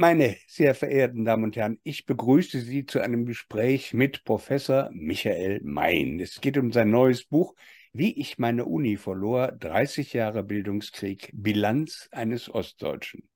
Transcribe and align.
Meine 0.00 0.36
sehr 0.46 0.76
verehrten 0.76 1.24
Damen 1.24 1.42
und 1.42 1.56
Herren, 1.56 1.80
ich 1.82 2.06
begrüße 2.06 2.60
Sie 2.60 2.86
zu 2.86 3.00
einem 3.00 3.26
Gespräch 3.26 3.92
mit 3.94 4.22
Professor 4.22 4.90
Michael 4.92 5.60
Mein. 5.64 6.20
Es 6.20 6.40
geht 6.40 6.56
um 6.56 6.70
sein 6.70 6.92
neues 6.92 7.24
Buch 7.24 7.56
Wie 7.92 8.16
ich 8.16 8.38
meine 8.38 8.64
Uni 8.64 8.96
verlor, 8.96 9.50
30 9.50 10.12
Jahre 10.12 10.44
Bildungskrieg, 10.44 11.32
Bilanz 11.34 12.08
eines 12.12 12.48
Ostdeutschen. 12.48 13.28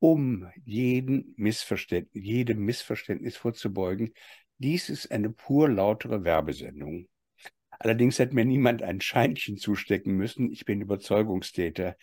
Um 0.00 0.48
jeden 0.64 1.32
Missverständnis, 1.36 2.24
jedem 2.24 2.64
Missverständnis 2.64 3.36
vorzubeugen, 3.36 4.14
dies 4.58 4.88
ist 4.88 5.12
eine 5.12 5.30
pur 5.30 5.68
lautere 5.68 6.24
Werbesendung. 6.24 7.06
Allerdings 7.70 8.18
hat 8.18 8.32
mir 8.32 8.44
niemand 8.44 8.82
ein 8.82 9.00
Scheinchen 9.00 9.56
zustecken 9.58 10.16
müssen. 10.16 10.50
Ich 10.50 10.64
bin 10.64 10.80
Überzeugungstäter. 10.80 11.96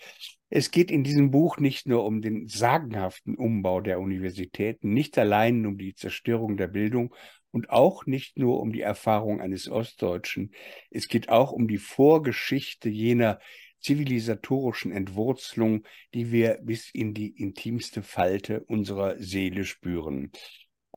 Es 0.58 0.72
geht 0.72 0.90
in 0.90 1.04
diesem 1.04 1.32
Buch 1.32 1.58
nicht 1.58 1.86
nur 1.86 2.06
um 2.06 2.22
den 2.22 2.48
sagenhaften 2.48 3.36
Umbau 3.36 3.82
der 3.82 4.00
Universitäten, 4.00 4.94
nicht 4.94 5.18
allein 5.18 5.66
um 5.66 5.78
die 5.78 5.96
Zerstörung 5.96 6.56
der 6.56 6.68
Bildung 6.68 7.14
und 7.52 7.70
auch 7.72 8.06
nicht 8.06 8.38
nur 8.38 8.62
um 8.62 8.72
die 8.72 8.80
Erfahrung 8.80 9.42
eines 9.42 9.70
Ostdeutschen. 9.70 10.54
Es 10.90 11.10
geht 11.10 11.28
auch 11.28 11.52
um 11.52 11.68
die 11.68 11.78
Vorgeschichte 11.78 12.88
jener 12.88 13.42
zivilisatorischen 13.82 14.94
Entwurzelung, 14.94 15.84
die 16.14 16.32
wir 16.32 16.58
bis 16.64 16.90
in 16.90 17.14
die 17.14 17.36
intimste 17.36 18.02
Falte 18.02 18.62
unserer 18.62 19.20
Seele 19.20 19.66
spüren. 19.66 20.32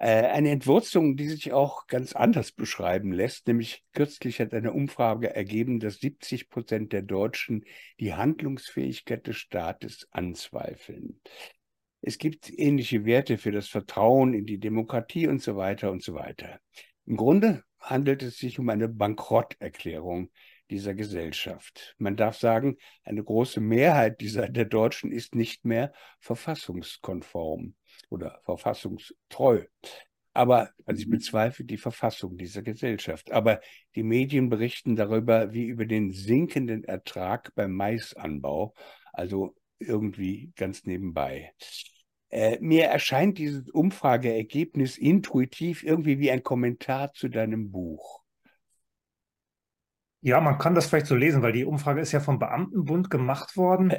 Äh, 0.01 0.27
eine 0.27 0.51
Entwurzelung, 0.51 1.17
die 1.17 1.29
sich 1.29 1.53
auch 1.53 1.89
ganz 1.89 2.13
anders 2.13 2.53
beschreiben 2.53 3.13
lässt, 3.13 3.49
nämlich 3.49 3.85
kürzlich 3.93 4.41
hat 4.41 4.55
eine 4.55 4.73
Umfrage 4.73 5.35
ergeben, 5.35 5.81
dass 5.81 5.99
70 5.99 6.49
Prozent 6.51 6.93
der 6.93 7.03
Deutschen 7.03 7.65
die 7.99 8.15
Handlungsfähigkeit 8.15 9.27
des 9.27 9.37
Staates 9.37 10.07
anzweifeln. 10.13 11.21
Es 12.01 12.19
gibt 12.19 12.49
ähnliche 12.57 13.05
Werte 13.05 13.39
für 13.39 13.51
das 13.51 13.67
Vertrauen 13.67 14.35
in 14.35 14.47
die 14.47 14.61
Demokratie 14.61 15.27
und 15.27 15.43
so 15.43 15.57
weiter 15.57 15.91
und 15.91 16.05
so 16.05 16.15
weiter. 16.15 16.61
Im 17.05 17.17
Grunde 17.17 17.65
handelt 17.81 18.23
es 18.23 18.39
sich 18.39 18.61
um 18.61 18.69
eine 18.69 18.89
Bankrotterklärung 18.89 20.31
dieser 20.71 20.95
Gesellschaft. 20.95 21.97
Man 21.99 22.15
darf 22.15 22.39
sagen, 22.39 22.77
eine 23.03 23.25
große 23.25 23.61
Mehrheit 23.61 24.21
dieser 24.21 24.49
der 24.49 24.67
Deutschen 24.67 25.11
ist 25.11 25.35
nicht 25.35 25.65
mehr 25.65 25.93
verfassungskonform 26.21 27.75
oder 28.11 28.41
verfassungstreu. 28.45 29.65
Aber 30.33 30.71
also 30.85 31.01
ich 31.01 31.11
bezweifle 31.11 31.65
die 31.65 31.79
Verfassung 31.79 32.37
dieser 32.37 32.63
Gesellschaft. 32.63 33.33
Aber 33.33 33.61
die 33.95 34.03
Medien 34.03 34.49
berichten 34.49 34.95
darüber, 34.95 35.53
wie 35.53 35.65
über 35.65 35.85
den 35.85 36.13
sinkenden 36.13 36.85
Ertrag 36.85 37.53
beim 37.55 37.73
Maisanbau, 37.73 38.75
also 39.13 39.57
irgendwie 39.81 40.53
ganz 40.57 40.85
nebenbei. 40.85 41.53
Äh, 42.31 42.59
mir 42.61 42.85
erscheint 42.85 43.39
dieses 43.39 43.69
Umfrageergebnis 43.71 44.99
intuitiv 44.99 45.83
irgendwie 45.83 46.19
wie 46.19 46.31
ein 46.31 46.43
Kommentar 46.43 47.13
zu 47.13 47.29
deinem 47.29 47.71
Buch. 47.71 48.23
Ja, 50.21 50.41
man 50.41 50.59
kann 50.59 50.75
das 50.75 50.87
vielleicht 50.87 51.07
so 51.07 51.15
lesen, 51.15 51.43
weil 51.43 51.53
die 51.53 51.65
Umfrage 51.65 52.01
ist 52.01 52.13
ja 52.13 52.21
vom 52.21 52.39
Beamtenbund 52.39 53.09
gemacht 53.09 53.57
worden. 53.57 53.93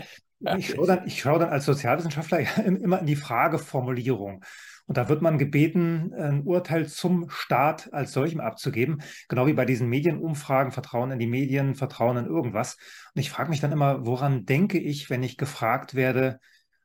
Ich 0.58 0.70
schaue 0.70 0.88
dann, 0.88 1.06
ich 1.06 1.20
schaue 1.22 1.40
dann 1.40 1.50
als 1.50 1.66
Sozialwissenschaftler 1.66 2.40
immer 2.66 3.00
in 3.00 3.06
die 3.06 3.16
Frageformulierung. 3.16 4.44
Und 4.86 4.98
da 4.98 5.08
wird 5.08 5.22
man 5.22 5.38
gebeten, 5.38 6.14
ein 6.16 6.42
Urteil 6.44 6.88
zum 6.88 7.30
Staat 7.30 7.94
als 7.94 8.12
solchem 8.12 8.40
abzugeben. 8.40 9.04
Genau 9.28 9.46
wie 9.46 9.54
bei 9.54 9.66
diesen 9.66 9.88
Medienumfragen, 9.88 10.72
Vertrauen 10.72 11.12
in 11.12 11.20
die 11.20 11.28
Medien, 11.28 11.76
Vertrauen 11.76 12.18
in 12.18 12.26
irgendwas. 12.26 12.78
Und 13.14 13.22
ich 13.22 13.30
frage 13.30 13.52
mich 13.52 13.60
dann 13.60 13.72
immer, 13.72 14.08
woran 14.08 14.46
denke 14.46 14.80
ich, 14.80 15.12
wenn 15.12 15.22
ich 15.22 15.38
gefragt 15.38 15.94
werde, 15.94 16.40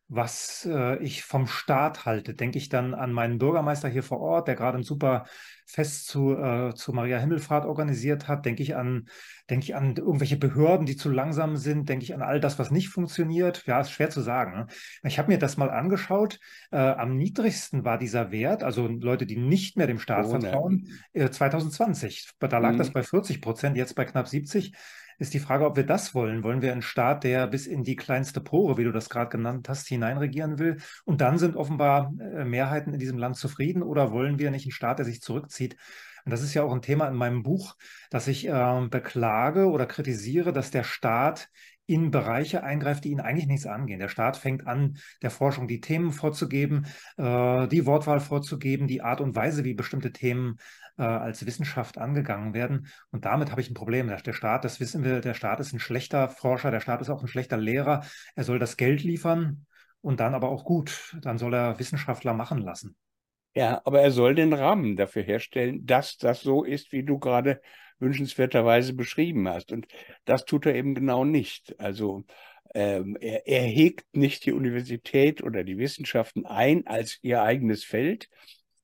was 0.09 0.69
äh, 0.71 0.99
ich 1.03 1.25
vom 1.25 1.47
Staat 1.47 2.05
halte. 2.05 2.35
Denke 2.35 2.59
ich 2.59 2.69
dann 2.69 2.95
an 2.95 3.13
meinen 3.13 3.39
Bürgermeister 3.39 3.89
hier 3.89 4.03
vor 4.03 4.21
Ort, 4.21 4.49
der 4.49 4.55
gerade 4.55 4.79
ein 4.79 4.83
super 4.85 5.25
Fest 5.65 6.07
zu, 6.07 6.37
äh, 6.37 6.75
zu 6.75 6.93
Maria 6.93 7.19
Himmelfahrt 7.19 7.65
organisiert 7.65 8.29
hat? 8.29 8.45
Denke 8.45 8.63
ich 8.63 8.77
an, 8.77 9.09
denke 9.49 9.65
ich 9.65 9.75
an 9.75 9.97
irgendwelche 9.97 10.37
Behörden, 10.37 10.85
die 10.85 10.97
zu 10.97 11.11
langsam 11.11 11.57
sind? 11.57 11.89
Denke 11.89 12.05
ich 12.05 12.15
an 12.15 12.21
all 12.21 12.39
das, 12.39 12.59
was 12.59 12.71
nicht 12.71 12.91
funktioniert? 12.91 13.65
Ja, 13.67 13.81
ist 13.81 13.93
schwer 13.93 14.11
zu 14.11 14.21
sagen. 14.21 14.53
Ne? 14.53 14.67
Ich 15.05 15.19
habe 15.19 15.33
mir 15.33 15.39
das 15.39 15.57
mal 15.57 15.71
angeschaut. 15.71 16.39
Äh, 16.71 16.77
am 16.77 17.17
niedrigsten 17.17 17.85
war 17.85 17.97
dieser 17.97 18.31
Wert, 18.31 18.63
also 18.63 18.87
Leute, 18.87 19.25
die 19.25 19.37
nicht 19.37 19.79
mehr 19.79 19.87
dem 19.87 19.99
Staat 19.99 20.27
oh, 20.27 20.31
vertrauen, 20.31 20.89
ne. 21.15 21.31
2020. 21.31 22.29
Da 22.39 22.59
lag 22.59 22.73
mhm. 22.73 22.79
das 22.79 22.93
bei 22.93 23.03
40 23.03 23.41
Prozent, 23.41 23.77
jetzt 23.79 23.95
bei 23.95 24.05
knapp 24.05 24.29
70 24.29 24.75
ist 25.19 25.35
die 25.35 25.39
Frage, 25.39 25.65
ob 25.67 25.77
wir 25.77 25.87
das 25.87 26.15
wollen. 26.15 26.43
Wollen 26.43 26.63
wir 26.63 26.73
einen 26.73 26.83
Staat, 26.83 27.25
der 27.25 27.47
bis 27.47 27.67
in 27.67 27.85
die 27.85 27.97
kleinste 27.97 28.41
Pore, 28.41 28.77
wie 28.77 28.85
du 28.85 28.93
das 28.93 29.09
gerade 29.09 29.31
genannt 29.31 29.69
hast, 29.69 29.89
hineinregieren 29.89 30.59
will? 30.59 30.79
Und 31.05 31.21
dann 31.21 31.39
sind 31.39 31.57
offenbar 31.57 32.13
äh, 32.19 32.45
Mehrheiten 32.45 32.93
in 32.93 33.01
diesem 33.01 33.19
Land 33.19 33.37
zufrieden 33.37 33.83
oder 33.83 34.13
wollen 34.13 34.39
wir 34.39 34.51
nicht 34.51 34.65
einen 34.65 34.73
Staat, 34.73 34.99
der 34.99 35.07
sich 35.07 35.21
zurückzieht? 35.21 35.77
Und 36.25 36.31
das 36.31 36.43
ist 36.43 36.55
ja 36.55 36.63
auch 36.63 36.73
ein 36.73 36.83
Thema 36.83 37.07
in 37.09 37.17
meinem 37.17 37.43
Buch, 37.43 37.77
dass 38.11 38.29
ich 38.29 38.49
äh, 38.49 38.87
beklage 38.89 39.69
oder 39.69 39.87
kritisiere, 39.87 40.53
dass 40.53 40.71
der 40.71 40.85
Staat 40.85 41.51
in 41.87 42.11
Bereiche 42.11 42.63
eingreift, 42.63 43.05
die 43.05 43.11
ihn 43.11 43.21
eigentlich 43.21 43.47
nichts 43.47 43.67
angehen. 43.67 44.01
Der 44.01 44.09
Staat 44.09 44.37
fängt 44.37 44.67
an, 44.67 44.97
der 45.23 45.31
Forschung 45.31 45.69
die 45.69 45.81
Themen 45.81 46.13
vorzugeben, 46.13 46.87
äh, 47.17 47.69
die 47.69 47.87
Wortwahl 47.87 48.21
vorzugeben, 48.21 48.87
die 48.87 49.03
Art 49.03 49.21
und 49.21 49.37
Weise, 49.37 49.65
wie 49.65 49.75
bestimmte 49.75 50.13
Themen 50.13 50.57
äh, 50.97 51.03
als 51.03 51.45
Wissenschaft 51.45 51.99
angegangen 51.99 52.55
werden. 52.55 52.87
Und 53.11 53.25
damit 53.25 53.51
habe 53.51 53.61
ich 53.61 53.71
ein 53.71 53.75
Problem. 53.75 54.09
Der 54.09 54.33
Staat, 54.33 54.65
das 54.65 54.81
wissen 54.81 55.05
wir, 55.05 55.21
der 55.21 55.35
Staat 55.35 55.61
ist 55.61 55.73
ein 55.73 55.81
schlechter 55.81 56.29
Forscher, 56.29 56.71
der 56.71 56.81
Staat 56.81 57.01
ist 57.01 57.11
auch 57.11 57.23
ein 57.23 57.29
schlechter 57.29 57.57
Lehrer. 57.57 58.05
Er 58.35 58.45
soll 58.45 58.59
das 58.59 58.77
Geld 58.77 59.03
liefern 59.03 59.67
und 60.01 60.21
dann 60.21 60.35
aber 60.35 60.49
auch 60.49 60.65
gut. 60.65 61.17
Dann 61.23 61.39
soll 61.39 61.55
er 61.55 61.79
Wissenschaftler 61.79 62.35
machen 62.35 62.59
lassen. 62.59 62.97
Ja, 63.55 63.81
aber 63.85 64.01
er 64.01 64.11
soll 64.11 64.35
den 64.35 64.53
Rahmen 64.53 64.97
dafür 64.97 65.23
herstellen, 65.23 65.87
dass 65.87 66.17
das 66.19 66.43
so 66.43 66.65
ist, 66.65 66.91
wie 66.93 67.05
du 67.05 67.19
gerade 67.19 67.61
wünschenswerterweise 68.01 68.95
beschrieben 68.95 69.49
hast. 69.49 69.71
Und 69.73 69.87
das 70.25 70.45
tut 70.45 70.67
er 70.67 70.75
eben 70.75 70.95
genau 70.95 71.25
nicht. 71.25 71.79
Also 71.79 72.25
ähm, 72.75 73.17
er, 73.21 73.47
er 73.47 73.63
hegt 73.63 74.07
nicht 74.15 74.45
die 74.47 74.53
Universität 74.53 75.43
oder 75.43 75.63
die 75.63 75.79
Wissenschaften 75.79 76.47
ein 76.47 76.87
als 76.87 77.19
ihr 77.23 77.43
eigenes 77.43 77.85
Feld, 77.85 78.29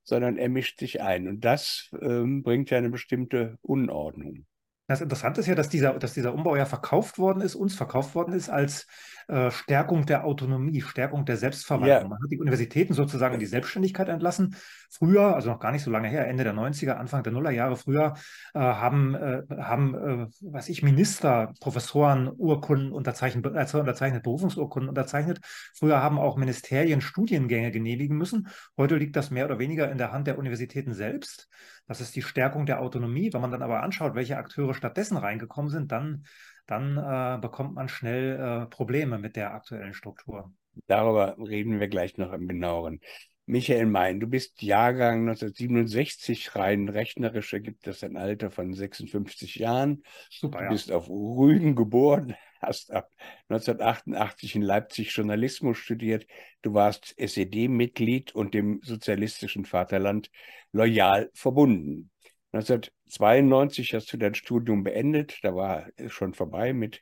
sondern 0.05 0.37
er 0.39 0.49
mischt 0.49 0.79
sich 0.79 1.01
ein. 1.03 1.27
Und 1.29 1.45
das 1.45 1.91
ähm, 2.01 2.43
bringt 2.43 2.71
ja 2.71 2.79
eine 2.79 2.91
bestimmte 2.91 3.59
Unordnung. 3.63 4.47
Das 4.91 5.01
Interessante 5.01 5.41
ist 5.41 5.47
ja, 5.47 5.55
dass 5.55 5.69
dieser, 5.69 5.93
dass 6.01 6.15
dieser 6.15 6.34
Umbau 6.34 6.56
ja 6.56 6.67
verkauft 6.67 7.17
worden 7.21 7.43
ist, 7.43 7.55
uns 7.55 7.77
verkauft 7.77 8.17
worden 8.17 8.34
ist 8.34 8.49
als 8.49 8.89
äh, 9.28 9.49
Stärkung 9.53 10.05
der 10.05 10.25
Autonomie, 10.25 10.81
Stärkung 10.81 11.25
der 11.25 11.37
Selbstverwaltung. 11.37 11.89
Ja. 11.89 12.09
Man 12.09 12.21
hat 12.21 12.28
die 12.28 12.41
Universitäten 12.41 12.93
sozusagen 12.93 13.34
in 13.34 13.39
die 13.39 13.47
Selbstständigkeit 13.47 14.09
entlassen. 14.09 14.56
Früher, 14.91 15.34
also 15.37 15.51
noch 15.51 15.61
gar 15.61 15.71
nicht 15.71 15.84
so 15.84 15.91
lange 15.91 16.09
her, 16.09 16.27
Ende 16.27 16.43
der 16.45 16.53
90er, 16.53 16.93
Anfang 16.93 17.23
der 17.23 17.33
Nullerjahre, 17.33 17.77
früher 17.77 18.15
äh, 18.55 18.59
haben, 18.59 19.15
äh, 19.15 19.43
haben 19.59 19.95
äh, 19.95 20.27
was 20.41 20.69
ich, 20.69 20.83
Minister, 20.83 21.53
Professoren 21.61 22.28
Urkunden 22.28 22.93
unterzeichnet, 22.93 23.47
also 23.55 23.78
unterzeichnet, 23.78 24.25
Berufungsurkunden 24.25 24.89
unterzeichnet. 24.89 25.39
Früher 25.75 26.03
haben 26.03 26.19
auch 26.19 26.37
Ministerien 26.37 27.01
Studiengänge 27.01 27.71
genehmigen 27.71 28.17
müssen. 28.17 28.49
Heute 28.77 28.97
liegt 28.97 29.15
das 29.15 29.31
mehr 29.31 29.45
oder 29.45 29.59
weniger 29.61 29.91
in 29.91 29.99
der 29.99 30.12
Hand 30.12 30.27
der 30.27 30.39
Universitäten 30.39 30.93
selbst. 30.93 31.49
Das 31.87 32.01
ist 32.01 32.17
die 32.17 32.22
Stärkung 32.22 32.67
der 32.67 32.81
Autonomie. 32.83 33.33
Wenn 33.33 33.41
man 33.41 33.51
dann 33.51 33.62
aber 33.62 33.83
anschaut, 33.83 34.15
welche 34.15 34.37
Akteure 34.37 34.75
stattdessen 34.75 35.17
reingekommen 35.17 35.71
sind, 35.71 35.93
dann 35.93 36.25
dann 36.71 36.97
äh, 36.97 37.41
bekommt 37.41 37.75
man 37.75 37.89
schnell 37.89 38.39
äh, 38.39 38.67
Probleme 38.67 39.19
mit 39.19 39.34
der 39.34 39.53
aktuellen 39.53 39.93
Struktur. 39.93 40.53
Darüber 40.87 41.37
reden 41.39 41.81
wir 41.81 41.89
gleich 41.89 42.17
noch 42.17 42.33
im 42.33 42.47
genaueren. 42.47 43.01
Michael 43.50 43.87
Mein, 43.87 44.21
du 44.21 44.28
bist 44.28 44.62
Jahrgang 44.62 45.28
1967, 45.28 46.55
rein 46.55 46.88
rechnerisch 46.88 47.53
ergibt 47.53 47.84
das 47.84 48.05
ein 48.05 48.16
Alter 48.16 48.53
von 48.53 48.72
56 48.72 49.56
Jahren. 49.56 50.05
Super, 50.31 50.59
du 50.59 50.65
ja. 50.65 50.71
bist 50.71 50.93
auf 50.93 51.09
Rügen 51.11 51.75
geboren, 51.75 52.36
hast 52.60 52.92
ab 52.92 53.10
1988 53.48 54.54
in 54.54 54.63
Leipzig 54.63 55.10
Journalismus 55.16 55.78
studiert. 55.78 56.28
Du 56.63 56.75
warst 56.75 57.13
SED-Mitglied 57.19 58.33
und 58.36 58.54
dem 58.54 58.80
sozialistischen 58.84 59.65
Vaterland 59.65 60.30
loyal 60.71 61.28
verbunden. 61.34 62.13
1992 62.53 63.95
hast 63.95 64.13
du 64.13 64.16
dein 64.16 64.36
Studium 64.36 64.84
beendet, 64.84 65.41
da 65.42 65.57
war 65.57 65.89
es 65.97 66.13
schon 66.13 66.34
vorbei 66.34 66.72
mit 66.72 67.01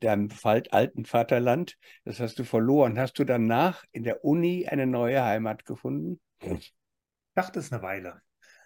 deinem 0.00 0.28
alten 0.42 1.04
Vaterland. 1.04 1.76
Das 2.04 2.20
hast 2.20 2.38
du 2.38 2.44
verloren. 2.44 2.98
Hast 2.98 3.18
du 3.18 3.24
danach 3.24 3.84
in 3.92 4.04
der 4.04 4.24
Uni 4.24 4.66
eine 4.68 4.86
neue 4.86 5.24
Heimat 5.24 5.64
gefunden? 5.64 6.20
Ich 6.40 6.74
dachte 7.34 7.58
es 7.60 7.72
eine 7.72 7.82
Weile. 7.82 8.22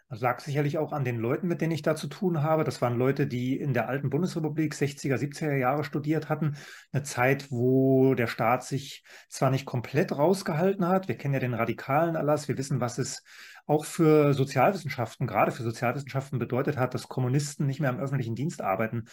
Das 0.08 0.20
lag 0.20 0.38
sicherlich 0.38 0.78
auch 0.78 0.92
an 0.92 1.04
den 1.04 1.18
Leuten, 1.18 1.48
mit 1.48 1.60
denen 1.60 1.72
ich 1.72 1.82
da 1.82 1.96
zu 1.96 2.06
tun 2.06 2.44
habe. 2.44 2.62
Das 2.62 2.80
waren 2.80 2.96
Leute, 2.96 3.26
die 3.26 3.58
in 3.58 3.74
der 3.74 3.88
alten 3.88 4.08
Bundesrepublik 4.08 4.72
60er, 4.72 5.16
70er 5.16 5.56
Jahre 5.56 5.82
studiert 5.82 6.28
hatten. 6.28 6.56
Eine 6.92 7.02
Zeit, 7.02 7.50
wo 7.50 8.14
der 8.14 8.28
Staat 8.28 8.62
sich 8.62 9.02
zwar 9.28 9.50
nicht 9.50 9.66
komplett 9.66 10.16
rausgehalten 10.16 10.86
hat. 10.86 11.08
Wir 11.08 11.16
kennen 11.16 11.34
ja 11.34 11.40
den 11.40 11.54
radikalen 11.54 12.14
Erlass. 12.14 12.46
Wir 12.46 12.56
wissen, 12.56 12.80
was 12.80 12.98
es 12.98 13.24
auch 13.66 13.84
für 13.84 14.32
Sozialwissenschaften, 14.32 15.26
gerade 15.26 15.50
für 15.50 15.62
Sozialwissenschaften 15.62 16.38
bedeutet 16.38 16.76
hat, 16.76 16.94
dass 16.94 17.08
Kommunisten 17.08 17.66
nicht 17.66 17.80
mehr 17.80 17.90
im 17.90 17.98
öffentlichen 17.98 18.34
Dienst 18.34 18.62
arbeiten 18.62 19.06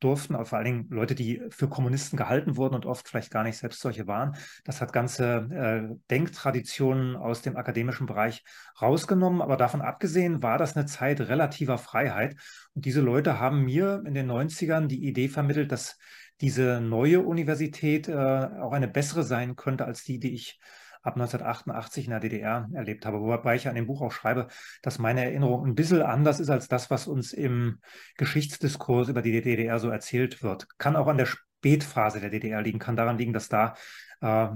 durften, 0.00 0.34
aber 0.34 0.46
vor 0.46 0.58
allen 0.58 0.64
Dingen 0.64 0.86
Leute, 0.90 1.14
die 1.14 1.42
für 1.50 1.68
Kommunisten 1.68 2.16
gehalten 2.16 2.56
wurden 2.56 2.74
und 2.74 2.86
oft 2.86 3.08
vielleicht 3.08 3.30
gar 3.30 3.44
nicht 3.44 3.58
selbst 3.58 3.80
solche 3.80 4.06
waren. 4.06 4.34
Das 4.64 4.80
hat 4.80 4.92
ganze 4.92 5.48
äh, 5.50 5.94
Denktraditionen 6.10 7.16
aus 7.16 7.42
dem 7.42 7.56
akademischen 7.56 8.06
Bereich 8.06 8.42
rausgenommen. 8.80 9.42
Aber 9.42 9.56
davon 9.56 9.82
abgesehen 9.82 10.42
war 10.42 10.58
das 10.58 10.76
eine 10.76 10.86
Zeit 10.86 11.20
relativer 11.20 11.78
Freiheit. 11.78 12.36
Und 12.74 12.86
diese 12.86 13.00
Leute 13.00 13.38
haben 13.38 13.64
mir 13.64 14.02
in 14.06 14.14
den 14.14 14.30
90ern 14.30 14.86
die 14.86 15.06
Idee 15.06 15.28
vermittelt, 15.28 15.70
dass 15.70 15.98
diese 16.40 16.80
neue 16.80 17.20
Universität 17.20 18.08
äh, 18.08 18.14
auch 18.14 18.72
eine 18.72 18.88
bessere 18.88 19.22
sein 19.22 19.56
könnte 19.56 19.84
als 19.84 20.02
die, 20.04 20.18
die 20.18 20.32
ich 20.32 20.58
ab 21.02 21.14
1988 21.14 22.04
in 22.04 22.10
der 22.10 22.20
DDR 22.20 22.68
erlebt 22.72 23.06
habe. 23.06 23.20
Wobei 23.20 23.56
ich 23.56 23.68
an 23.68 23.74
dem 23.74 23.86
Buch 23.86 24.02
auch 24.02 24.12
schreibe, 24.12 24.48
dass 24.82 24.98
meine 24.98 25.24
Erinnerung 25.24 25.66
ein 25.66 25.74
bisschen 25.74 26.02
anders 26.02 26.40
ist 26.40 26.50
als 26.50 26.68
das, 26.68 26.90
was 26.90 27.06
uns 27.06 27.32
im 27.32 27.80
Geschichtsdiskurs 28.16 29.08
über 29.08 29.22
die 29.22 29.40
DDR 29.40 29.78
so 29.78 29.88
erzählt 29.88 30.42
wird. 30.42 30.66
Kann 30.78 30.96
auch 30.96 31.06
an 31.06 31.18
der 31.18 31.26
Spätphase 31.26 32.20
der 32.20 32.30
DDR 32.30 32.62
liegen, 32.62 32.78
kann 32.78 32.96
daran 32.96 33.18
liegen, 33.18 33.32
dass 33.32 33.48
da 33.48 33.74
äh, 34.20 34.48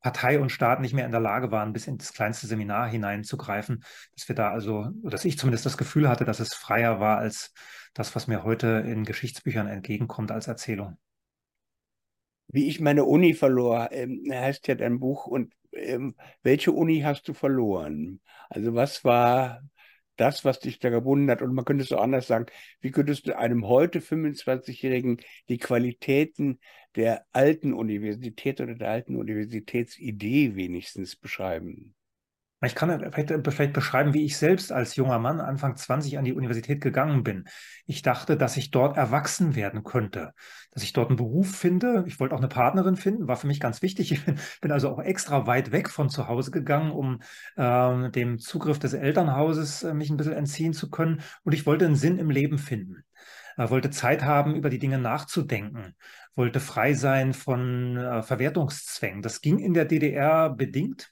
Partei 0.00 0.40
und 0.40 0.50
Staat 0.50 0.80
nicht 0.80 0.94
mehr 0.94 1.04
in 1.04 1.12
der 1.12 1.20
Lage 1.20 1.50
waren, 1.50 1.72
bis 1.72 1.86
ins 1.86 2.12
kleinste 2.12 2.46
Seminar 2.46 2.88
hineinzugreifen, 2.88 3.84
dass 4.14 4.28
wir 4.28 4.34
da 4.34 4.50
also, 4.50 4.90
dass 5.02 5.24
ich 5.24 5.38
zumindest 5.38 5.66
das 5.66 5.76
Gefühl 5.76 6.08
hatte, 6.08 6.24
dass 6.24 6.40
es 6.40 6.54
freier 6.54 7.00
war 7.00 7.18
als 7.18 7.52
das, 7.94 8.14
was 8.14 8.26
mir 8.26 8.44
heute 8.44 8.84
in 8.86 9.04
Geschichtsbüchern 9.04 9.66
entgegenkommt 9.66 10.32
als 10.32 10.48
Erzählung. 10.48 10.96
Wie 12.52 12.68
ich 12.68 12.80
meine 12.80 13.04
Uni 13.04 13.34
verlor, 13.34 13.88
ähm, 13.92 14.24
heißt 14.30 14.68
ja 14.68 14.74
dein 14.76 15.00
Buch. 15.00 15.26
Und 15.26 15.52
ähm, 15.72 16.14
welche 16.42 16.72
Uni 16.72 17.00
hast 17.00 17.26
du 17.28 17.34
verloren? 17.34 18.20
Also 18.48 18.74
was 18.74 19.04
war 19.04 19.62
das, 20.16 20.44
was 20.44 20.60
dich 20.60 20.78
da 20.78 20.90
gebunden 20.90 21.30
hat? 21.30 21.42
Und 21.42 21.54
man 21.54 21.64
könnte 21.64 21.82
es 21.82 21.92
auch 21.92 22.02
anders 22.02 22.26
sagen, 22.26 22.46
wie 22.80 22.90
könntest 22.90 23.26
du 23.26 23.36
einem 23.36 23.66
heute 23.66 24.00
25-Jährigen 24.00 25.20
die 25.48 25.58
Qualitäten 25.58 26.60
der 26.94 27.24
alten 27.32 27.72
Universität 27.72 28.60
oder 28.60 28.74
der 28.74 28.90
alten 28.90 29.16
Universitätsidee 29.16 30.54
wenigstens 30.54 31.16
beschreiben? 31.16 31.94
Ich 32.64 32.76
kann 32.76 32.90
vielleicht, 33.12 33.44
vielleicht, 33.48 33.72
beschreiben, 33.72 34.14
wie 34.14 34.24
ich 34.24 34.36
selbst 34.36 34.70
als 34.70 34.94
junger 34.94 35.18
Mann 35.18 35.40
Anfang 35.40 35.76
20 35.76 36.16
an 36.16 36.24
die 36.24 36.32
Universität 36.32 36.80
gegangen 36.80 37.24
bin. 37.24 37.44
Ich 37.86 38.02
dachte, 38.02 38.36
dass 38.36 38.56
ich 38.56 38.70
dort 38.70 38.96
erwachsen 38.96 39.56
werden 39.56 39.82
könnte, 39.82 40.32
dass 40.70 40.84
ich 40.84 40.92
dort 40.92 41.08
einen 41.08 41.16
Beruf 41.16 41.56
finde. 41.56 42.04
Ich 42.06 42.20
wollte 42.20 42.36
auch 42.36 42.40
eine 42.40 42.48
Partnerin 42.48 42.94
finden, 42.94 43.26
war 43.26 43.36
für 43.36 43.48
mich 43.48 43.58
ganz 43.58 43.82
wichtig. 43.82 44.12
Ich 44.12 44.24
bin, 44.24 44.38
bin 44.60 44.70
also 44.70 44.90
auch 44.90 45.00
extra 45.00 45.48
weit 45.48 45.72
weg 45.72 45.90
von 45.90 46.08
zu 46.08 46.28
Hause 46.28 46.52
gegangen, 46.52 46.92
um 46.92 47.20
äh, 47.56 48.10
dem 48.10 48.38
Zugriff 48.38 48.78
des 48.78 48.92
Elternhauses 48.92 49.82
äh, 49.82 49.92
mich 49.92 50.10
ein 50.10 50.16
bisschen 50.16 50.34
entziehen 50.34 50.72
zu 50.72 50.88
können. 50.88 51.20
Und 51.42 51.54
ich 51.54 51.66
wollte 51.66 51.84
einen 51.86 51.96
Sinn 51.96 52.18
im 52.18 52.30
Leben 52.30 52.58
finden. 52.58 53.02
Er 53.56 53.70
wollte 53.70 53.90
Zeit 53.90 54.22
haben, 54.22 54.54
über 54.54 54.70
die 54.70 54.78
Dinge 54.78 54.98
nachzudenken, 54.98 55.94
wollte 56.36 56.60
frei 56.60 56.94
sein 56.94 57.34
von 57.34 57.96
äh, 57.96 58.22
Verwertungszwängen. 58.22 59.20
Das 59.20 59.40
ging 59.40 59.58
in 59.58 59.74
der 59.74 59.84
DDR 59.84 60.48
bedingt 60.48 61.11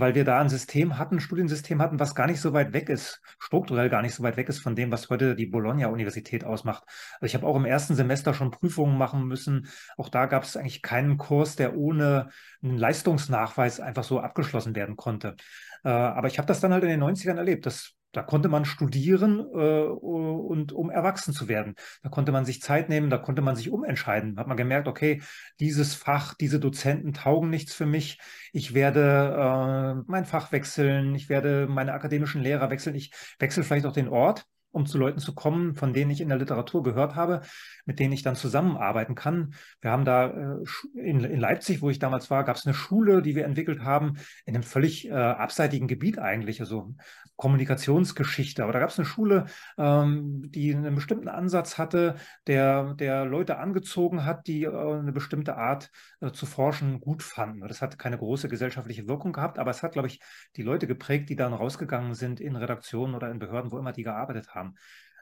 weil 0.00 0.14
wir 0.14 0.24
da 0.24 0.40
ein 0.40 0.48
System 0.48 0.98
hatten, 0.98 1.16
ein 1.16 1.20
Studiensystem 1.20 1.82
hatten, 1.82 2.00
was 2.00 2.14
gar 2.14 2.26
nicht 2.26 2.40
so 2.40 2.54
weit 2.54 2.72
weg 2.72 2.88
ist, 2.88 3.20
strukturell 3.38 3.90
gar 3.90 4.00
nicht 4.00 4.14
so 4.14 4.22
weit 4.22 4.38
weg 4.38 4.48
ist 4.48 4.60
von 4.60 4.74
dem, 4.74 4.90
was 4.90 5.10
heute 5.10 5.36
die 5.36 5.46
Bologna-Universität 5.46 6.44
ausmacht. 6.44 6.84
Also 7.20 7.26
ich 7.26 7.34
habe 7.34 7.46
auch 7.46 7.56
im 7.56 7.66
ersten 7.66 7.94
Semester 7.94 8.32
schon 8.32 8.50
Prüfungen 8.50 8.96
machen 8.96 9.26
müssen. 9.26 9.68
Auch 9.98 10.08
da 10.08 10.26
gab 10.26 10.44
es 10.44 10.56
eigentlich 10.56 10.80
keinen 10.80 11.18
Kurs, 11.18 11.56
der 11.56 11.76
ohne 11.76 12.30
einen 12.62 12.78
Leistungsnachweis 12.78 13.80
einfach 13.80 14.04
so 14.04 14.18
abgeschlossen 14.20 14.74
werden 14.74 14.96
konnte. 14.96 15.36
Äh, 15.84 15.90
aber 15.90 16.28
ich 16.28 16.38
habe 16.38 16.46
das 16.46 16.60
dann 16.60 16.72
halt 16.72 16.84
in 16.84 16.90
den 16.90 17.02
90ern 17.02 17.36
erlebt, 17.36 17.66
dass 17.66 17.94
da 18.12 18.22
konnte 18.22 18.48
man 18.48 18.64
studieren 18.64 19.40
äh, 19.40 19.84
und 19.84 20.72
um 20.72 20.90
erwachsen 20.90 21.32
zu 21.32 21.48
werden. 21.48 21.74
Da 22.02 22.08
konnte 22.08 22.32
man 22.32 22.44
sich 22.44 22.62
Zeit 22.62 22.88
nehmen, 22.88 23.10
da 23.10 23.18
konnte 23.18 23.42
man 23.42 23.56
sich 23.56 23.70
umentscheiden. 23.70 24.38
Hat 24.38 24.46
man 24.46 24.56
gemerkt, 24.56 24.88
okay, 24.88 25.22
dieses 25.60 25.94
Fach, 25.94 26.34
diese 26.34 26.60
Dozenten 26.60 27.12
taugen 27.12 27.50
nichts 27.50 27.74
für 27.74 27.86
mich. 27.86 28.18
Ich 28.52 28.74
werde 28.74 30.04
äh, 30.04 30.04
mein 30.06 30.24
Fach 30.24 30.52
wechseln, 30.52 31.14
ich 31.14 31.28
werde 31.28 31.66
meine 31.68 31.92
akademischen 31.92 32.42
Lehrer 32.42 32.70
wechseln, 32.70 32.94
ich 32.94 33.12
wechsle 33.38 33.64
vielleicht 33.64 33.86
auch 33.86 33.92
den 33.92 34.08
Ort 34.08 34.46
um 34.72 34.86
zu 34.86 34.98
Leuten 34.98 35.20
zu 35.20 35.34
kommen, 35.34 35.74
von 35.74 35.92
denen 35.92 36.10
ich 36.10 36.20
in 36.20 36.28
der 36.28 36.38
Literatur 36.38 36.82
gehört 36.82 37.14
habe, 37.14 37.42
mit 37.84 37.98
denen 37.98 38.12
ich 38.12 38.22
dann 38.22 38.36
zusammenarbeiten 38.36 39.14
kann. 39.14 39.54
Wir 39.80 39.90
haben 39.90 40.04
da 40.04 40.28
äh, 40.28 40.56
in, 40.94 41.20
Leipzig, 41.20 41.82
wo 41.82 41.90
ich 41.90 41.98
damals 41.98 42.30
war, 42.30 42.44
gab 42.44 42.56
es 42.56 42.66
eine 42.66 42.74
Schule, 42.74 43.22
die 43.22 43.36
wir 43.36 43.44
entwickelt 43.44 43.82
haben, 43.82 44.14
in 44.46 44.54
einem 44.54 44.62
völlig 44.62 45.08
äh, 45.08 45.12
abseitigen 45.12 45.88
Gebiet 45.88 46.18
eigentlich, 46.18 46.60
also 46.60 46.94
Kommunikationsgeschichte. 47.36 48.62
Aber 48.62 48.72
da 48.72 48.80
gab 48.80 48.90
es 48.90 48.98
eine 48.98 49.06
Schule, 49.06 49.46
ähm, 49.78 50.50
die 50.50 50.74
einen 50.74 50.94
bestimmten 50.94 51.28
Ansatz 51.28 51.78
hatte, 51.78 52.16
der, 52.46 52.94
der 52.94 53.24
Leute 53.24 53.58
angezogen 53.58 54.24
hat, 54.24 54.46
die 54.46 54.64
äh, 54.64 54.68
eine 54.70 55.12
bestimmte 55.12 55.56
Art 55.56 55.90
zu 56.32 56.46
forschen 56.46 57.00
gut 57.00 57.22
fanden. 57.22 57.66
Das 57.66 57.82
hat 57.82 57.98
keine 57.98 58.16
große 58.16 58.48
gesellschaftliche 58.48 59.08
Wirkung 59.08 59.32
gehabt, 59.32 59.58
aber 59.58 59.70
es 59.72 59.82
hat, 59.82 59.92
glaube 59.92 60.08
ich, 60.08 60.20
die 60.56 60.62
Leute 60.62 60.86
geprägt, 60.86 61.28
die 61.28 61.36
dann 61.36 61.52
rausgegangen 61.52 62.14
sind 62.14 62.40
in 62.40 62.54
Redaktionen 62.54 63.14
oder 63.14 63.30
in 63.30 63.40
Behörden, 63.40 63.72
wo 63.72 63.78
immer 63.78 63.92
die 63.92 64.04
gearbeitet 64.04 64.54
haben. 64.54 64.61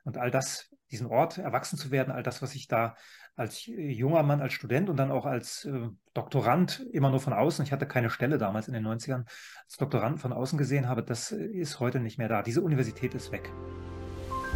Und 0.05 0.17
all 0.17 0.31
das, 0.31 0.71
diesen 0.91 1.07
Ort 1.07 1.39
erwachsen 1.39 1.79
zu 1.79 1.91
werden, 1.91 2.11
all 2.11 2.23
das, 2.23 2.43
was 2.43 2.55
ich 2.55 2.69
da 2.69 2.97
als 3.37 3.65
junger 3.67 4.23
Mann, 4.23 4.41
als 4.41 4.53
Student 4.53 4.91
und 4.91 4.97
dann 4.97 5.11
auch 5.11 5.25
als 5.25 5.65
äh, 5.65 5.89
Doktorand 6.15 6.85
immer 6.93 7.11
nur 7.11 7.21
von 7.21 7.33
außen, 7.33 7.65
ich 7.65 7.73
hatte 7.73 7.87
keine 7.87 8.11
Stelle 8.11 8.39
damals 8.39 8.69
in 8.69 8.75
den 8.75 8.87
90ern, 8.87 9.25
als 9.65 9.77
Doktorand 9.79 10.21
von 10.21 10.33
außen 10.33 10.59
gesehen 10.59 10.89
habe, 10.89 11.03
das 11.03 11.33
ist 11.33 11.81
heute 11.81 12.01
nicht 12.01 12.19
mehr 12.19 12.29
da. 12.29 12.43
Diese 12.43 12.61
Universität 12.61 13.15
ist 13.15 13.33
weg. 13.33 13.51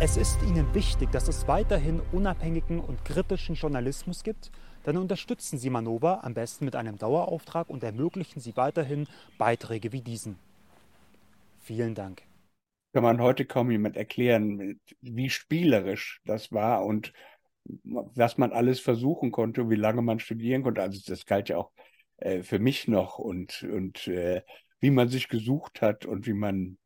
Es 0.01 0.17
ist 0.17 0.43
Ihnen 0.43 0.75
wichtig, 0.75 1.11
dass 1.13 1.29
es 1.29 1.47
weiterhin 1.47 2.01
unabhängigen 2.13 2.81
und 2.81 3.05
kritischen 3.05 3.55
Journalismus 3.55 4.25
gibt. 4.25 4.51
Dann 4.83 4.97
unterstützen 4.97 5.57
Sie 5.57 5.71
Manova 5.71 6.21
am 6.23 6.35
besten 6.35 6.65
mit 6.65 6.75
einem 6.75 6.99
Dauerauftrag 6.99 7.71
und 7.71 7.85
ermöglichen 7.85 8.41
Sie 8.41 8.57
weiterhin 8.57 9.07
Beiträge 9.39 9.93
wie 9.93 10.03
diesen. 10.03 10.37
Vielen 11.63 11.95
Dank 11.95 12.23
kann 12.95 13.03
man 13.03 13.21
heute 13.21 13.45
kaum 13.45 13.73
jemand 13.73 13.97
erklären, 13.97 14.81
wie 15.01 15.29
spielerisch 15.29 16.21
das 16.25 16.53
war 16.53 16.87
und 16.87 17.13
was 17.65 18.39
man 18.39 18.53
alles 18.53 18.79
versuchen 18.79 19.33
konnte, 19.33 19.69
wie 19.69 19.75
lange 19.75 20.01
man 20.01 20.21
studieren 20.21 20.63
konnte. 20.63 20.81
Also 20.81 21.01
das 21.05 21.27
galt 21.27 21.49
ja 21.49 21.57
auch 21.57 21.73
äh, 22.19 22.45
für 22.45 22.61
mich 22.61 22.87
noch 22.87 23.19
und, 23.19 23.65
und 23.65 24.07
äh, 24.07 24.43
wie 24.79 24.91
man 24.91 25.09
sich 25.09 25.29
gesucht 25.29 25.83
hat 25.83 26.07
und 26.07 26.27
wie 26.27 26.35
man 26.35 26.79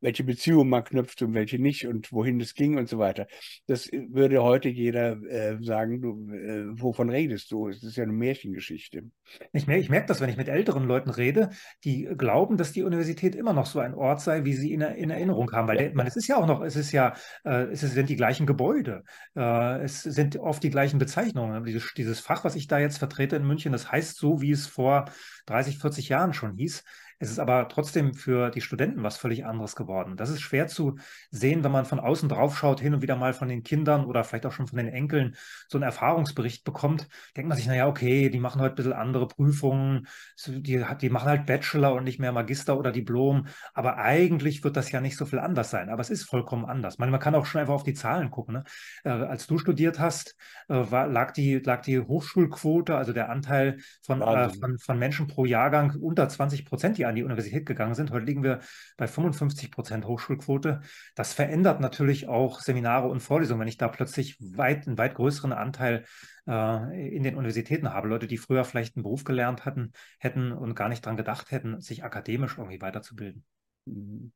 welche 0.00 0.24
Beziehungen 0.24 0.68
man 0.68 0.84
knüpft 0.84 1.22
und 1.22 1.34
welche 1.34 1.58
nicht 1.58 1.86
und 1.86 2.12
wohin 2.12 2.40
es 2.40 2.54
ging 2.54 2.78
und 2.78 2.88
so 2.88 2.98
weiter. 2.98 3.26
Das 3.66 3.88
würde 3.92 4.42
heute 4.42 4.68
jeder 4.68 5.22
äh, 5.22 5.62
sagen, 5.62 6.00
du, 6.00 6.30
äh, 6.32 6.80
wovon 6.80 7.10
redest 7.10 7.50
du? 7.52 7.68
Es 7.68 7.82
ist 7.82 7.96
ja 7.96 8.04
eine 8.04 8.12
Märchengeschichte. 8.12 9.04
Ich, 9.52 9.66
mer 9.66 9.78
ich 9.78 9.90
merke 9.90 10.08
das, 10.08 10.20
wenn 10.20 10.30
ich 10.30 10.36
mit 10.36 10.48
älteren 10.48 10.84
Leuten 10.84 11.10
rede, 11.10 11.50
die 11.84 12.08
glauben, 12.16 12.56
dass 12.56 12.72
die 12.72 12.82
Universität 12.82 13.34
immer 13.34 13.52
noch 13.52 13.66
so 13.66 13.78
ein 13.78 13.94
Ort 13.94 14.20
sei, 14.20 14.44
wie 14.44 14.54
sie 14.54 14.72
in, 14.72 14.80
in 14.80 15.10
Erinnerung 15.10 15.52
haben. 15.52 15.68
Weil 15.68 15.76
der, 15.76 15.94
man, 15.94 16.06
es 16.06 16.16
ist 16.16 16.28
ja 16.28 16.36
auch 16.36 16.46
noch, 16.46 16.62
es 16.62 16.76
ist 16.76 16.92
ja, 16.92 17.14
äh, 17.44 17.64
es 17.70 17.80
sind 17.80 18.08
die 18.08 18.16
gleichen 18.16 18.46
Gebäude, 18.46 19.04
äh, 19.36 19.82
es 19.82 20.02
sind 20.02 20.36
oft 20.36 20.62
die 20.62 20.70
gleichen 20.70 20.98
Bezeichnungen. 20.98 21.64
Dieses, 21.64 21.92
dieses 21.94 22.20
Fach, 22.20 22.44
was 22.44 22.56
ich 22.56 22.66
da 22.66 22.78
jetzt 22.78 22.98
vertrete 22.98 23.36
in 23.36 23.46
München, 23.46 23.72
das 23.72 23.90
heißt 23.90 24.16
so, 24.16 24.40
wie 24.40 24.50
es 24.50 24.66
vor 24.66 25.06
30, 25.46 25.78
40 25.78 26.08
Jahren 26.08 26.32
schon 26.32 26.56
hieß. 26.56 26.84
Es 27.22 27.30
ist 27.30 27.38
aber 27.38 27.68
trotzdem 27.68 28.14
für 28.14 28.50
die 28.50 28.62
Studenten 28.62 29.02
was 29.02 29.18
völlig 29.18 29.44
anderes 29.44 29.76
geworden. 29.76 30.16
Das 30.16 30.30
ist 30.30 30.40
schwer 30.40 30.68
zu 30.68 30.96
sehen, 31.30 31.62
wenn 31.62 31.70
man 31.70 31.84
von 31.84 32.00
außen 32.00 32.30
drauf 32.30 32.56
schaut, 32.56 32.80
hin 32.80 32.94
und 32.94 33.02
wieder 33.02 33.14
mal 33.14 33.34
von 33.34 33.48
den 33.48 33.62
Kindern 33.62 34.06
oder 34.06 34.24
vielleicht 34.24 34.46
auch 34.46 34.52
schon 34.52 34.66
von 34.66 34.78
den 34.78 34.88
Enkeln 34.88 35.36
so 35.68 35.76
einen 35.76 35.82
Erfahrungsbericht 35.82 36.64
bekommt. 36.64 37.08
Denkt 37.36 37.50
man 37.50 37.58
sich, 37.58 37.66
naja, 37.66 37.88
okay, 37.88 38.30
die 38.30 38.40
machen 38.40 38.62
heute 38.62 38.72
ein 38.72 38.76
bisschen 38.76 38.92
andere 38.94 39.28
Prüfungen, 39.28 40.08
die, 40.46 40.82
die 40.98 41.10
machen 41.10 41.28
halt 41.28 41.44
Bachelor 41.44 41.92
und 41.92 42.04
nicht 42.04 42.20
mehr 42.20 42.32
Magister 42.32 42.78
oder 42.78 42.90
Diplom. 42.90 43.48
Aber 43.74 43.98
eigentlich 43.98 44.64
wird 44.64 44.78
das 44.78 44.90
ja 44.90 45.02
nicht 45.02 45.18
so 45.18 45.26
viel 45.26 45.40
anders 45.40 45.68
sein. 45.68 45.90
Aber 45.90 46.00
es 46.00 46.08
ist 46.08 46.24
vollkommen 46.24 46.64
anders. 46.64 46.96
Man, 46.96 47.10
man 47.10 47.20
kann 47.20 47.34
auch 47.34 47.44
schon 47.44 47.60
einfach 47.60 47.74
auf 47.74 47.84
die 47.84 47.92
Zahlen 47.92 48.30
gucken. 48.30 48.54
Ne? 48.54 48.64
Äh, 49.04 49.10
als 49.10 49.46
du 49.46 49.58
studiert 49.58 50.00
hast, 50.00 50.36
äh, 50.68 50.90
war, 50.90 51.06
lag, 51.06 51.32
die, 51.32 51.58
lag 51.58 51.82
die 51.82 52.00
Hochschulquote, 52.00 52.96
also 52.96 53.12
der 53.12 53.28
Anteil 53.28 53.76
von, 54.02 54.22
äh, 54.22 54.48
von, 54.48 54.78
von 54.78 54.98
Menschen 54.98 55.26
pro 55.26 55.44
Jahrgang 55.44 55.94
unter 56.00 56.26
20 56.26 56.64
Prozent, 56.64 56.96
die 56.96 57.09
an 57.10 57.16
die 57.16 57.24
Universität 57.24 57.66
gegangen 57.66 57.94
sind. 57.94 58.10
Heute 58.10 58.24
liegen 58.24 58.42
wir 58.42 58.60
bei 58.96 59.06
55 59.06 59.70
Prozent 59.70 60.06
Hochschulquote. 60.06 60.80
Das 61.14 61.32
verändert 61.32 61.80
natürlich 61.80 62.28
auch 62.28 62.60
Seminare 62.60 63.08
und 63.08 63.20
Vorlesungen, 63.20 63.60
wenn 63.60 63.68
ich 63.68 63.76
da 63.76 63.88
plötzlich 63.88 64.36
weit, 64.40 64.86
einen 64.86 64.98
weit 64.98 65.14
größeren 65.14 65.52
Anteil 65.52 66.04
äh, 66.46 67.14
in 67.14 67.22
den 67.22 67.36
Universitäten 67.36 67.92
habe. 67.92 68.08
Leute, 68.08 68.26
die 68.26 68.38
früher 68.38 68.64
vielleicht 68.64 68.96
einen 68.96 69.02
Beruf 69.02 69.24
gelernt 69.24 69.64
hatten, 69.64 69.92
hätten 70.18 70.52
und 70.52 70.74
gar 70.74 70.88
nicht 70.88 71.04
daran 71.04 71.16
gedacht 71.16 71.50
hätten, 71.50 71.80
sich 71.80 72.04
akademisch 72.04 72.56
irgendwie 72.56 72.80
weiterzubilden. 72.80 73.44
Mhm. 73.84 74.32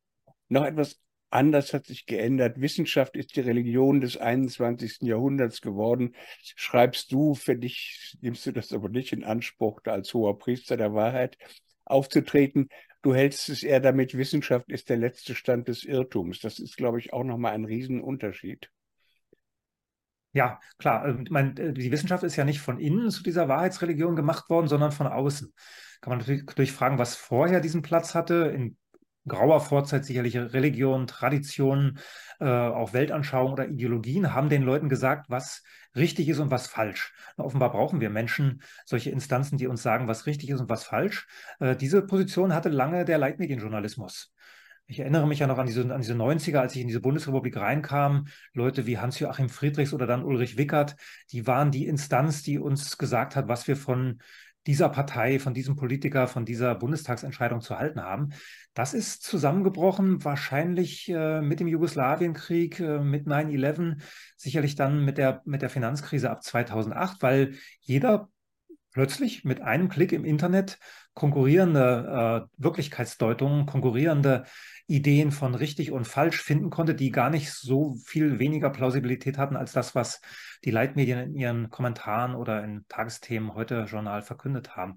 Noch 0.49 0.65
etwas 0.65 1.01
anders 1.35 1.75
hat 1.75 1.87
sich 1.87 2.07
geändert. 2.07 2.61
Wissenschaft 2.61 3.17
ist 3.17 3.35
die 3.37 3.41
Religion 3.41 4.01
des 4.01 4.17
21. 4.17 4.99
Jahrhunderts 5.03 5.61
geworden. 5.61 6.15
Schreibst 6.41 7.13
du, 7.13 7.35
für 7.35 7.57
dich 7.57 8.17
nimmst 8.21 8.47
du 8.47 8.53
das 8.53 8.73
aber 8.73 8.89
nicht 8.89 9.13
in 9.13 9.25
Anspruch 9.25 9.81
als 9.85 10.15
hoher 10.15 10.39
Priester 10.39 10.77
der 10.77 10.95
Wahrheit 10.95 11.37
aufzutreten. 11.85 12.69
du 13.03 13.15
hältst 13.15 13.49
es 13.49 13.63
eher 13.63 13.81
damit, 13.81 14.17
Wissenschaft 14.17 14.71
ist 14.71 14.89
der 14.89 14.97
letzte 14.97 15.35
Stand 15.35 15.69
des 15.69 15.85
Irrtums. 15.85 16.41
Das 16.41 16.59
ist, 16.59 16.77
glaube 16.77 16.99
ich, 16.99 17.13
auch 17.13 17.25
nochmal 17.25 17.53
ein 17.53 17.65
Riesenunterschied. 17.65 18.71
Ja, 20.33 20.59
klar. 20.79 21.21
Ich 21.21 21.31
meine, 21.31 21.51
äh, 21.61 21.73
die 21.73 21.93
Wissenschaft 21.93 22.25
ist 22.25 22.37
ja 22.37 22.45
nicht 22.45 22.61
von 22.61 22.81
innen 22.81 23.11
zu 23.11 23.23
dieser 23.23 23.49
Wahrheitsreligion 23.49 24.17
gemacht 24.17 24.51
worden, 24.51 24.67
sondern 24.67 24.91
von 24.91 25.07
außen. 25.07 25.53
Kann 26.01 26.11
man 26.11 26.19
natürlich 26.19 26.73
fragen, 26.73 26.99
was 26.99 27.15
vorher 27.15 27.61
diesen 27.61 27.83
Platz 27.83 28.15
hatte. 28.15 28.53
In 28.55 28.77
grauer 29.27 29.61
Vorzeit 29.61 30.05
sicherlich 30.05 30.37
Religion, 30.37 31.07
Traditionen, 31.07 31.99
äh, 32.41 32.47
auch 32.47 32.93
Weltanschauungen 32.93 33.53
oder 33.53 33.69
Ideologien 33.69 34.35
haben 34.35 34.49
den 34.49 34.63
Leuten 34.63 34.89
gesagt, 34.89 35.27
was 35.31 35.63
richtig 35.97 36.29
ist 36.29 36.41
und 36.41 36.51
was 36.51 36.67
falsch. 36.67 37.15
Und 37.37 37.45
offenbar 37.45 37.71
brauchen 37.73 38.01
wir 38.01 38.11
Menschen, 38.11 38.63
solche 38.85 39.11
Instanzen, 39.11 39.59
die 39.59 39.67
uns 39.67 39.83
sagen, 39.83 40.09
was 40.09 40.27
richtig 40.27 40.51
ist 40.51 40.61
und 40.61 40.69
was 40.69 40.85
falsch. 40.85 41.27
Äh, 41.61 41.77
diese 41.77 42.03
Position 42.03 42.55
hatte 42.55 42.69
lange 42.69 43.05
der 43.05 43.19
Leitmedienjournalismus. 43.19 44.33
Ich 44.87 45.01
erinnere 45.01 45.27
mich 45.27 45.39
ja 45.39 45.47
noch 45.47 45.57
an 45.57 45.67
diese, 45.67 45.83
an 45.95 46.03
diese 46.03 46.13
90er, 46.13 46.59
als 46.59 46.75
ich 46.75 46.83
in 46.83 46.89
diese 46.89 47.01
Bundesrepublik 47.01 47.57
reinkam. 47.57 48.27
Leute 48.53 48.87
wie 48.87 48.99
Hans-Joachim 48.99 49.49
Friedrichs 49.49 49.95
oder 49.95 50.07
dann 50.07 50.25
Ulrich 50.25 50.59
Wickert, 50.59 50.97
die 51.33 51.47
waren 51.47 51.71
die 51.71 51.87
Instanz, 51.87 52.43
die 52.43 52.59
uns 52.59 52.99
gesagt 52.99 53.35
hat, 53.35 53.49
was 53.49 53.67
wir 53.67 53.77
von 53.77 54.19
dieser 54.67 54.89
Partei, 54.89 55.39
von 55.39 55.55
diesem 55.55 55.77
Politiker, 55.77 56.27
von 56.27 56.45
dieser 56.45 56.75
Bundestagsentscheidung 56.75 57.61
zu 57.61 57.79
halten 57.79 58.03
haben. 58.03 58.31
Das 58.73 58.95
ist 58.95 59.23
zusammengebrochen, 59.23 60.25
wahrscheinlich 60.25 61.09
äh, 61.09 61.41
mit 61.41 61.61
dem 61.61 61.69
Jugoslawienkrieg, 61.69 62.81
äh, 62.81 62.99
mit 62.99 63.27
9-11, 63.27 64.01
sicherlich 64.37 64.75
dann 64.75 65.05
mit 65.05 65.19
der, 65.19 65.43
mit 65.45 65.63
der 65.63 65.71
Finanzkrise 65.71 66.31
ab 66.31 66.43
2008, 66.43 67.23
weil 67.23 67.55
jeder 67.81 68.29
plötzlich 68.95 69.45
mit 69.45 69.61
einem 69.61 69.91
Klick 69.91 70.13
im 70.13 70.25
Internet 70.25 70.79
konkurrierende 71.13 72.49
äh, 72.49 72.63
Wirklichkeitsdeutungen, 72.63 73.67
konkurrierende 73.67 74.45
Ideen 74.87 75.31
von 75.33 75.55
richtig 75.55 75.93
und 75.93 76.07
falsch 76.07 76.41
finden 76.41 76.71
konnte, 76.71 76.95
die 76.95 77.11
gar 77.11 77.29
nicht 77.29 77.53
so 77.53 77.97
viel 78.07 78.39
weniger 78.39 78.71
Plausibilität 78.71 79.37
hatten 79.37 79.57
als 79.57 79.73
das, 79.73 79.95
was 79.95 80.21
die 80.65 80.71
Leitmedien 80.71 81.19
in 81.19 81.35
ihren 81.35 81.71
Kommentaren 81.71 82.35
oder 82.35 82.65
in 82.65 82.87
Tagesthemen 82.89 83.55
heute 83.55 83.87
Journal 83.89 84.23
verkündet 84.23 84.77
haben. 84.77 84.97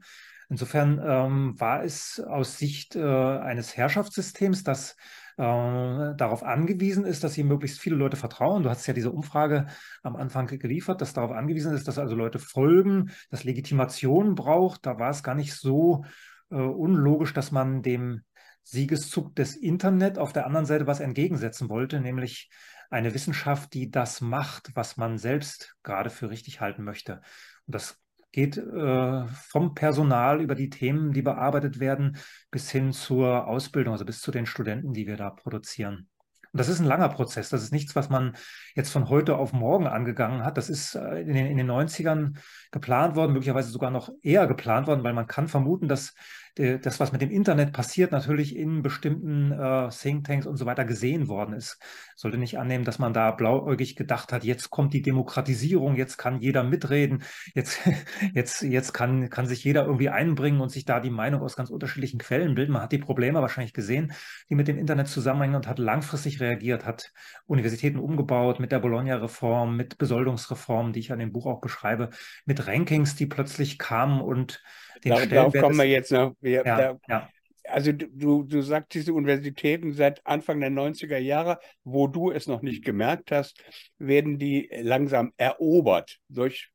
Insofern 0.49 1.01
ähm, 1.03 1.59
war 1.59 1.83
es 1.83 2.21
aus 2.21 2.57
Sicht 2.57 2.95
äh, 2.95 3.01
eines 3.01 3.75
Herrschaftssystems, 3.75 4.63
das 4.63 4.95
äh, 5.37 5.43
darauf 6.15 6.41
angewiesen 6.41 7.05
ist, 7.05 7.23
dass 7.23 7.37
ihm 7.37 7.47
möglichst 7.47 7.79
viele 7.79 7.97
Leute 7.97 8.15
vertrauen. 8.15 8.63
Du 8.63 8.69
hast 8.69 8.87
ja 8.87 8.93
diese 8.93 9.11
Umfrage 9.11 9.67
am 10.03 10.15
Anfang 10.15 10.47
geliefert, 10.47 11.01
dass 11.01 11.13
darauf 11.13 11.31
angewiesen 11.31 11.73
ist, 11.73 11.87
dass 11.87 11.99
also 11.99 12.15
Leute 12.15 12.39
folgen, 12.39 13.11
dass 13.29 13.43
Legitimation 13.43 14.35
braucht. 14.35 14.85
Da 14.85 14.97
war 14.99 15.09
es 15.09 15.21
gar 15.21 15.35
nicht 15.35 15.53
so 15.53 16.05
äh, 16.49 16.55
unlogisch, 16.55 17.33
dass 17.33 17.51
man 17.51 17.81
dem 17.81 18.21
Siegeszug 18.63 19.35
des 19.35 19.55
Internet 19.55 20.17
auf 20.17 20.33
der 20.33 20.45
anderen 20.45 20.65
Seite 20.65 20.87
was 20.87 20.99
entgegensetzen 20.99 21.69
wollte, 21.69 21.99
nämlich 21.99 22.49
eine 22.89 23.13
Wissenschaft, 23.13 23.73
die 23.73 23.91
das 23.91 24.21
macht, 24.21 24.71
was 24.75 24.97
man 24.97 25.17
selbst 25.17 25.75
gerade 25.83 26.09
für 26.09 26.29
richtig 26.29 26.61
halten 26.61 26.83
möchte. 26.83 27.21
Und 27.65 27.75
das 27.75 27.99
geht 28.31 28.57
äh, 28.57 29.27
vom 29.27 29.73
Personal 29.73 30.41
über 30.41 30.55
die 30.55 30.69
Themen, 30.69 31.13
die 31.13 31.21
bearbeitet 31.21 31.79
werden, 31.79 32.17
bis 32.51 32.69
hin 32.69 32.93
zur 32.93 33.47
Ausbildung, 33.47 33.93
also 33.93 34.05
bis 34.05 34.21
zu 34.21 34.31
den 34.31 34.45
Studenten, 34.45 34.93
die 34.93 35.07
wir 35.07 35.17
da 35.17 35.29
produzieren. 35.29 36.09
Und 36.51 36.59
das 36.59 36.69
ist 36.69 36.79
ein 36.79 36.85
langer 36.85 37.09
Prozess. 37.09 37.49
Das 37.49 37.63
ist 37.63 37.71
nichts, 37.71 37.95
was 37.95 38.09
man 38.09 38.35
jetzt 38.75 38.91
von 38.91 39.09
heute 39.09 39.37
auf 39.37 39.53
morgen 39.53 39.87
angegangen 39.87 40.43
hat. 40.43 40.57
Das 40.57 40.69
ist 40.69 40.95
äh, 40.95 41.21
in 41.21 41.33
den, 41.33 41.45
in 41.47 41.57
den 41.57 41.69
90ern 41.69 42.37
geplant 42.71 43.15
worden, 43.15 43.33
möglicherweise 43.33 43.69
sogar 43.69 43.91
noch 43.91 44.09
eher 44.21 44.47
geplant 44.47 44.87
worden, 44.87 45.03
weil 45.03 45.13
man 45.13 45.27
kann 45.27 45.47
vermuten, 45.47 45.87
dass 45.87 46.13
das, 46.57 46.99
was 46.99 47.11
mit 47.11 47.21
dem 47.21 47.29
Internet 47.29 47.71
passiert, 47.71 48.11
natürlich 48.11 48.55
in 48.55 48.81
bestimmten 48.81 49.51
äh, 49.51 49.89
Thinktanks 49.89 50.47
und 50.47 50.57
so 50.57 50.65
weiter 50.65 50.85
gesehen 50.85 51.27
worden 51.27 51.53
ist. 51.53 51.79
Sollte 52.15 52.37
nicht 52.37 52.57
annehmen, 52.57 52.83
dass 52.83 52.99
man 52.99 53.13
da 53.13 53.31
blauäugig 53.31 53.95
gedacht 53.95 54.33
hat, 54.33 54.43
jetzt 54.43 54.69
kommt 54.71 54.93
die 54.93 55.03
Demokratisierung, 55.03 55.95
jetzt 55.95 56.17
kann 56.17 56.39
jeder 56.39 56.63
mitreden, 56.63 57.23
jetzt, 57.53 57.79
jetzt, 58.33 58.61
jetzt 58.63 58.93
kann, 58.93 59.29
kann 59.29 59.45
sich 59.45 59.63
jeder 59.63 59.85
irgendwie 59.85 60.09
einbringen 60.09 60.61
und 60.61 60.69
sich 60.69 60.85
da 60.85 60.99
die 60.99 61.11
Meinung 61.11 61.41
aus 61.41 61.55
ganz 61.55 61.69
unterschiedlichen 61.69 62.19
Quellen 62.19 62.55
bilden. 62.55 62.73
Man 62.73 62.81
hat 62.81 62.91
die 62.91 62.97
Probleme 62.97 63.41
wahrscheinlich 63.41 63.73
gesehen, 63.73 64.13
die 64.49 64.55
mit 64.55 64.67
dem 64.67 64.79
Internet 64.79 65.07
zusammenhängen 65.07 65.55
und 65.55 65.67
hat 65.67 65.77
langfristig 65.77 66.36
reagiert, 66.39 66.85
hat 66.85 67.11
Universitäten 67.45 67.99
umgebaut 67.99 68.59
mit 68.59 68.71
der 68.71 68.79
Bologna-Reform, 68.79 69.75
mit 69.75 69.97
Besoldungsreformen, 69.97 70.93
die 70.93 70.99
ich 70.99 71.11
an 71.11 71.19
dem 71.19 71.31
Buch 71.31 71.45
auch 71.45 71.61
beschreibe, 71.61 72.09
mit 72.45 72.67
Rankings, 72.67 73.15
die 73.15 73.25
plötzlich 73.25 73.77
kamen 73.77 74.21
und 74.21 74.61
den 75.03 75.13
Dar 75.13 75.25
Darauf 75.25 75.53
kommen 75.53 75.77
wir 75.77 75.85
jetzt 75.85 76.11
noch. 76.11 76.35
Wir, 76.41 76.63
ja, 76.65 76.77
da, 76.77 76.99
ja. 77.07 77.29
Also 77.69 77.91
du, 77.91 78.43
du 78.43 78.61
sagst 78.61 78.93
diese 78.93 79.13
Universitäten 79.13 79.91
seit 79.91 80.25
Anfang 80.25 80.59
der 80.59 80.71
90er 80.71 81.17
Jahre, 81.17 81.59
wo 81.83 82.07
du 82.07 82.31
es 82.31 82.47
noch 82.47 82.61
nicht 82.61 82.83
gemerkt 82.83 83.31
hast, 83.31 83.61
werden 83.97 84.39
die 84.39 84.69
langsam 84.81 85.33
erobert 85.37 86.19
durch 86.29 86.71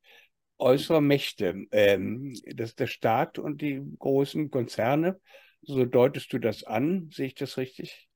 äußere 0.59 1.03
Mächte. 1.03 1.67
Ähm, 1.73 2.35
das 2.55 2.71
ist 2.71 2.81
der 2.81 2.87
Staat 2.87 3.39
und 3.39 3.63
die 3.63 3.83
großen 3.99 4.51
Konzerne. 4.51 5.21
So 5.63 5.85
deutest 5.85 6.33
du 6.33 6.39
das 6.39 6.65
an. 6.65 7.11
Sehe 7.13 7.27
ich 7.27 7.35
das 7.35 7.57
richtig? 7.57 8.09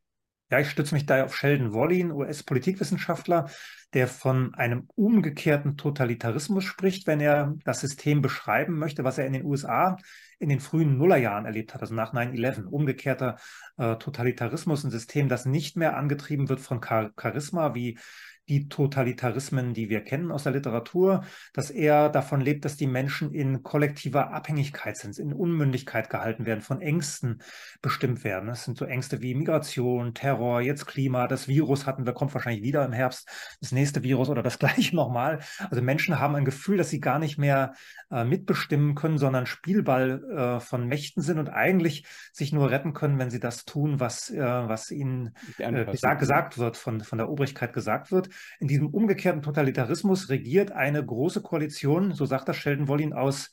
Ja, 0.49 0.61
ich 0.61 0.71
stütze 0.71 0.95
mich 0.95 1.07
da 1.07 1.25
auf 1.25 1.37
Sheldon 1.37 1.75
Wallin, 1.75 2.12
US-Politikwissenschaftler, 2.12 3.50
der 3.95 4.07
von 4.07 4.55
einem 4.55 4.88
umgekehrten 4.95 5.76
Totalitarismus 5.76 6.62
spricht, 6.62 7.09
wenn 7.09 7.19
er 7.19 7.57
das 7.65 7.81
System 7.81 8.23
beschreiben 8.23 8.79
möchte, 8.79 9.03
was 9.03 9.19
er 9.19 9.26
in 9.26 9.33
den 9.33 9.45
USA 9.45 9.97
in 10.38 10.49
den 10.49 10.61
frühen 10.61 10.99
Nullerjahren 10.99 11.47
erlebt 11.47 11.75
hat, 11.75 11.81
also 11.81 11.95
nach 11.95 12.12
9-11. 12.12 12.67
Umgekehrter 12.67 13.38
äh, 13.76 13.97
Totalitarismus, 13.97 14.85
ein 14.85 14.91
System, 14.91 15.29
das 15.29 15.47
nicht 15.47 15.76
mehr 15.76 15.97
angetrieben 15.97 16.49
wird 16.49 16.61
von 16.61 16.81
Char 16.81 17.11
Charisma, 17.21 17.75
wie 17.75 17.99
die 18.49 18.69
Totalitarismen, 18.69 19.75
die 19.75 19.88
wir 19.88 20.03
kennen 20.03 20.31
aus 20.31 20.45
der 20.45 20.53
Literatur, 20.53 21.25
dass 21.53 21.71
er 21.71 22.09
davon 22.09 22.41
lebt, 22.41 22.65
dass 22.65 22.76
die 22.76 22.87
Menschen 22.87 23.33
in 23.33 23.62
kollektiver 23.62 24.33
Abhängigkeit 24.33 24.97
sind, 24.97 25.19
in 25.19 25.33
Unmündigkeit 25.33 26.11
gehalten 26.11 26.47
werden, 26.47 26.61
von 26.61 26.81
Ängsten 26.81 27.43
bestimmt 27.83 28.25
werden. 28.25 28.49
Das 28.49 28.65
sind 28.65 28.79
so 28.79 28.85
Ängste 28.85 29.21
wie 29.21 29.35
Migration, 29.35 30.15
Terror, 30.15 30.61
jetzt 30.61 30.87
Klima, 30.87 31.26
das 31.26 31.49
Virus 31.49 31.87
hatten 31.87 32.07
wir, 32.07 32.12
kommt 32.12 32.35
wahrscheinlich 32.35 32.62
wieder 32.62 32.85
im 32.85 32.93
Herbst, 32.93 33.29
das 33.61 33.73
nächste 33.73 34.03
Virus 34.03 34.29
oder 34.29 34.43
das 34.43 34.59
gleiche 34.61 34.95
nochmal. 34.95 35.41
Also 35.71 35.83
Menschen 35.83 36.19
haben 36.21 36.37
ein 36.37 36.45
Gefühl, 36.45 36.76
dass 36.76 36.91
sie 36.91 37.00
gar 37.00 37.19
nicht 37.19 37.38
mehr 37.38 37.75
äh, 38.11 38.25
mitbestimmen 38.25 38.95
können, 38.95 39.19
sondern 39.19 39.47
Spielball 39.47 40.23
äh, 40.31 40.61
von 40.61 40.87
Mächten 40.87 41.23
sind 41.23 41.38
und 41.38 41.49
eigentlich 41.49 42.07
sich 42.33 42.53
nur 42.53 42.71
retten 42.71 42.93
können, 42.93 43.19
wenn 43.19 43.31
sie 43.31 43.41
das 43.41 43.65
tun, 43.65 43.99
was, 43.99 44.31
äh, 44.31 44.41
was 44.41 44.91
ihnen 44.91 45.35
äh, 45.59 45.85
gesagt, 45.85 46.21
gesagt 46.21 46.59
wird, 46.59 46.76
von, 46.76 47.00
von 47.00 47.19
der 47.19 47.29
Obrigkeit 47.29 47.73
gesagt 47.73 48.12
wird. 48.12 48.29
In 48.61 48.69
diesem 48.69 48.88
umgekehrten 48.88 49.43
Totalitarismus 49.43 50.28
regiert 50.28 50.73
eine 50.73 51.05
große 51.05 51.43
Koalition, 51.43 52.12
so 52.12 52.26
sagt 52.26 52.49
das 52.49 52.57
Sheldon 52.57 52.88
Wollin, 52.88 53.12
aus 53.12 53.50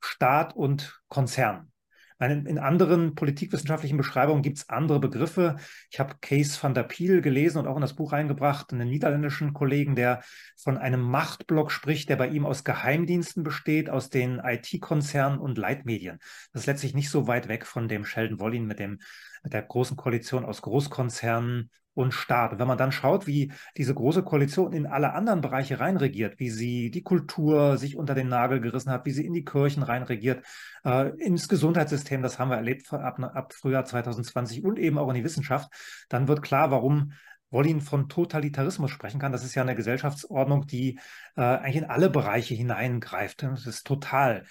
Staat 0.00 0.54
und 0.54 1.00
Konzern. 1.08 1.72
In 2.18 2.58
anderen 2.58 3.14
politikwissenschaftlichen 3.14 3.98
Beschreibungen 3.98 4.40
gibt 4.40 4.56
es 4.56 4.70
andere 4.70 5.00
Begriffe. 5.00 5.56
Ich 5.90 6.00
habe 6.00 6.14
Case 6.22 6.58
van 6.62 6.72
der 6.72 6.84
Piel 6.84 7.20
gelesen 7.20 7.58
und 7.58 7.66
auch 7.66 7.76
in 7.76 7.82
das 7.82 7.94
Buch 7.94 8.12
reingebracht, 8.12 8.72
einen 8.72 8.88
niederländischen 8.88 9.52
Kollegen, 9.52 9.96
der 9.96 10.22
von 10.56 10.78
einem 10.78 11.02
Machtblock 11.02 11.70
spricht, 11.70 12.08
der 12.08 12.16
bei 12.16 12.28
ihm 12.28 12.46
aus 12.46 12.64
Geheimdiensten 12.64 13.42
besteht, 13.42 13.90
aus 13.90 14.08
den 14.08 14.38
IT-Konzernen 14.38 15.38
und 15.38 15.58
Leitmedien. 15.58 16.18
Das 16.54 16.62
ist 16.62 16.66
letztlich 16.66 16.94
nicht 16.94 17.10
so 17.10 17.26
weit 17.26 17.48
weg 17.48 17.66
von 17.66 17.86
dem 17.86 18.06
Sheldon 18.06 18.40
Wollin 18.40 18.64
mit, 18.64 18.78
dem, 18.78 18.98
mit 19.42 19.52
der 19.52 19.62
großen 19.62 19.96
Koalition 19.96 20.44
aus 20.44 20.62
Großkonzernen 20.62 21.70
und 21.96 22.12
Staat. 22.12 22.52
Und 22.52 22.58
wenn 22.58 22.68
man 22.68 22.78
dann 22.78 22.92
schaut, 22.92 23.26
wie 23.26 23.52
diese 23.76 23.94
große 23.94 24.22
Koalition 24.22 24.72
in 24.72 24.86
alle 24.86 25.14
anderen 25.14 25.40
Bereiche 25.40 25.80
reinregiert, 25.80 26.38
wie 26.38 26.50
sie 26.50 26.90
die 26.90 27.02
Kultur 27.02 27.78
sich 27.78 27.96
unter 27.96 28.14
den 28.14 28.28
Nagel 28.28 28.60
gerissen 28.60 28.90
hat, 28.90 29.06
wie 29.06 29.12
sie 29.12 29.24
in 29.24 29.32
die 29.32 29.44
Kirchen 29.44 29.82
reinregiert, 29.82 30.44
äh, 30.84 31.08
ins 31.16 31.48
Gesundheitssystem, 31.48 32.22
das 32.22 32.38
haben 32.38 32.50
wir 32.50 32.56
erlebt 32.56 32.92
ab, 32.92 33.18
ab 33.18 33.54
Frühjahr 33.54 33.86
2020 33.86 34.62
und 34.62 34.78
eben 34.78 34.98
auch 34.98 35.08
in 35.08 35.14
die 35.14 35.24
Wissenschaft, 35.24 35.70
dann 36.10 36.28
wird 36.28 36.42
klar, 36.42 36.70
warum 36.70 37.12
Wollin 37.50 37.80
von 37.80 38.08
Totalitarismus 38.08 38.90
sprechen 38.90 39.20
kann. 39.20 39.32
Das 39.32 39.44
ist 39.44 39.54
ja 39.54 39.62
eine 39.62 39.74
Gesellschaftsordnung, 39.74 40.66
die 40.66 40.98
äh, 41.36 41.40
eigentlich 41.40 41.76
in 41.76 41.84
alle 41.84 42.10
Bereiche 42.10 42.54
hineingreift. 42.54 43.42
Das 43.42 43.66
ist 43.66 43.86
total 43.86 44.44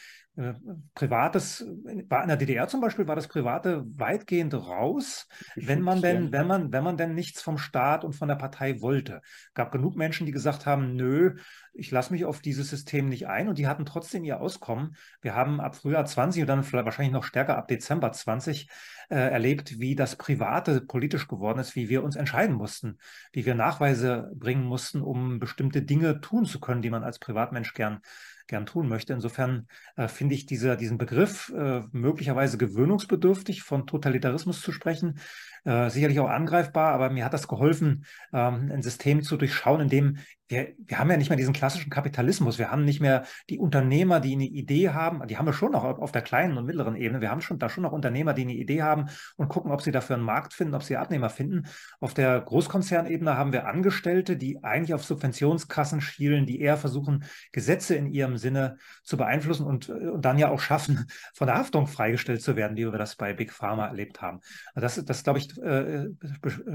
Privates, 0.95 1.65
war 2.09 2.21
in 2.23 2.27
der 2.27 2.35
DDR 2.35 2.67
zum 2.67 2.81
Beispiel, 2.81 3.07
war 3.07 3.15
das 3.15 3.29
Private 3.29 3.85
weitgehend 3.95 4.53
raus, 4.53 5.29
wenn 5.55 5.81
man 5.81 6.01
denn, 6.01 6.33
wenn 6.33 6.45
man, 6.45 6.73
wenn 6.73 6.83
man 6.83 6.97
denn 6.97 7.15
nichts 7.15 7.41
vom 7.41 7.57
Staat 7.57 8.03
und 8.03 8.13
von 8.13 8.27
der 8.27 8.35
Partei 8.35 8.81
wollte. 8.81 9.21
Gab 9.53 9.71
genug 9.71 9.95
Menschen, 9.95 10.25
die 10.25 10.33
gesagt 10.33 10.65
haben, 10.65 10.95
nö, 10.95 11.35
ich 11.73 11.89
lasse 11.89 12.11
mich 12.11 12.25
auf 12.25 12.41
dieses 12.41 12.69
System 12.69 13.07
nicht 13.07 13.27
ein 13.27 13.47
und 13.47 13.57
die 13.57 13.67
hatten 13.67 13.85
trotzdem 13.85 14.25
ihr 14.25 14.41
Auskommen. 14.41 14.97
Wir 15.21 15.35
haben 15.35 15.61
ab 15.61 15.75
Frühjahr 15.75 16.05
20 16.05 16.41
und 16.41 16.47
dann 16.47 16.63
vielleicht 16.63 16.85
wahrscheinlich 16.85 17.13
noch 17.13 17.23
stärker 17.23 17.57
ab 17.57 17.69
Dezember 17.69 18.11
20 18.11 18.69
äh, 19.09 19.15
erlebt, 19.15 19.79
wie 19.79 19.95
das 19.95 20.17
Private 20.17 20.81
politisch 20.81 21.29
geworden 21.29 21.59
ist, 21.59 21.77
wie 21.77 21.87
wir 21.87 22.03
uns 22.03 22.17
entscheiden 22.17 22.55
mussten, 22.55 22.97
wie 23.31 23.45
wir 23.45 23.55
Nachweise 23.55 24.31
bringen 24.35 24.65
mussten, 24.65 25.01
um 25.01 25.39
bestimmte 25.39 25.81
Dinge 25.81 26.19
tun 26.19 26.45
zu 26.45 26.59
können, 26.59 26.81
die 26.81 26.89
man 26.89 27.03
als 27.03 27.19
Privatmensch 27.19 27.73
gern 27.73 28.01
gern 28.47 28.65
tun 28.65 28.87
möchte. 28.87 29.13
Insofern 29.13 29.67
äh, 29.95 30.07
finde 30.07 30.35
ich 30.35 30.45
diese, 30.45 30.77
diesen 30.77 30.97
Begriff 30.97 31.51
äh, 31.55 31.81
möglicherweise 31.91 32.57
gewöhnungsbedürftig 32.57 33.63
von 33.63 33.87
Totalitarismus 33.87 34.61
zu 34.61 34.71
sprechen 34.71 35.19
äh, 35.65 35.89
sicherlich 35.89 36.19
auch 36.19 36.29
angreifbar, 36.29 36.93
aber 36.93 37.09
mir 37.09 37.25
hat 37.25 37.33
das 37.33 37.47
geholfen, 37.47 38.05
ähm, 38.31 38.71
ein 38.71 38.81
System 38.81 39.23
zu 39.23 39.35
durchschauen, 39.35 39.81
in 39.81 39.89
dem 39.89 40.17
wir, 40.47 40.73
wir 40.77 40.99
haben 40.99 41.09
ja 41.09 41.17
nicht 41.17 41.29
mehr 41.29 41.37
diesen 41.37 41.53
klassischen 41.53 41.89
Kapitalismus. 41.89 42.59
Wir 42.59 42.69
haben 42.69 42.85
nicht 42.85 43.01
mehr 43.01 43.25
die 43.49 43.57
Unternehmer, 43.57 44.19
die 44.19 44.33
eine 44.33 44.45
Idee 44.45 44.89
haben. 44.89 45.25
Die 45.27 45.37
haben 45.37 45.45
wir 45.45 45.53
schon 45.53 45.71
noch 45.71 45.83
auf 45.83 46.11
der 46.11 46.21
kleinen 46.21 46.57
und 46.57 46.65
mittleren 46.65 46.95
Ebene. 46.95 47.21
Wir 47.21 47.31
haben 47.31 47.41
schon 47.41 47.57
da 47.57 47.67
schon 47.69 47.83
noch 47.83 47.91
Unternehmer, 47.91 48.33
die 48.33 48.43
eine 48.43 48.53
Idee 48.53 48.83
haben 48.83 49.09
und 49.37 49.47
gucken, 49.47 49.71
ob 49.71 49.81
sie 49.81 49.91
dafür 49.91 50.15
einen 50.15 50.25
Markt 50.25 50.53
finden, 50.53 50.75
ob 50.75 50.83
sie 50.83 50.97
Abnehmer 50.97 51.29
finden. 51.29 51.63
Auf 51.99 52.13
der 52.13 52.39
Großkonzernebene 52.41 53.35
haben 53.35 53.53
wir 53.53 53.67
Angestellte, 53.67 54.37
die 54.37 54.63
eigentlich 54.63 54.93
auf 54.93 55.03
Subventionskassen 55.03 55.99
schielen, 56.01 56.45
die 56.45 56.61
eher 56.61 56.77
versuchen, 56.77 57.23
Gesetze 57.51 57.95
in 57.95 58.07
ihrem 58.07 58.37
Sinne 58.37 58.77
zu 59.03 59.17
beeinflussen 59.17 59.65
und, 59.65 59.89
und 59.89 60.23
dann 60.23 60.37
ja 60.37 60.49
auch 60.49 60.59
schaffen, 60.59 61.07
von 61.33 61.47
der 61.47 61.57
Haftung 61.57 61.87
freigestellt 61.87 62.43
zu 62.43 62.55
werden, 62.55 62.77
wie 62.77 62.85
wir 62.85 62.97
das 62.99 63.15
bei 63.15 63.33
Big 63.33 63.51
Pharma 63.51 63.87
erlebt 63.87 64.21
haben. 64.21 64.41
Das, 64.75 65.03
das 65.03 65.23
glaube 65.23 65.39
ich, 65.39 65.57
äh, 65.57 66.05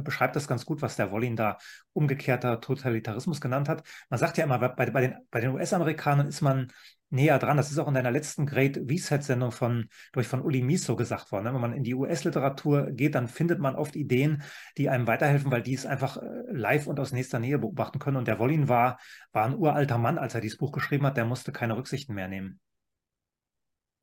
beschreibt 0.03 0.35
das 0.35 0.49
ganz 0.49 0.67
gut, 0.67 0.83
was 0.83 0.97
der 0.97 1.13
Wollin 1.13 1.37
da 1.37 1.59
umgekehrter 1.93 2.61
Totalitarismus 2.61 3.41
genannt 3.41 3.60
hat. 3.69 3.83
Man 4.09 4.19
sagt 4.19 4.39
ja 4.39 4.45
immer, 4.45 4.59
bei, 4.59 4.91
bei 4.91 5.01
den, 5.01 5.15
bei 5.31 5.41
den 5.41 5.51
US-Amerikanern 5.51 6.27
ist 6.27 6.41
man 6.41 6.73
näher 7.11 7.39
dran. 7.39 7.57
Das 7.57 7.71
ist 7.71 7.79
auch 7.79 7.89
in 7.89 7.95
deiner 7.95 8.11
letzten 8.11 8.47
Great 8.47 8.77
Reset-Sendung 8.77 9.53
von, 9.53 9.89
durch 10.13 10.27
von 10.27 10.41
Uli 10.41 10.63
Miso 10.63 10.97
gesagt 10.97 11.33
worden. 11.33 11.45
Ne? 11.45 11.55
Wenn 11.55 11.61
man 11.61 11.73
in 11.73 11.85
die 11.85 11.95
US-Literatur 11.95 12.91
geht, 12.93 13.15
dann 13.15 13.29
findet 13.29 13.59
man 13.59 13.75
oft 13.75 13.97
Ideen, 13.97 14.43
die 14.79 14.89
einem 14.89 15.07
weiterhelfen, 15.07 15.51
weil 15.51 15.63
die 15.63 15.75
es 15.75 15.87
einfach 15.87 16.17
äh, 16.17 16.27
live 16.51 16.87
und 16.87 16.99
aus 17.01 17.13
nächster 17.13 17.39
Nähe 17.39 17.59
beobachten 17.59 17.99
können. 17.99 18.17
Und 18.17 18.29
der 18.29 18.39
Wollin 18.39 18.69
war, 18.69 18.99
war 19.33 19.45
ein 19.45 19.57
uralter 19.57 19.99
Mann, 19.99 20.19
als 20.19 20.35
er 20.35 20.41
dieses 20.41 20.59
Buch 20.59 20.73
geschrieben 20.73 21.07
hat, 21.07 21.17
der 21.17 21.25
musste 21.25 21.53
keine 21.53 21.77
Rücksichten 21.77 22.15
mehr 22.15 22.29
nehmen. 22.29 22.61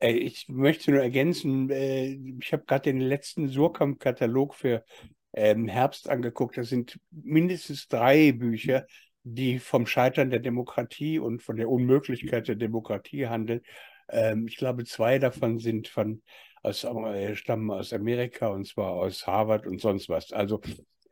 Ich 0.00 0.48
möchte 0.48 0.92
nur 0.92 1.02
ergänzen, 1.02 1.70
äh, 1.70 2.12
ich 2.40 2.52
habe 2.52 2.64
gerade 2.66 2.92
den 2.92 3.00
letzten 3.00 3.48
Surkamp-Katalog 3.48 4.54
für 4.54 4.84
ähm, 5.32 5.66
Herbst 5.66 6.08
angeguckt. 6.08 6.56
Das 6.56 6.68
sind 6.68 7.00
mindestens 7.10 7.88
drei 7.88 8.32
Bücher, 8.32 8.86
die 9.34 9.58
vom 9.58 9.86
Scheitern 9.86 10.30
der 10.30 10.40
Demokratie 10.40 11.18
und 11.18 11.42
von 11.42 11.56
der 11.56 11.68
Unmöglichkeit 11.68 12.48
der 12.48 12.56
Demokratie 12.56 13.26
handeln. 13.26 13.62
Ähm, 14.08 14.46
ich 14.48 14.56
glaube, 14.56 14.84
zwei 14.84 15.18
davon 15.18 15.58
sind 15.58 15.88
von 15.88 16.22
aus, 16.62 16.84
äh, 16.84 17.34
stammen 17.36 17.70
aus 17.70 17.92
Amerika 17.92 18.48
und 18.48 18.66
zwar 18.66 18.92
aus 18.92 19.26
Harvard 19.26 19.66
und 19.66 19.80
sonst 19.80 20.08
was. 20.08 20.32
Also 20.32 20.60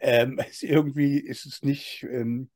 ähm, 0.01 0.39
es, 0.51 0.63
irgendwie 0.63 1.19
ist 1.19 1.47
es 1.47 1.63
nicht 1.63 2.05
ähm, 2.11 2.51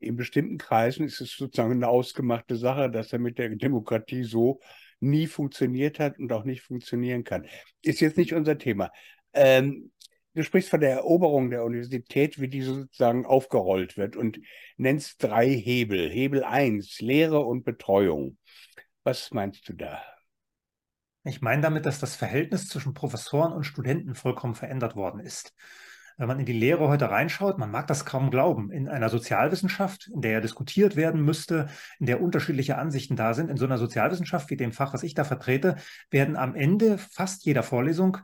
in 0.00 0.16
bestimmten 0.16 0.58
Kreisen 0.58 1.04
ist 1.06 1.20
es 1.20 1.36
sozusagen 1.36 1.72
eine 1.72 1.88
ausgemachte 1.88 2.56
Sache, 2.56 2.90
dass 2.90 3.12
er 3.12 3.18
mit 3.18 3.38
der 3.38 3.48
Demokratie 3.50 4.22
so 4.22 4.60
nie 5.00 5.26
funktioniert 5.26 5.98
hat 5.98 6.18
und 6.18 6.32
auch 6.32 6.44
nicht 6.44 6.62
funktionieren 6.62 7.24
kann. 7.24 7.46
Ist 7.82 8.00
jetzt 8.00 8.16
nicht 8.16 8.32
unser 8.32 8.58
Thema. 8.58 8.92
Ähm, 9.32 9.90
du 10.34 10.42
sprichst 10.42 10.70
von 10.70 10.80
der 10.80 10.90
Eroberung 10.90 11.50
der 11.50 11.64
Universität, 11.64 12.40
wie 12.40 12.48
die 12.48 12.62
sozusagen 12.62 13.26
aufgerollt 13.26 13.96
wird 13.96 14.16
und 14.16 14.40
nennst 14.76 15.22
drei 15.22 15.48
Hebel. 15.48 16.10
Hebel 16.10 16.44
1, 16.44 17.00
Lehre 17.00 17.40
und 17.40 17.64
Betreuung. 17.64 18.38
Was 19.04 19.30
meinst 19.32 19.68
du 19.68 19.74
da? 19.74 20.02
Ich 21.24 21.40
meine 21.40 21.62
damit, 21.62 21.86
dass 21.86 22.00
das 22.00 22.16
Verhältnis 22.16 22.68
zwischen 22.68 22.94
Professoren 22.94 23.52
und 23.52 23.64
Studenten 23.64 24.14
vollkommen 24.14 24.54
verändert 24.54 24.96
worden 24.96 25.20
ist. 25.20 25.54
Wenn 26.18 26.28
man 26.28 26.40
in 26.40 26.46
die 26.46 26.52
Lehre 26.52 26.88
heute 26.88 27.10
reinschaut, 27.10 27.58
man 27.58 27.70
mag 27.70 27.86
das 27.86 28.04
kaum 28.04 28.30
glauben, 28.30 28.70
in 28.70 28.88
einer 28.88 29.08
Sozialwissenschaft, 29.08 30.10
in 30.12 30.20
der 30.20 30.32
ja 30.32 30.40
diskutiert 30.40 30.94
werden 30.94 31.24
müsste, 31.24 31.68
in 32.00 32.06
der 32.06 32.20
unterschiedliche 32.20 32.76
Ansichten 32.76 33.16
da 33.16 33.34
sind, 33.34 33.50
in 33.50 33.56
so 33.56 33.64
einer 33.64 33.78
Sozialwissenschaft 33.78 34.50
wie 34.50 34.56
dem 34.56 34.72
Fach, 34.72 34.92
was 34.92 35.04
ich 35.04 35.14
da 35.14 35.24
vertrete, 35.24 35.76
werden 36.10 36.36
am 36.36 36.54
Ende 36.54 36.98
fast 36.98 37.44
jeder 37.46 37.62
Vorlesung 37.62 38.18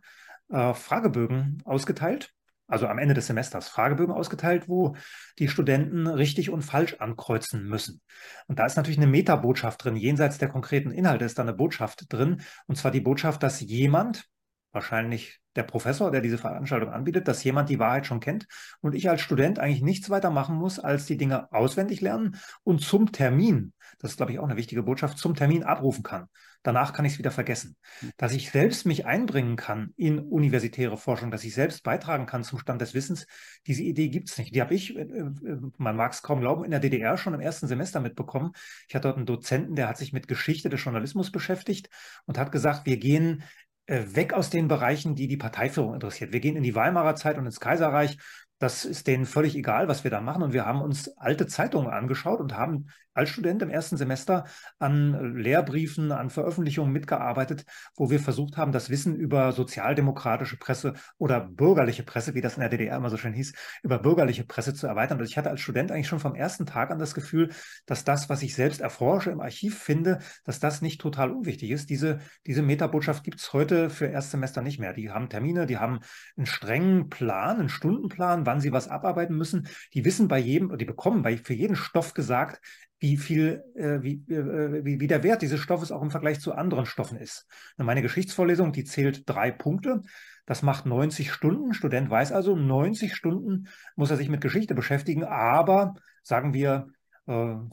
äh, 0.50 0.74
Fragebögen 0.74 1.62
ausgeteilt, 1.64 2.32
also 2.66 2.86
am 2.86 2.98
Ende 2.98 3.14
des 3.14 3.26
Semesters 3.26 3.68
Fragebögen 3.68 4.14
ausgeteilt, 4.14 4.68
wo 4.68 4.94
die 5.38 5.48
Studenten 5.48 6.06
richtig 6.06 6.50
und 6.50 6.62
falsch 6.62 6.94
ankreuzen 6.98 7.66
müssen. 7.66 8.02
Und 8.46 8.58
da 8.58 8.66
ist 8.66 8.76
natürlich 8.76 8.98
eine 8.98 9.06
Metabotschaft 9.06 9.82
drin. 9.82 9.96
Jenseits 9.96 10.38
der 10.38 10.48
konkreten 10.48 10.90
Inhalte 10.90 11.24
ist 11.24 11.38
da 11.38 11.42
eine 11.42 11.54
Botschaft 11.54 12.12
drin. 12.12 12.42
Und 12.66 12.76
zwar 12.76 12.90
die 12.90 13.00
Botschaft, 13.00 13.42
dass 13.42 13.60
jemand, 13.60 14.26
wahrscheinlich 14.72 15.40
der 15.56 15.62
Professor, 15.62 16.10
der 16.10 16.20
diese 16.20 16.38
Veranstaltung 16.38 16.90
anbietet, 16.90 17.26
dass 17.26 17.42
jemand 17.42 17.68
die 17.70 17.78
Wahrheit 17.78 18.06
schon 18.06 18.20
kennt 18.20 18.46
und 18.80 18.94
ich 18.94 19.08
als 19.08 19.22
Student 19.22 19.58
eigentlich 19.58 19.82
nichts 19.82 20.10
weiter 20.10 20.30
machen 20.30 20.54
muss, 20.54 20.78
als 20.78 21.06
die 21.06 21.16
Dinge 21.16 21.50
auswendig 21.52 22.00
lernen 22.00 22.36
und 22.62 22.80
zum 22.80 23.10
Termin, 23.10 23.72
das 23.98 24.12
ist 24.12 24.16
glaube 24.18 24.32
ich 24.32 24.38
auch 24.38 24.44
eine 24.44 24.56
wichtige 24.56 24.82
Botschaft, 24.82 25.18
zum 25.18 25.34
Termin 25.34 25.64
abrufen 25.64 26.04
kann. 26.04 26.28
Danach 26.62 26.92
kann 26.92 27.04
ich 27.04 27.12
es 27.14 27.18
wieder 27.18 27.30
vergessen. 27.30 27.76
Dass 28.16 28.32
ich 28.32 28.50
selbst 28.50 28.84
mich 28.84 29.06
einbringen 29.06 29.56
kann 29.56 29.92
in 29.96 30.18
universitäre 30.18 30.96
Forschung, 30.96 31.30
dass 31.30 31.44
ich 31.44 31.54
selbst 31.54 31.82
beitragen 31.82 32.26
kann 32.26 32.44
zum 32.44 32.58
Stand 32.58 32.80
des 32.80 32.94
Wissens, 32.94 33.26
diese 33.66 33.82
Idee 33.82 34.08
gibt 34.08 34.28
es 34.28 34.38
nicht. 34.38 34.54
Die 34.54 34.60
habe 34.60 34.74
ich, 34.74 34.96
äh, 34.96 35.02
äh, 35.02 35.30
man 35.76 35.96
mag 35.96 36.12
es 36.12 36.22
kaum 36.22 36.40
glauben, 36.40 36.64
in 36.64 36.70
der 36.70 36.80
DDR 36.80 37.16
schon 37.16 37.34
im 37.34 37.40
ersten 37.40 37.68
Semester 37.68 38.00
mitbekommen. 38.00 38.52
Ich 38.88 38.94
hatte 38.94 39.08
dort 39.08 39.16
einen 39.16 39.26
Dozenten, 39.26 39.76
der 39.76 39.88
hat 39.88 39.98
sich 39.98 40.12
mit 40.12 40.28
Geschichte 40.28 40.68
des 40.68 40.82
Journalismus 40.82 41.30
beschäftigt 41.30 41.88
und 42.26 42.38
hat 42.38 42.52
gesagt, 42.52 42.86
wir 42.86 42.98
gehen 42.98 43.44
äh, 43.86 44.02
weg 44.08 44.32
aus 44.32 44.50
den 44.50 44.68
Bereichen, 44.68 45.14
die 45.14 45.28
die 45.28 45.36
Parteiführung 45.36 45.94
interessiert. 45.94 46.32
Wir 46.32 46.40
gehen 46.40 46.56
in 46.56 46.62
die 46.62 46.74
Weimarer 46.74 47.14
Zeit 47.14 47.38
und 47.38 47.46
ins 47.46 47.60
Kaiserreich 47.60 48.18
das 48.58 48.84
ist 48.84 49.06
denen 49.06 49.24
völlig 49.24 49.54
egal, 49.54 49.88
was 49.88 50.04
wir 50.04 50.10
da 50.10 50.20
machen. 50.20 50.42
Und 50.42 50.52
wir 50.52 50.66
haben 50.66 50.82
uns 50.82 51.16
alte 51.16 51.46
Zeitungen 51.46 51.90
angeschaut 51.90 52.40
und 52.40 52.56
haben 52.56 52.88
als 53.18 53.30
Student 53.30 53.62
im 53.62 53.68
ersten 53.68 53.96
Semester 53.96 54.44
an 54.78 55.36
Lehrbriefen, 55.36 56.12
an 56.12 56.30
Veröffentlichungen 56.30 56.92
mitgearbeitet, 56.92 57.64
wo 57.96 58.10
wir 58.10 58.20
versucht 58.20 58.56
haben, 58.56 58.70
das 58.70 58.90
Wissen 58.90 59.16
über 59.16 59.50
sozialdemokratische 59.52 60.56
Presse 60.56 60.94
oder 61.18 61.40
bürgerliche 61.40 62.04
Presse, 62.04 62.34
wie 62.34 62.40
das 62.40 62.54
in 62.54 62.60
der 62.60 62.68
DDR 62.68 62.96
immer 62.96 63.10
so 63.10 63.16
schön 63.16 63.32
hieß, 63.32 63.52
über 63.82 63.98
bürgerliche 63.98 64.44
Presse 64.44 64.72
zu 64.72 64.86
erweitern. 64.86 65.18
Und 65.18 65.24
ich 65.24 65.36
hatte 65.36 65.50
als 65.50 65.60
Student 65.60 65.90
eigentlich 65.90 66.06
schon 66.06 66.20
vom 66.20 66.36
ersten 66.36 66.64
Tag 66.64 66.92
an 66.92 67.00
das 67.00 67.14
Gefühl, 67.14 67.50
dass 67.86 68.04
das, 68.04 68.28
was 68.28 68.42
ich 68.42 68.54
selbst 68.54 68.80
erforsche, 68.80 69.30
im 69.30 69.40
Archiv 69.40 69.78
finde, 69.78 70.20
dass 70.44 70.60
das 70.60 70.80
nicht 70.80 71.00
total 71.00 71.32
unwichtig 71.32 71.72
ist. 71.72 71.90
Diese, 71.90 72.20
diese 72.46 72.62
Metabotschaft 72.62 73.24
gibt 73.24 73.40
es 73.40 73.52
heute 73.52 73.90
für 73.90 74.06
Erstsemester 74.06 74.62
nicht 74.62 74.78
mehr. 74.78 74.92
Die 74.92 75.10
haben 75.10 75.28
Termine, 75.28 75.66
die 75.66 75.78
haben 75.78 75.98
einen 76.36 76.46
strengen 76.46 77.08
Plan, 77.08 77.58
einen 77.58 77.68
Stundenplan, 77.68 78.46
wann 78.46 78.60
sie 78.60 78.70
was 78.70 78.86
abarbeiten 78.86 79.36
müssen. 79.36 79.66
Die 79.92 80.04
wissen 80.04 80.28
bei 80.28 80.38
jedem, 80.38 80.78
die 80.78 80.84
bekommen 80.84 81.22
bei, 81.22 81.36
für 81.36 81.54
jeden 81.54 81.74
Stoff 81.74 82.14
gesagt, 82.14 82.60
wie 82.98 83.16
viel, 83.16 83.64
äh, 83.74 84.02
wie, 84.02 84.24
äh, 84.32 84.84
wie, 84.84 85.00
wie 85.00 85.06
der 85.06 85.22
Wert 85.22 85.42
dieses 85.42 85.60
Stoffes 85.60 85.92
auch 85.92 86.02
im 86.02 86.10
Vergleich 86.10 86.40
zu 86.40 86.52
anderen 86.52 86.86
Stoffen 86.86 87.18
ist. 87.18 87.46
Meine 87.76 88.02
Geschichtsvorlesung, 88.02 88.72
die 88.72 88.84
zählt 88.84 89.28
drei 89.28 89.50
Punkte. 89.50 90.02
Das 90.46 90.62
macht 90.62 90.86
90 90.86 91.32
Stunden. 91.32 91.74
Student 91.74 92.10
weiß 92.10 92.32
also, 92.32 92.56
90 92.56 93.14
Stunden 93.14 93.68
muss 93.96 94.10
er 94.10 94.16
sich 94.16 94.28
mit 94.28 94.40
Geschichte 94.40 94.74
beschäftigen, 94.74 95.24
aber 95.24 95.94
sagen 96.22 96.54
wir 96.54 96.88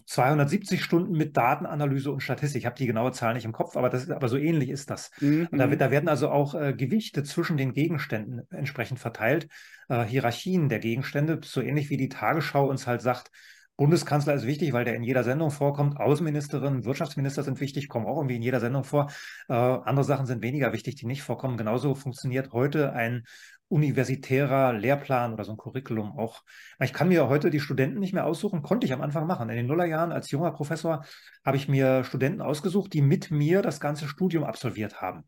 270 0.05 0.79
äh, 0.79 0.83
Stunden 0.83 1.13
mit 1.13 1.37
Datenanalyse 1.37 2.11
und 2.11 2.19
Statistik. 2.19 2.59
Ich 2.59 2.65
habe 2.65 2.75
die 2.75 2.87
genaue 2.87 3.13
Zahl 3.13 3.33
nicht 3.33 3.45
im 3.45 3.53
Kopf, 3.53 3.77
aber, 3.77 3.89
das, 3.89 4.09
aber 4.09 4.27
so 4.27 4.35
ähnlich 4.35 4.69
ist 4.69 4.89
das. 4.89 5.11
Mhm. 5.21 5.47
Da, 5.51 5.67
da, 5.67 5.91
werden 5.91 6.09
also 6.09 6.29
auch 6.29 6.55
äh, 6.55 6.73
Gewichte 6.73 7.23
zwischen 7.23 7.55
den 7.55 7.71
Gegenständen 7.71 8.41
entsprechend 8.51 8.99
verteilt, 8.99 9.47
äh, 9.87 10.03
Hierarchien 10.03 10.67
der 10.67 10.79
Gegenstände, 10.79 11.39
so 11.41 11.61
ähnlich 11.61 11.89
wie 11.89 11.95
die 11.95 12.09
Tagesschau 12.09 12.67
uns 12.69 12.85
halt 12.85 13.01
sagt, 13.01 13.31
Bundeskanzler 13.77 14.33
ist 14.33 14.45
wichtig, 14.45 14.71
weil 14.71 14.85
der 14.85 14.95
in 14.95 15.03
jeder 15.03 15.23
Sendung 15.23 15.51
vorkommt. 15.51 15.99
Außenministerin, 15.99 16.85
Wirtschaftsminister 16.85 17.43
sind 17.43 17.59
wichtig, 17.59 17.89
kommen 17.89 18.05
auch 18.05 18.17
irgendwie 18.17 18.37
in 18.37 18.41
jeder 18.41 18.59
Sendung 18.61 18.83
vor. 18.83 19.11
Äh, 19.49 19.53
andere 19.53 20.05
Sachen 20.05 20.25
sind 20.25 20.41
weniger 20.41 20.71
wichtig, 20.71 20.95
die 20.95 21.05
nicht 21.05 21.23
vorkommen. 21.23 21.57
Genauso 21.57 21.93
funktioniert 21.93 22.53
heute 22.53 22.93
ein 22.93 23.25
universitärer 23.67 24.73
Lehrplan 24.73 25.33
oder 25.33 25.43
so 25.43 25.51
ein 25.51 25.57
Curriculum 25.57 26.17
auch. 26.17 26.43
Ich 26.79 26.93
kann 26.93 27.09
mir 27.09 27.27
heute 27.27 27.49
die 27.49 27.59
Studenten 27.59 27.99
nicht 27.99 28.13
mehr 28.13 28.25
aussuchen, 28.25 28.61
konnte 28.61 28.85
ich 28.85 28.93
am 28.93 29.01
Anfang 29.01 29.27
machen. 29.27 29.49
In 29.49 29.55
den 29.55 29.65
Nullerjahren 29.65 30.11
als 30.11 30.31
junger 30.31 30.51
Professor 30.51 31.03
habe 31.43 31.57
ich 31.57 31.67
mir 31.67 32.03
Studenten 32.03 32.41
ausgesucht, 32.41 32.93
die 32.93 33.01
mit 33.01 33.31
mir 33.31 33.61
das 33.61 33.79
ganze 33.79 34.07
Studium 34.07 34.43
absolviert 34.43 35.01
haben. 35.01 35.25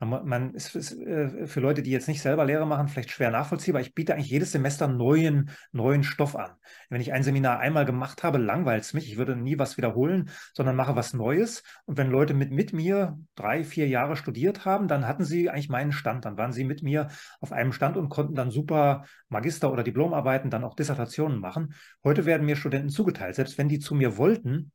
Man 0.00 0.54
ist, 0.54 0.76
ist 0.76 0.92
äh, 0.92 1.48
für 1.48 1.58
Leute, 1.58 1.82
die 1.82 1.90
jetzt 1.90 2.06
nicht 2.06 2.22
selber 2.22 2.44
Lehre 2.44 2.66
machen, 2.66 2.86
vielleicht 2.86 3.10
schwer 3.10 3.32
nachvollziehbar. 3.32 3.80
Ich 3.80 3.94
biete 3.94 4.14
eigentlich 4.14 4.30
jedes 4.30 4.52
Semester 4.52 4.86
neuen, 4.86 5.50
neuen 5.72 6.04
Stoff 6.04 6.36
an. 6.36 6.52
Wenn 6.88 7.00
ich 7.00 7.12
ein 7.12 7.24
Seminar 7.24 7.58
einmal 7.58 7.84
gemacht 7.84 8.22
habe, 8.22 8.38
langweilt 8.38 8.84
es 8.84 8.94
mich. 8.94 9.10
Ich 9.10 9.18
würde 9.18 9.34
nie 9.34 9.58
was 9.58 9.76
wiederholen, 9.76 10.30
sondern 10.54 10.76
mache 10.76 10.94
was 10.94 11.14
Neues. 11.14 11.64
Und 11.84 11.96
wenn 11.96 12.10
Leute 12.10 12.32
mit, 12.32 12.52
mit 12.52 12.72
mir 12.72 13.18
drei, 13.34 13.64
vier 13.64 13.88
Jahre 13.88 14.14
studiert 14.14 14.64
haben, 14.64 14.86
dann 14.86 15.08
hatten 15.08 15.24
sie 15.24 15.50
eigentlich 15.50 15.68
meinen 15.68 15.90
Stand. 15.90 16.24
Dann 16.24 16.38
waren 16.38 16.52
sie 16.52 16.62
mit 16.62 16.84
mir 16.84 17.08
auf 17.40 17.50
einem 17.50 17.72
Stand 17.72 17.96
und 17.96 18.08
konnten 18.08 18.36
dann 18.36 18.52
super 18.52 19.04
Magister- 19.28 19.72
oder 19.72 19.82
Diplomarbeiten, 19.82 20.48
dann 20.48 20.62
auch 20.62 20.76
Dissertationen 20.76 21.40
machen. 21.40 21.74
Heute 22.04 22.24
werden 22.24 22.46
mir 22.46 22.54
Studenten 22.54 22.90
zugeteilt. 22.90 23.34
Selbst 23.34 23.58
wenn 23.58 23.68
die 23.68 23.80
zu 23.80 23.96
mir 23.96 24.16
wollten, 24.16 24.70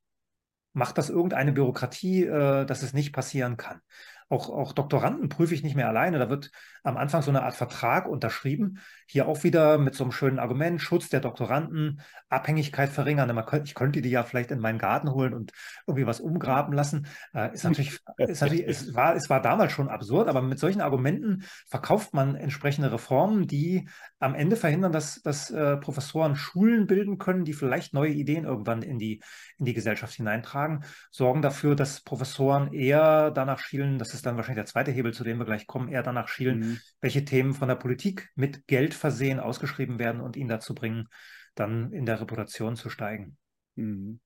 macht 0.74 0.98
das 0.98 1.10
irgendeine 1.10 1.54
Bürokratie, 1.54 2.26
äh, 2.26 2.66
dass 2.66 2.84
es 2.84 2.94
nicht 2.94 3.14
passieren 3.14 3.58
kann. 3.58 3.80
Auch, 4.30 4.50
auch 4.50 4.74
Doktoranden 4.74 5.30
prüfe 5.30 5.54
ich 5.54 5.64
nicht 5.64 5.76
mehr 5.76 5.88
alleine. 5.88 6.20
Da 6.20 6.30
wird 6.30 6.52
am 6.84 6.98
Anfang 6.98 7.22
so 7.22 7.32
eine 7.32 7.44
Art 7.44 7.56
Vertrag 7.56 8.08
unterschrieben. 8.08 8.80
Hier 9.08 9.28
auch 9.28 9.44
wieder 9.44 9.78
mit 9.78 9.96
so 9.96 10.04
einem 10.04 10.12
schönen 10.12 10.40
Argument, 10.40 10.82
Schutz 10.82 11.10
der 11.10 11.22
Doktoranden, 11.22 12.02
Abhängigkeit 12.30 12.90
verringern. 12.90 13.44
Ich 13.64 13.76
könnte 13.76 14.02
die 14.02 14.10
ja 14.10 14.24
vielleicht 14.24 14.52
in 14.52 14.60
meinen 14.60 14.80
Garten 14.80 15.12
holen 15.12 15.34
und 15.34 15.52
irgendwie 15.88 16.08
was 16.08 16.20
umgraben 16.20 16.74
lassen. 16.74 17.08
Äh, 17.34 17.54
ist 17.54 17.64
natürlich, 17.64 18.00
ist 18.18 18.42
natürlich 18.42 18.68
es, 18.68 18.94
war, 18.94 19.16
es 19.16 19.30
war 19.30 19.42
damals 19.42 19.72
schon 19.72 19.90
absurd, 19.90 20.28
aber 20.28 20.42
mit 20.42 20.60
solchen 20.60 20.82
Argumenten 20.82 21.44
verkauft 21.68 22.14
man 22.14 22.36
entsprechende 22.36 22.92
Reformen, 22.92 23.48
die 23.48 23.88
am 24.20 24.36
Ende 24.36 24.56
verhindern, 24.56 24.92
dass, 24.92 25.22
dass 25.22 25.52
äh, 25.52 25.78
Professoren 25.78 26.36
Schulen 26.36 26.88
bilden 26.88 27.18
können, 27.18 27.46
die 27.46 27.54
vielleicht 27.54 27.94
neue 27.94 28.12
Ideen 28.12 28.46
irgendwann 28.46 28.82
in 28.82 29.00
die, 29.00 29.22
in 29.64 29.66
die 29.66 29.74
Gesellschaft 29.74 30.14
hineintragen, 30.16 30.84
sorgen 31.10 31.42
dafür, 31.42 31.76
dass 31.76 32.02
Professoren 32.02 32.74
eher 32.74 33.32
danach 33.32 33.60
schielen, 33.60 33.98
das 33.98 34.14
ist 34.14 34.26
dann 34.26 34.36
wahrscheinlich 34.36 34.64
der 34.64 34.72
zweite 34.72 34.92
Hebel, 34.92 35.14
zu 35.14 35.24
dem 35.24 35.38
wir 35.38 35.46
gleich 35.46 35.68
kommen, 35.68 35.88
eher 35.88 36.04
danach 36.04 36.28
schielen, 36.28 36.60
mhm. 36.60 36.80
welche 37.00 37.24
Themen 37.24 37.54
von 37.54 37.70
der 37.70 37.76
Politik 37.76 38.30
mit 38.36 38.68
Geld 38.68 38.94
versehen 38.94 39.40
ausgeschrieben 39.40 40.00
werden 40.00 40.20
und 40.20 40.36
ihn 40.36 40.50
dazu 40.50 40.76
bringen, 40.76 41.08
dann 41.56 41.94
in 41.94 42.06
der 42.06 42.20
Reputation 42.20 42.76
zu 42.76 42.90
steigen. 42.90 43.38
Mhm. 43.76 44.20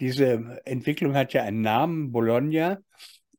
Diese 0.00 0.60
Entwicklung 0.64 1.14
hat 1.14 1.32
ja 1.32 1.44
einen 1.44 1.60
Namen, 1.60 2.10
Bologna. 2.10 2.78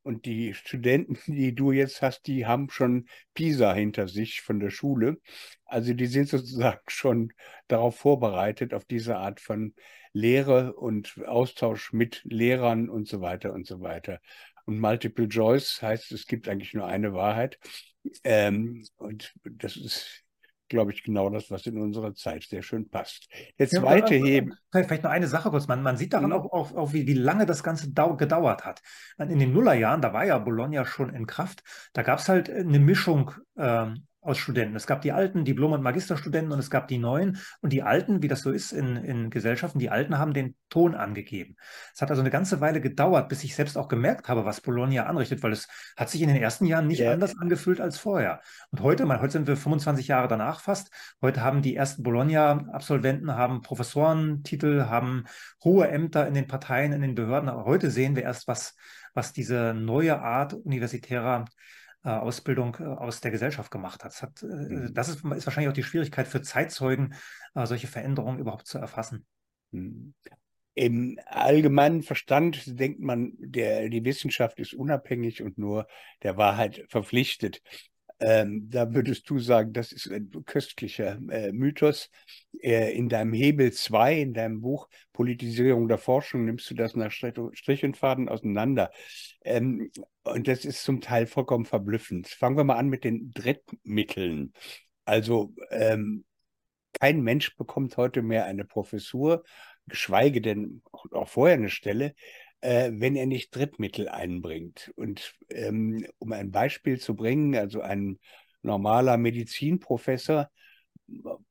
Und 0.04 0.26
die 0.26 0.54
Studenten, 0.54 1.16
die 1.28 1.54
du 1.54 1.72
jetzt 1.72 2.02
hast, 2.02 2.28
die 2.28 2.46
haben 2.46 2.70
schon 2.70 3.08
PISA 3.34 3.74
hinter 3.74 4.08
sich 4.08 4.42
von 4.42 4.60
der 4.60 4.70
Schule. 4.70 5.20
Also 5.66 5.94
die 5.94 6.08
sind 6.08 6.30
sozusagen 6.30 6.82
schon 6.88 7.34
darauf 7.68 7.98
vorbereitet, 7.98 8.74
auf 8.74 8.86
diese 8.86 9.18
Art 9.18 9.40
von 9.40 9.74
Lehre 10.14 10.74
und 10.74 11.24
Austausch 11.26 11.94
mit 11.94 12.22
Lehrern 12.26 12.90
und 12.90 13.08
so 13.08 13.22
weiter 13.22 13.54
und 13.54 13.66
so 13.66 13.82
weiter. 13.82 14.20
Und 14.66 14.80
Multiple 14.80 15.28
Choice 15.28 15.82
heißt, 15.82 16.12
es 16.12 16.28
gibt 16.28 16.48
eigentlich 16.48 16.74
nur 16.74 16.86
eine 16.86 17.14
Wahrheit. 17.14 17.58
Ähm, 18.24 18.86
und 18.98 19.34
das 19.44 19.78
ist 19.78 20.24
glaube 20.72 20.92
ich, 20.92 21.04
genau 21.04 21.30
das, 21.30 21.52
was 21.52 21.66
in 21.68 21.78
unserer 21.78 22.16
Zeit 22.16 22.44
sehr 22.44 22.64
schön 22.64 22.90
passt. 22.90 23.28
Der 23.60 23.70
zweite 23.70 24.16
ja, 24.16 24.26
Hebel. 24.26 24.58
Vielleicht 24.72 25.04
noch 25.04 25.12
eine 25.12 25.28
Sache 25.28 25.52
kurz. 25.52 25.68
Man, 25.68 25.84
man 25.84 25.98
sieht 25.98 26.14
daran 26.14 26.32
mhm. 26.32 26.38
auch, 26.38 26.52
auch, 26.52 26.76
auch 26.76 26.94
wie, 26.94 27.06
wie 27.06 27.14
lange 27.14 27.46
das 27.46 27.62
Ganze 27.62 27.92
gedauert 27.92 28.66
hat. 28.66 28.82
In 29.20 29.38
den 29.38 29.54
Nullerjahren, 29.54 30.02
da 30.02 30.14
war 30.14 30.26
ja 30.26 30.40
Bologna 30.40 30.86
schon 30.86 31.14
in 31.14 31.28
Kraft, 31.28 31.64
da 31.94 32.02
gab 32.02 32.20
es 32.20 32.30
halt 32.30 32.50
eine 32.50 32.80
Mischung 32.80 33.32
ähm, 33.58 34.08
aus 34.22 34.38
Studenten. 34.38 34.76
Es 34.76 34.86
gab 34.86 35.02
die 35.02 35.12
alten 35.12 35.46
Diplom- 35.46 35.72
und 35.72 35.82
Magisterstudenten 35.82 36.52
und 36.52 36.60
es 36.60 36.70
gab 36.70 36.88
die 36.88 37.00
neuen. 37.00 37.40
Und 37.62 37.74
die 37.74 37.82
alten, 37.82 38.22
wie 38.22 38.28
das 38.28 38.42
so 38.42 38.52
ist 38.52 38.72
in, 38.72 38.96
in 38.98 39.30
Gesellschaften, 39.32 39.80
die 39.80 39.90
alten 39.90 40.20
haben 40.20 40.34
den 40.34 40.56
Ton 40.70 40.94
angegeben. 40.94 41.56
Es 41.94 42.02
hat 42.02 42.12
also 42.12 42.22
eine 42.22 42.30
ganze 42.30 42.62
Weile 42.62 42.82
gedauert, 42.82 43.30
bis 43.30 43.44
ich 43.44 43.56
selbst 43.56 43.78
auch 43.78 43.88
gemerkt 43.88 44.30
habe, 44.30 44.46
was 44.46 44.62
Bologna 44.62 45.06
anrichtet, 45.08 45.42
weil 45.42 45.52
es 45.52 45.68
hat 45.98 46.10
sich 46.10 46.22
in 46.22 46.28
den 46.28 46.38
ersten 46.38 46.66
Jahren 46.66 46.86
nicht 46.88 47.00
ja. 47.00 47.12
anders 47.12 47.36
angefühlt 47.38 47.82
als 47.82 47.98
vorher. 47.98 48.42
Und 48.70 48.82
heute, 48.82 49.06
mein, 49.06 49.22
heute 49.22 49.34
sind 49.34 49.48
wir 49.48 49.58
25 49.58 50.08
Jahre 50.08 50.28
danach 50.28 50.62
fast. 50.62 50.92
Heute 51.22 51.42
haben 51.42 51.64
die 51.64 51.76
ersten 51.76 52.04
Bologna-Absolventen, 52.04 53.32
haben 53.32 53.64
Professorentitel, 53.64 54.86
haben 54.86 55.26
hohe 55.64 55.88
Ämter 55.88 56.28
in 56.28 56.36
den 56.36 56.48
Parteien, 56.48 56.94
in 56.94 57.02
den 57.02 57.16
Behörden. 57.16 57.50
Aber 57.50 57.66
heute 57.66 57.90
sehen 57.90 58.16
wir 58.16 58.24
erst, 58.24 58.48
was, 58.48 58.76
was 59.16 59.34
diese 59.34 59.74
neue 59.74 60.22
Art 60.22 60.54
universitärer 60.54 61.46
Ausbildung 62.10 62.78
äh, 62.80 62.84
aus 62.84 63.22
der 63.22 63.32
Gesellschaft 63.32 63.72
gemacht 63.72 64.04
hat. 64.04 64.12
Das, 64.12 64.22
hat, 64.22 64.44
äh, 64.44 64.46
mhm. 64.46 64.94
das 64.94 65.10
ist, 65.10 65.24
ist, 65.24 65.46
wahrscheinlich 65.46 65.70
auch 65.70 65.74
die 65.74 65.84
Schwierigkeit 65.84 66.28
für 66.28 66.42
Zeitzeugen, 66.42 67.14
solche 67.54 67.88
Veränderungen 67.88 68.40
überhaupt 68.40 68.66
zu 68.66 68.78
erfassen. 68.78 69.26
Mhm. 69.72 70.14
Im 70.74 71.20
allgemeinen 71.26 72.02
Verstand 72.02 72.80
denkt 72.80 73.02
man, 73.02 73.34
der, 73.38 73.90
die 73.90 74.06
Wissenschaft 74.06 74.58
ist 74.58 74.74
unabhängig 74.74 75.44
und 75.44 75.58
nur 75.58 75.86
der 76.24 76.38
Wahrheit 76.38 76.86
verpflichtet. 76.88 77.62
Ähm, 78.22 78.70
da 78.70 78.94
würdest 78.94 79.28
du 79.32 79.40
sagen, 79.40 79.74
das 79.74 79.92
ist 79.92 80.08
ein 80.12 80.30
köstlicher 80.46 81.20
äh, 81.30 81.52
Mythos. 81.52 82.12
Äh, 82.62 82.96
in 82.96 83.10
deinem 83.10 83.34
Hebel 83.34 83.72
2, 83.72 84.22
in 84.22 84.34
deinem 84.36 84.62
Buch 84.62 84.88
Politisierung 85.12 85.88
der 85.88 85.98
Forschung, 85.98 86.46
nimmst 86.46 86.70
du 86.70 86.76
das 86.76 86.96
nach 86.96 87.12
Strich 87.12 87.84
und 87.84 87.98
Faden 87.98 88.30
auseinander. 88.30 88.92
Ähm, 89.44 89.92
und 90.24 90.48
das 90.48 90.66
ist 90.66 90.84
zum 90.84 91.02
Teil 91.02 91.26
vollkommen 91.26 91.66
verblüffend. 91.66 92.28
Fangen 92.28 92.58
wir 92.58 92.64
mal 92.64 92.78
an 92.78 92.90
mit 92.90 93.04
den 93.04 93.32
Drittmitteln. 93.32 94.54
Also 95.04 95.56
ähm, 95.72 96.24
kein 96.94 97.22
Mensch 97.22 97.58
bekommt 97.58 97.98
heute 97.98 98.22
mehr 98.22 98.46
eine 98.46 98.66
Professur, 98.66 99.44
geschweige 99.88 100.42
denn 100.42 100.84
auch 101.12 101.28
vorher 101.28 101.58
eine 101.58 101.70
Stelle, 101.70 102.14
äh, 102.62 102.92
wenn 102.94 103.16
er 103.16 103.26
nicht 103.26 103.56
Drittmittel 103.56 104.08
einbringt. 104.08 104.92
Und 104.96 105.34
ähm, 105.50 106.06
um 106.20 106.32
ein 106.32 106.52
Beispiel 106.52 107.00
zu 107.00 107.16
bringen, 107.16 107.56
also 107.56 107.82
ein 107.82 108.20
normaler 108.62 109.18
Medizinprofessor 109.18 110.50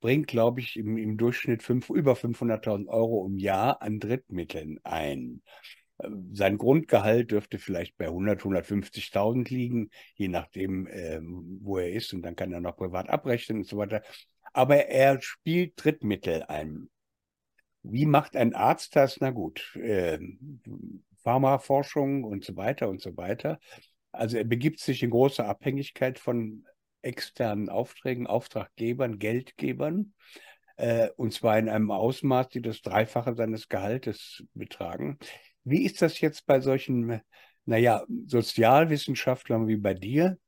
bringt, 0.01 0.29
glaube 0.29 0.61
ich, 0.61 0.77
im, 0.77 0.96
im 0.96 1.16
Durchschnitt 1.16 1.62
fünf, 1.62 1.90
über 1.90 2.14
500.000 2.14 2.88
Euro 2.88 3.27
im 3.27 3.37
Jahr 3.37 3.83
an 3.83 4.01
Drittmitteln 4.01 4.81
ein. 4.85 5.42
Sein 6.33 6.57
Grundgehalt 6.57 7.31
dürfte 7.31 7.59
vielleicht 7.59 7.99
bei 7.99 8.07
100, 8.07 8.40
150.000 8.40 9.53
liegen, 9.53 9.90
je 10.14 10.29
nachdem, 10.29 10.87
äh, 10.87 11.20
wo 11.23 11.77
er 11.77 11.92
ist. 11.92 12.14
Und 12.14 12.23
dann 12.23 12.37
kann 12.37 12.53
er 12.53 12.61
noch 12.61 12.77
privat 12.77 13.11
abrechnen 13.11 13.59
und 13.59 13.66
so 13.66 13.77
weiter. 13.77 14.03
Aber 14.55 14.87
er 14.87 15.20
spielt 15.20 15.75
Drittmittel 15.77 16.44
ein. 16.44 16.88
Wie 17.82 18.06
macht 18.06 18.36
ein 18.36 18.54
Arzt 18.54 18.96
das? 18.96 19.18
Na 19.20 19.30
gut, 19.30 19.76
äh, 19.76 20.18
Pharmaforschung 21.22 22.24
und 22.24 22.44
so 22.44 22.56
weiter 22.56 22.88
und 22.88 23.00
so 23.00 23.16
weiter. 23.16 23.58
Also 24.12 24.36
er 24.38 24.44
begibt 24.44 24.80
sich 24.80 25.02
in 25.02 25.10
große 25.10 25.44
Abhängigkeit 25.44 26.18
von 26.18 26.64
externen 27.02 27.68
Aufträgen, 27.68 28.26
Auftraggebern, 28.26 29.18
Geldgebern, 29.18 30.12
äh, 30.76 31.10
und 31.16 31.32
zwar 31.32 31.58
in 31.58 31.68
einem 31.68 31.90
Ausmaß, 31.90 32.48
die 32.48 32.62
das 32.62 32.82
Dreifache 32.82 33.34
seines 33.34 33.68
Gehaltes 33.68 34.44
betragen. 34.54 35.18
Wie 35.64 35.84
ist 35.84 36.02
das 36.02 36.20
jetzt 36.20 36.46
bei 36.46 36.60
solchen, 36.60 37.20
naja, 37.64 38.04
Sozialwissenschaftlern 38.26 39.68
wie 39.68 39.76
bei 39.76 39.94
dir? 39.94 40.38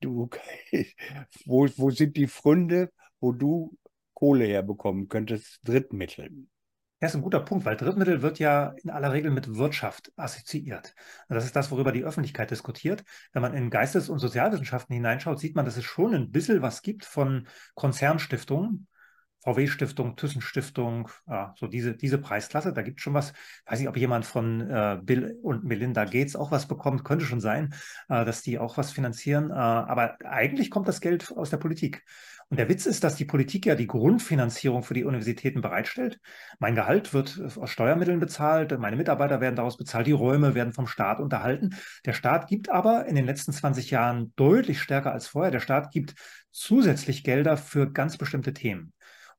Du, 0.00 0.28
wo, 1.46 1.68
wo 1.76 1.90
sind 1.90 2.16
die 2.16 2.26
Fründe, 2.26 2.90
wo 3.20 3.32
du 3.32 3.76
Kohle 4.14 4.46
herbekommen 4.46 5.08
könntest, 5.08 5.60
Drittmittel? 5.64 6.30
Das 7.02 7.10
ist 7.10 7.16
ein 7.16 7.22
guter 7.22 7.40
Punkt, 7.40 7.64
weil 7.64 7.76
Drittmittel 7.76 8.22
wird 8.22 8.38
ja 8.38 8.76
in 8.84 8.88
aller 8.88 9.12
Regel 9.12 9.32
mit 9.32 9.56
Wirtschaft 9.56 10.12
assoziiert. 10.14 10.94
Das 11.28 11.44
ist 11.44 11.56
das, 11.56 11.72
worüber 11.72 11.90
die 11.90 12.04
Öffentlichkeit 12.04 12.52
diskutiert. 12.52 13.02
Wenn 13.32 13.42
man 13.42 13.54
in 13.54 13.70
Geistes- 13.70 14.08
und 14.08 14.20
Sozialwissenschaften 14.20 14.94
hineinschaut, 14.94 15.40
sieht 15.40 15.56
man, 15.56 15.64
dass 15.64 15.76
es 15.76 15.82
schon 15.82 16.14
ein 16.14 16.30
bisschen 16.30 16.62
was 16.62 16.80
gibt 16.80 17.04
von 17.04 17.48
Konzernstiftungen, 17.74 18.86
VW-Stiftung, 19.42 20.16
Thyssen-Stiftung, 20.16 21.08
ja, 21.26 21.54
so 21.58 21.66
diese, 21.66 21.94
diese 21.94 22.18
Preisklasse. 22.18 22.72
Da 22.72 22.82
gibt 22.82 22.98
es 22.98 23.02
schon 23.02 23.14
was. 23.14 23.32
Weiß 23.66 23.80
nicht, 23.80 23.88
ob 23.88 23.96
jemand 23.96 24.24
von 24.24 24.60
äh, 24.60 24.98
Bill 25.02 25.36
und 25.42 25.64
Melinda 25.64 26.04
Gates 26.04 26.36
auch 26.36 26.52
was 26.52 26.68
bekommt. 26.68 27.04
Könnte 27.04 27.24
schon 27.24 27.40
sein, 27.40 27.74
äh, 28.08 28.24
dass 28.24 28.42
die 28.42 28.58
auch 28.58 28.76
was 28.76 28.92
finanzieren. 28.92 29.50
Äh, 29.50 29.54
aber 29.54 30.16
eigentlich 30.24 30.70
kommt 30.70 30.86
das 30.86 31.00
Geld 31.00 31.32
aus 31.36 31.50
der 31.50 31.56
Politik. 31.56 32.04
Und 32.52 32.58
der 32.58 32.68
Witz 32.68 32.84
ist, 32.84 33.02
dass 33.02 33.16
die 33.16 33.24
Politik 33.24 33.64
ja 33.64 33.74
die 33.74 33.86
Grundfinanzierung 33.86 34.82
für 34.82 34.92
die 34.92 35.04
Universitäten 35.04 35.62
bereitstellt. 35.62 36.20
Mein 36.58 36.74
Gehalt 36.74 37.14
wird 37.14 37.40
aus 37.56 37.70
Steuermitteln 37.70 38.20
bezahlt, 38.20 38.78
meine 38.78 38.96
Mitarbeiter 38.96 39.40
werden 39.40 39.56
daraus 39.56 39.78
bezahlt, 39.78 40.06
die 40.06 40.12
Räume 40.12 40.54
werden 40.54 40.74
vom 40.74 40.86
Staat 40.86 41.18
unterhalten. 41.18 41.70
Der 42.04 42.12
Staat 42.12 42.48
gibt 42.48 42.68
aber 42.68 43.06
in 43.06 43.14
den 43.14 43.24
letzten 43.24 43.52
20 43.52 43.90
Jahren 43.90 44.34
deutlich 44.36 44.82
stärker 44.82 45.12
als 45.12 45.28
vorher. 45.28 45.50
Der 45.50 45.60
Staat 45.60 45.92
gibt 45.92 46.14
zusätzlich 46.50 47.24
Gelder 47.24 47.56
für 47.56 47.90
ganz 47.90 48.18
bestimmte 48.18 48.52
Themen. 48.52 48.92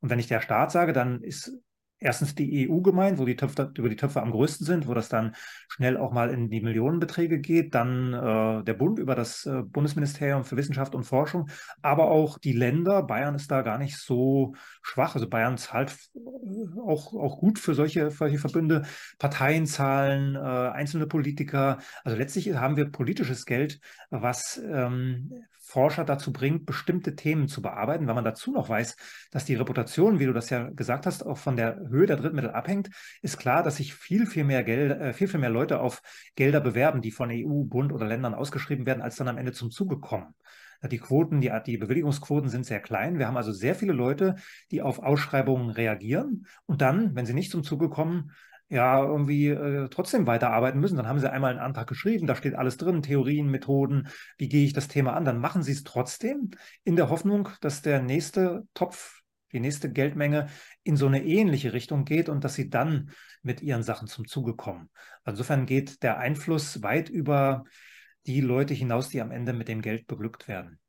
Und 0.04 0.10
wenn 0.10 0.20
ich 0.20 0.28
der 0.28 0.42
Staat 0.42 0.70
sage, 0.70 0.92
dann 0.92 1.22
ist 1.22 1.54
erstens 1.98 2.36
die 2.36 2.70
EU 2.70 2.82
gemeint, 2.82 3.20
wo 3.20 3.26
die 3.26 3.38
Töpfe 3.38 3.72
über 3.78 3.88
die 3.88 3.96
Töpfe 3.96 4.22
am 4.22 4.32
größten 4.32 4.68
sind, 4.68 4.86
wo 4.86 4.94
das 4.94 5.08
dann 5.08 5.34
schnell 5.70 5.96
auch 5.96 6.12
mal 6.12 6.30
in 6.30 6.50
die 6.50 6.60
Millionenbeträge 6.60 7.40
geht, 7.40 7.74
dann 7.74 8.14
äh, 8.14 8.66
der 8.66 8.74
Bund 8.74 9.00
über 9.00 9.16
das 9.16 9.46
äh, 9.46 9.62
Bundesministerium 9.64 10.44
für 10.44 10.58
Wissenschaft 10.58 10.94
und 10.94 11.06
Forschung, 11.06 11.50
aber 11.82 12.12
auch 12.12 12.38
die 12.38 12.52
Länder. 12.52 13.02
Bayern 13.04 13.36
ist 13.36 13.50
da 13.50 13.62
gar 13.62 13.78
nicht 13.78 13.98
so 13.98 14.56
schwach. 14.82 15.16
Also 15.16 15.30
Bayern 15.30 15.58
zahlt 15.58 15.96
äh, 16.14 16.20
auch, 16.82 17.14
auch 17.14 17.40
gut 17.40 17.58
für 17.58 17.74
solche, 17.74 18.12
für 18.12 18.26
solche 18.26 18.40
Verbünde. 18.40 18.84
Parteien 19.20 19.66
zahlen, 19.66 20.36
äh, 20.36 20.40
einzelne 20.40 21.08
Politiker. 21.08 21.78
Also 22.04 22.18
letztlich 22.18 22.54
haben 22.54 22.76
wir 22.76 22.92
politisches 22.92 23.46
Geld, 23.46 23.80
was 24.10 24.62
ähm, 24.70 25.32
Forscher 25.74 26.06
dazu 26.06 26.32
bringt, 26.32 26.68
bestimmte 26.68 27.16
Themen 27.16 27.48
zu 27.48 27.64
bearbeiten, 27.64 28.06
weil 28.06 28.14
man 28.14 28.24
dazu 28.24 28.52
noch 28.52 28.70
weiß, 28.70 28.96
dass 29.32 29.44
die 29.44 29.56
Reputation, 29.56 30.20
wie 30.20 30.28
du 30.28 30.34
das 30.34 30.52
ja 30.52 30.70
gesagt 30.70 31.08
hast, 31.08 31.26
auch 31.26 31.40
von 31.40 31.56
der 31.56 31.80
Höhe 31.90 32.06
der 32.06 32.18
Drittmittel 32.18 32.52
abhängt, 32.52 32.92
ist 33.24 33.40
klar, 33.40 33.64
dass 33.64 33.78
sich 33.78 33.96
viel, 33.96 34.28
viel 34.28 34.44
mehr 34.44 34.64
Geld, 34.64 34.92
äh, 34.92 35.14
viel, 35.14 35.28
viel 35.28 35.40
mehr 35.40 35.50
Leute 35.50 35.80
auf 35.80 36.04
Gelder 36.36 36.62
bewerben, 36.62 37.02
die 37.02 37.10
von 37.10 37.32
EU, 37.32 37.64
Bund 37.64 37.92
oder 37.92 38.06
Ländern 38.06 38.36
ausgeschrieben 38.36 38.86
werden, 38.86 39.02
als 39.02 39.16
dann 39.16 39.28
am 39.28 39.40
Ende 39.40 39.52
zum 39.52 39.72
Zuge 39.72 40.00
kommen. 40.00 40.36
Die 40.92 41.00
Quoten, 41.00 41.42
die, 41.42 41.52
die 41.66 41.78
Bewilligungsquoten 41.78 42.50
sind 42.50 42.68
sehr 42.68 42.82
klein. 42.82 43.18
Wir 43.18 43.26
haben 43.26 43.38
also 43.38 43.52
sehr 43.52 43.74
viele 43.74 43.94
Leute, 43.94 44.36
die 44.70 44.84
auf 44.84 45.00
Ausschreibungen 45.00 45.72
reagieren 45.72 46.46
und 46.68 46.82
dann, 46.82 47.16
wenn 47.16 47.26
sie 47.26 47.34
nicht 47.34 47.52
zum 47.52 47.64
Zuge 47.64 47.90
kommen, 47.90 48.32
ja 48.70 49.04
irgendwie 49.04 49.50
äh, 49.50 49.88
trotzdem 49.90 50.28
weiterarbeiten 50.28 50.80
müssen. 50.80 50.98
Dann 50.98 51.08
haben 51.08 51.20
sie 51.20 51.32
einmal 51.32 51.52
einen 51.52 51.60
Antrag 51.60 51.88
geschrieben, 51.88 52.28
da 52.28 52.36
steht 52.36 52.56
alles 52.56 52.78
drin, 52.78 53.02
Theorien, 53.02 53.50
Methoden, 53.50 54.08
wie 54.38 54.50
gehe 54.50 54.66
ich 54.66 54.74
das 54.74 54.88
Thema 54.88 55.14
an. 55.14 55.26
Dann 55.26 55.40
machen 55.40 55.64
sie 55.64 55.74
es 55.74 55.84
trotzdem 55.84 56.52
in 56.84 56.96
der 56.96 57.10
Hoffnung, 57.10 57.50
dass 57.62 57.82
der 57.82 58.02
nächste 58.02 58.68
Topf, 58.74 59.22
die 59.52 59.60
nächste 59.60 59.92
Geldmenge 59.92 60.48
in 60.84 60.98
so 60.98 61.06
eine 61.06 61.24
ähnliche 61.24 61.74
Richtung 61.74 62.06
geht 62.06 62.30
und 62.30 62.44
dass 62.44 62.56
sie 62.56 62.70
dann 62.70 63.12
mit 63.44 63.62
ihren 63.62 63.84
Sachen 63.84 64.08
zum 64.08 64.28
Zuge 64.28 64.56
kommen. 64.56 64.90
Insofern 65.26 65.66
geht 65.66 66.02
der 66.02 66.18
Einfluss 66.18 66.82
weit 66.82 67.10
über 67.10 67.66
die 68.26 68.42
Leute 68.42 68.74
hinaus, 68.74 69.10
die 69.10 69.22
am 69.22 69.32
Ende 69.32 69.54
mit 69.54 69.68
dem 69.68 69.82
Geld 69.82 70.08
beglückt 70.08 70.48
werden. 70.48 70.80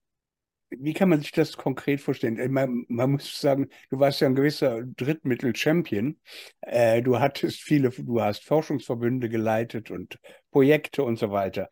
Wie 0.81 0.93
kann 0.93 1.09
man 1.09 1.21
sich 1.21 1.33
das 1.33 1.57
konkret 1.57 2.01
vorstellen? 2.01 2.39
Äh, 2.39 2.49
man, 2.49 2.85
man 2.89 3.13
muss 3.13 3.41
sagen, 3.41 3.69
du 3.91 3.99
warst 3.99 4.21
ja 4.21 4.29
ein 4.29 4.35
gewisser 4.35 4.83
Drittmittel-Champion. 4.83 6.19
Äh, 6.61 7.03
du 7.03 7.21
hattest 7.21 7.63
viele, 7.63 7.91
du 7.91 8.21
hast 8.21 8.45
Forschungsverbünde 8.45 9.29
geleitet 9.29 9.91
und 9.91 10.19
Projekte 10.51 11.03
und 11.03 11.19
so 11.19 11.31
weiter. 11.31 11.69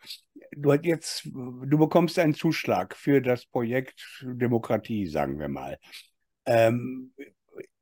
Du 0.53 0.73
hast 0.73 0.85
jetzt, 0.85 1.25
du 1.25 1.79
bekommst 1.79 2.19
einen 2.19 2.35
Zuschlag 2.35 2.97
für 2.97 3.21
das 3.21 3.47
Projekt 3.47 4.23
Demokratie, 4.23 5.07
sagen 5.07 5.39
wir 5.39 5.49
mal. 5.49 5.79
Ähm, 6.45 7.13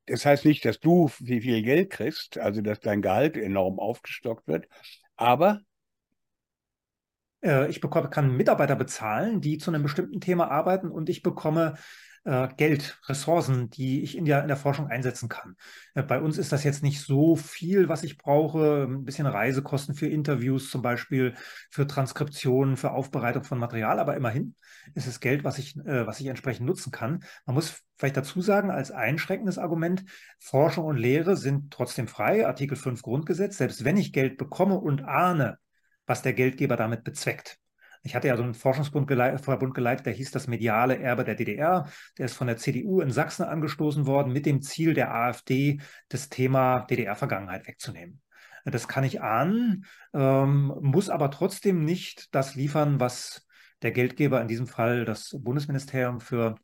das 0.05 0.25
heißt 0.25 0.45
nicht, 0.45 0.65
dass 0.65 0.79
du 0.79 1.07
viel, 1.07 1.41
viel 1.41 1.61
Geld 1.63 1.89
kriegst, 1.89 2.37
also 2.37 2.61
dass 2.61 2.79
dein 2.79 3.01
Gehalt 3.01 3.37
enorm 3.37 3.79
aufgestockt 3.79 4.47
wird, 4.47 4.67
aber 5.15 5.61
äh, 7.43 7.69
ich 7.69 7.81
bekomme, 7.81 8.09
kann 8.09 8.35
Mitarbeiter 8.35 8.75
bezahlen, 8.75 9.41
die 9.41 9.57
zu 9.57 9.71
einem 9.71 9.83
bestimmten 9.83 10.21
Thema 10.21 10.49
arbeiten 10.49 10.89
und 10.89 11.09
ich 11.09 11.23
bekomme 11.23 11.75
äh, 12.23 12.47
Geld, 12.55 12.99
Ressourcen, 13.07 13.69
die 13.69 14.03
ich 14.03 14.15
in 14.15 14.25
der, 14.25 14.41
in 14.41 14.47
der 14.47 14.57
Forschung 14.57 14.87
einsetzen 14.87 15.27
kann. 15.27 15.55
Äh, 15.95 16.03
bei 16.03 16.21
uns 16.21 16.37
ist 16.37 16.51
das 16.51 16.63
jetzt 16.63 16.83
nicht 16.83 17.01
so 17.01 17.35
viel, 17.35 17.89
was 17.89 18.03
ich 18.03 18.17
brauche. 18.17 18.85
Ein 18.87 19.05
bisschen 19.05 19.25
Reisekosten 19.25 19.95
für 19.95 20.07
Interviews 20.07 20.69
zum 20.69 20.81
Beispiel, 20.81 21.33
für 21.69 21.87
Transkriptionen, 21.87 22.77
für 22.77 22.91
Aufbereitung 22.91 23.43
von 23.43 23.57
Material, 23.57 23.99
aber 23.99 24.15
immerhin 24.15 24.55
ist 24.93 25.07
es 25.07 25.19
Geld, 25.19 25.43
was 25.43 25.57
ich, 25.57 25.75
äh, 25.77 26.05
was 26.05 26.19
ich 26.19 26.27
entsprechend 26.27 26.67
nutzen 26.67 26.91
kann. 26.91 27.23
Man 27.45 27.55
muss 27.55 27.81
vielleicht 27.97 28.17
dazu 28.17 28.41
sagen, 28.41 28.69
als 28.69 28.91
einschränkendes 28.91 29.57
Argument, 29.57 30.03
Forschung 30.39 30.85
und 30.85 30.97
Lehre 30.97 31.35
sind 31.37 31.71
trotzdem 31.73 32.07
frei, 32.07 32.45
Artikel 32.45 32.75
5 32.75 33.01
Grundgesetz. 33.01 33.57
Selbst 33.57 33.83
wenn 33.83 33.97
ich 33.97 34.13
Geld 34.13 34.37
bekomme 34.37 34.79
und 34.79 35.03
ahne, 35.03 35.57
was 36.05 36.21
der 36.21 36.33
Geldgeber 36.33 36.75
damit 36.75 37.03
bezweckt. 37.03 37.57
Ich 38.03 38.15
hatte 38.15 38.27
ja 38.27 38.37
so 38.37 38.43
einen 38.43 38.55
Forschungsbund 38.55 39.07
geleitet, 39.07 39.45
geleitet, 39.75 40.05
der 40.07 40.13
hieß 40.13 40.31
das 40.31 40.47
mediale 40.47 40.97
Erbe 40.97 41.23
der 41.23 41.35
DDR. 41.35 41.87
Der 42.17 42.25
ist 42.25 42.33
von 42.33 42.47
der 42.47 42.57
CDU 42.57 43.01
in 43.01 43.11
Sachsen 43.11 43.43
angestoßen 43.43 44.07
worden 44.07 44.33
mit 44.33 44.47
dem 44.47 44.61
Ziel 44.61 44.95
der 44.95 45.13
AfD, 45.13 45.79
das 46.09 46.29
Thema 46.29 46.79
DDR-Vergangenheit 46.81 47.67
wegzunehmen. 47.67 48.21
Das 48.65 48.87
kann 48.87 49.03
ich 49.03 49.21
ahnen, 49.21 49.85
ähm, 50.13 50.73
muss 50.81 51.09
aber 51.09 51.31
trotzdem 51.31 51.83
nicht 51.83 52.33
das 52.33 52.55
liefern, 52.55 52.99
was 52.99 53.47
der 53.81 53.91
Geldgeber, 53.91 54.41
in 54.41 54.47
diesem 54.47 54.67
Fall 54.67 55.05
das 55.05 55.35
Bundesministerium 55.39 56.19
für 56.19 56.55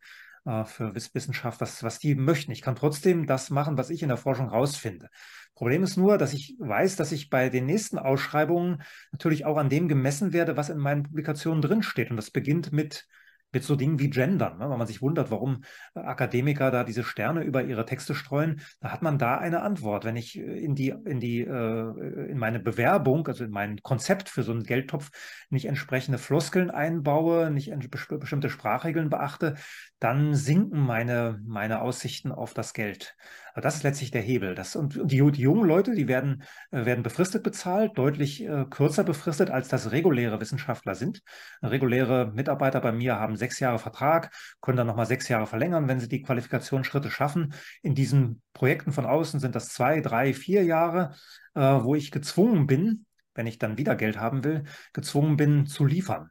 äh, 0.47 0.63
für 0.63 0.95
Wissenschaft, 0.95 1.59
was, 1.59 1.83
was 1.83 1.99
die 1.99 2.15
möchten. 2.15 2.51
Ich 2.51 2.61
kann 2.61 2.75
trotzdem 2.75 3.27
das 3.27 3.49
machen, 3.49 3.77
was 3.77 3.89
ich 3.89 4.01
in 4.01 4.07
der 4.07 4.17
Forschung 4.17 4.47
rausfinde. 4.47 5.09
Problem 5.57 5.81
ist 5.81 5.97
nur, 5.97 6.19
dass 6.19 6.33
ich 6.33 6.55
weiß, 6.59 6.97
dass 6.97 7.11
ich 7.11 7.31
bei 7.31 7.49
den 7.49 7.65
nächsten 7.65 7.97
Ausschreibungen 7.97 8.83
natürlich 9.11 9.43
auch 9.45 9.57
an 9.57 9.69
dem 9.69 9.87
gemessen 9.87 10.31
werde, 10.31 10.55
was 10.55 10.69
in 10.69 10.77
meinen 10.77 11.01
Publikationen 11.01 11.63
drinsteht. 11.63 12.11
Und 12.11 12.17
das 12.17 12.29
beginnt 12.29 12.71
mit 12.71 13.07
mit 13.53 13.63
so 13.63 13.75
Dingen 13.75 13.97
wie 13.99 14.09
Gendern, 14.09 14.57
ne? 14.57 14.69
wenn 14.69 14.77
man 14.77 14.87
sich 14.87 15.01
wundert, 15.01 15.31
warum 15.31 15.63
äh, 15.95 16.01
Akademiker 16.01 16.69
da 16.69 16.83
diese 16.83 17.03
Sterne 17.03 17.43
über 17.43 17.63
ihre 17.63 17.85
Texte 17.85 18.13
streuen, 18.13 18.61
da 18.81 18.91
hat 18.91 19.01
man 19.01 19.17
da 19.17 19.37
eine 19.37 19.61
Antwort. 19.61 20.03
Wenn 20.03 20.17
ich 20.17 20.37
äh, 20.37 20.41
in 20.41 20.75
die, 20.75 20.89
in 20.89 21.19
die, 21.19 21.39
äh, 21.41 22.29
in 22.29 22.37
meine 22.37 22.59
Bewerbung, 22.59 23.25
also 23.27 23.45
in 23.45 23.51
mein 23.51 23.81
Konzept 23.81 24.29
für 24.29 24.43
so 24.43 24.51
einen 24.51 24.63
Geldtopf 24.63 25.11
nicht 25.49 25.65
entsprechende 25.65 26.17
Floskeln 26.17 26.69
einbaue, 26.69 27.49
nicht 27.49 27.71
bestimmte 27.89 28.49
Sprachregeln 28.49 29.09
beachte, 29.09 29.55
dann 29.99 30.35
sinken 30.35 30.79
meine, 30.81 31.41
meine 31.45 31.81
Aussichten 31.81 32.31
auf 32.31 32.53
das 32.53 32.73
Geld. 32.73 33.15
Aber 33.57 33.63
das 33.63 33.77
ist 33.77 33.81
letztlich 33.81 34.11
der 34.11 34.21
Hebel. 34.21 34.53
Das, 34.53 34.75
und 34.75 35.01
die, 35.11 35.31
die 35.31 35.41
jungen 35.41 35.67
Leute, 35.67 35.95
die 35.95 36.07
werden, 36.07 36.43
äh, 36.69 36.85
werden 36.85 37.01
befristet 37.01 37.41
bezahlt, 37.41 37.97
deutlich 37.97 38.43
äh, 38.43 38.65
kürzer 38.69 39.03
befristet, 39.03 39.49
als 39.49 39.67
das 39.67 39.91
reguläre 39.91 40.39
Wissenschaftler 40.39 40.93
sind. 40.93 41.23
Reguläre 41.63 42.31
Mitarbeiter 42.35 42.81
bei 42.81 42.91
mir 42.91 43.15
haben 43.15 43.35
sechs 43.35 43.59
Jahre 43.59 43.79
Vertrag, 43.79 44.31
können 44.61 44.77
dann 44.77 44.85
nochmal 44.85 45.07
sechs 45.07 45.27
Jahre 45.27 45.47
verlängern, 45.47 45.87
wenn 45.87 45.99
sie 45.99 46.07
die 46.07 46.21
Qualifikationsschritte 46.21 47.09
schaffen. 47.09 47.55
In 47.81 47.95
diesen 47.95 48.43
Projekten 48.53 48.91
von 48.91 49.07
außen 49.07 49.39
sind 49.39 49.55
das 49.55 49.69
zwei, 49.69 50.01
drei, 50.01 50.35
vier 50.35 50.63
Jahre, 50.63 51.15
äh, 51.55 51.61
wo 51.61 51.95
ich 51.95 52.11
gezwungen 52.11 52.67
bin, 52.67 53.07
wenn 53.33 53.47
ich 53.47 53.57
dann 53.57 53.79
wieder 53.79 53.95
Geld 53.95 54.19
haben 54.19 54.43
will, 54.43 54.65
gezwungen 54.93 55.35
bin 55.35 55.65
zu 55.65 55.83
liefern 55.83 56.29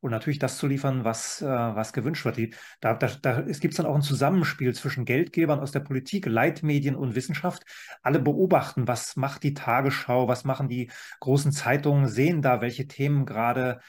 und 0.00 0.10
natürlich 0.10 0.38
das 0.38 0.58
zu 0.58 0.66
liefern, 0.66 1.04
was, 1.04 1.42
äh, 1.42 1.46
was 1.46 1.92
gewünscht 1.92 2.24
wird. 2.24 2.36
Die, 2.36 2.54
da 2.80 2.94
da, 2.94 3.08
da 3.22 3.40
es 3.40 3.60
gibt 3.60 3.78
dann 3.78 3.86
auch 3.86 3.94
ein 3.94 4.02
Zusammenspiel 4.02 4.74
zwischen 4.74 5.04
Geldgebern 5.04 5.60
aus 5.60 5.72
der 5.72 5.80
Politik, 5.80 6.26
Leitmedien 6.26 6.96
und 6.96 7.14
Wissenschaft. 7.14 7.64
Alle 8.02 8.20
beobachten, 8.20 8.86
was 8.86 9.16
macht 9.16 9.42
die 9.42 9.54
Tagesschau, 9.54 10.28
was 10.28 10.44
machen 10.44 10.68
die 10.68 10.90
großen 11.20 11.52
Zeitungen, 11.52 12.08
sehen 12.08 12.42
da, 12.42 12.60
welche 12.60 12.86
Themen 12.86 13.26
gerade 13.26 13.80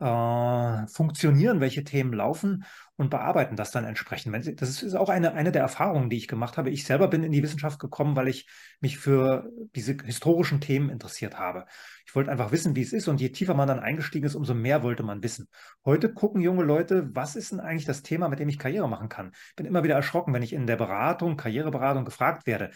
äh, 0.00 0.86
funktionieren, 0.86 1.60
welche 1.60 1.84
Themen 1.84 2.12
laufen 2.12 2.64
und 2.96 3.10
bearbeiten 3.10 3.56
das 3.56 3.72
dann 3.72 3.84
entsprechend. 3.84 4.60
Das 4.60 4.82
ist 4.82 4.94
auch 4.94 5.08
eine, 5.08 5.32
eine 5.32 5.50
der 5.50 5.62
Erfahrungen, 5.62 6.10
die 6.10 6.16
ich 6.16 6.28
gemacht 6.28 6.56
habe. 6.56 6.70
Ich 6.70 6.84
selber 6.84 7.08
bin 7.08 7.24
in 7.24 7.32
die 7.32 7.42
Wissenschaft 7.42 7.80
gekommen, 7.80 8.14
weil 8.14 8.28
ich 8.28 8.48
mich 8.80 8.98
für 8.98 9.50
diese 9.74 9.96
historischen 10.04 10.60
Themen 10.60 10.90
interessiert 10.90 11.36
habe. 11.36 11.66
Ich 12.06 12.14
wollte 12.14 12.30
einfach 12.30 12.52
wissen, 12.52 12.76
wie 12.76 12.82
es 12.82 12.92
ist 12.92 13.08
und 13.08 13.20
je 13.20 13.30
tiefer 13.30 13.54
man 13.54 13.66
dann 13.66 13.80
eingestiegen 13.80 14.26
ist, 14.26 14.36
umso 14.36 14.54
mehr 14.54 14.84
wollte 14.84 15.02
man 15.02 15.22
wissen. 15.24 15.48
Heute 15.84 16.12
gucken 16.12 16.40
junge 16.40 16.62
Leute, 16.62 17.08
was 17.14 17.34
ist 17.34 17.50
denn 17.50 17.60
eigentlich 17.60 17.84
das 17.84 18.02
Thema, 18.02 18.28
mit 18.28 18.38
dem 18.38 18.48
ich 18.48 18.58
Karriere 18.58 18.88
machen 18.88 19.08
kann? 19.08 19.32
Ich 19.48 19.56
bin 19.56 19.66
immer 19.66 19.82
wieder 19.82 19.96
erschrocken, 19.96 20.32
wenn 20.32 20.42
ich 20.42 20.52
in 20.52 20.68
der 20.68 20.76
Beratung, 20.76 21.36
Karriereberatung 21.36 22.04
gefragt 22.04 22.46
werde. 22.46 22.70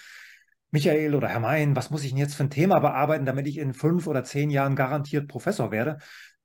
Michael 0.71 1.15
oder 1.15 1.29
Herr 1.29 1.41
Mein, 1.41 1.77
was 1.77 1.91
muss 1.91 2.05
ich 2.05 2.11
denn 2.11 2.19
jetzt 2.19 2.35
für 2.35 2.45
ein 2.45 2.51
Thema 2.51 2.81
bearbeiten, 2.81 3.25
damit 3.25 3.47
ich 3.47 3.57
in 3.57 3.73
fünf 3.73 4.07
oder 4.07 4.25
zehn 4.25 4.51
Jahren 4.51 4.77
garantiert 4.77 5.29
Professor 5.29 5.71
werde? 5.71 5.99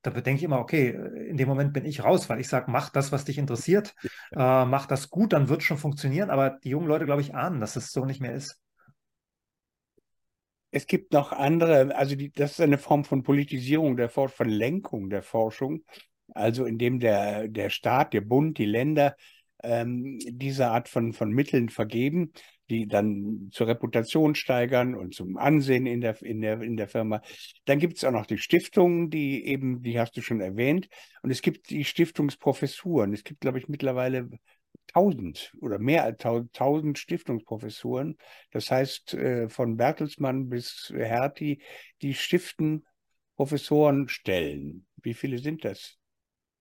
Da 0.04 0.12
denke 0.12 0.38
ich 0.40 0.44
immer, 0.44 0.60
okay, 0.60 0.90
in 1.28 1.38
dem 1.38 1.48
Moment 1.48 1.74
bin 1.74 1.86
ich 1.86 2.04
raus, 2.04 2.30
weil 2.30 2.40
ich 2.40 2.48
sage, 2.48 2.70
mach 2.70 2.90
das, 2.90 3.12
was 3.12 3.26
dich 3.26 3.38
interessiert, 3.38 3.96
äh, 4.32 4.66
mach 4.66 4.86
das 4.86 5.10
gut, 5.10 5.34
dann 5.34 5.50
wird 5.50 5.62
es 5.62 5.66
schon 5.66 5.78
funktionieren. 5.78 6.30
Aber 6.30 6.60
die 6.64 6.70
jungen 6.70 6.88
Leute, 6.88 7.06
glaube 7.06 7.22
ich, 7.22 7.34
ahnen, 7.34 7.60
dass 7.62 7.76
es 7.76 7.92
so 7.92 8.06
nicht 8.06 8.22
mehr 8.22 8.34
ist. 8.34 8.60
Es 10.72 10.88
gibt 10.88 11.14
noch 11.14 11.32
andere, 11.32 11.96
also 11.96 12.16
die, 12.16 12.32
das 12.32 12.54
ist 12.54 12.62
eine 12.62 12.78
Form 12.78 13.06
von 13.06 13.24
Politisierung 13.24 13.96
der 13.96 14.10
Forschung, 14.10 14.38
von 14.38 14.50
Lenkung 14.50 15.10
der 15.10 15.22
Forschung, 15.22 15.84
also 16.34 16.66
indem 16.66 17.00
der, 17.00 17.48
der 17.48 17.70
Staat, 17.70 18.14
der 18.14 18.22
Bund, 18.22 18.58
die 18.58 18.66
Länder 18.66 19.16
ähm, 19.64 20.20
diese 20.20 20.68
Art 20.68 20.90
von, 20.90 21.14
von 21.14 21.32
Mitteln 21.32 21.70
vergeben 21.70 22.34
die 22.74 22.88
dann 22.88 23.50
zur 23.52 23.68
Reputation 23.68 24.34
steigern 24.34 24.96
und 24.96 25.14
zum 25.14 25.38
Ansehen 25.38 25.86
in 25.86 26.02
der, 26.02 26.20
in 26.24 26.42
der, 26.42 26.62
in 26.62 26.76
der 26.76 26.88
Firma. 26.88 27.22
Dann 27.66 27.80
gibt 27.80 27.98
es 27.98 28.04
auch 28.04 28.12
noch 28.12 28.26
die 28.26 28.40
Stiftungen, 28.40 29.10
die 29.12 29.46
eben, 29.46 29.84
die 29.84 30.00
hast 30.00 30.18
du 30.18 30.22
schon 30.22 30.42
erwähnt. 30.42 30.90
Und 31.22 31.30
es 31.30 31.42
gibt 31.42 31.70
die 31.70 31.86
Stiftungsprofessuren. 31.86 33.14
Es 33.14 33.24
gibt, 33.24 33.42
glaube 33.42 33.60
ich, 33.60 33.68
mittlerweile 33.68 34.30
tausend 34.88 35.54
oder 35.62 35.78
mehr 35.78 36.04
als 36.04 36.18
tausend 36.52 36.98
Stiftungsprofessuren. 36.98 38.18
Das 38.52 38.72
heißt, 38.72 39.14
äh, 39.14 39.50
von 39.50 39.78
Bertelsmann 39.78 40.50
bis 40.50 40.92
Hertie, 40.96 41.62
die 42.02 42.16
stiften 42.16 42.86
Professoren 43.36 44.10
stellen. 44.10 44.88
Wie 44.98 45.14
viele 45.14 45.38
sind 45.40 45.64
das? 45.64 45.98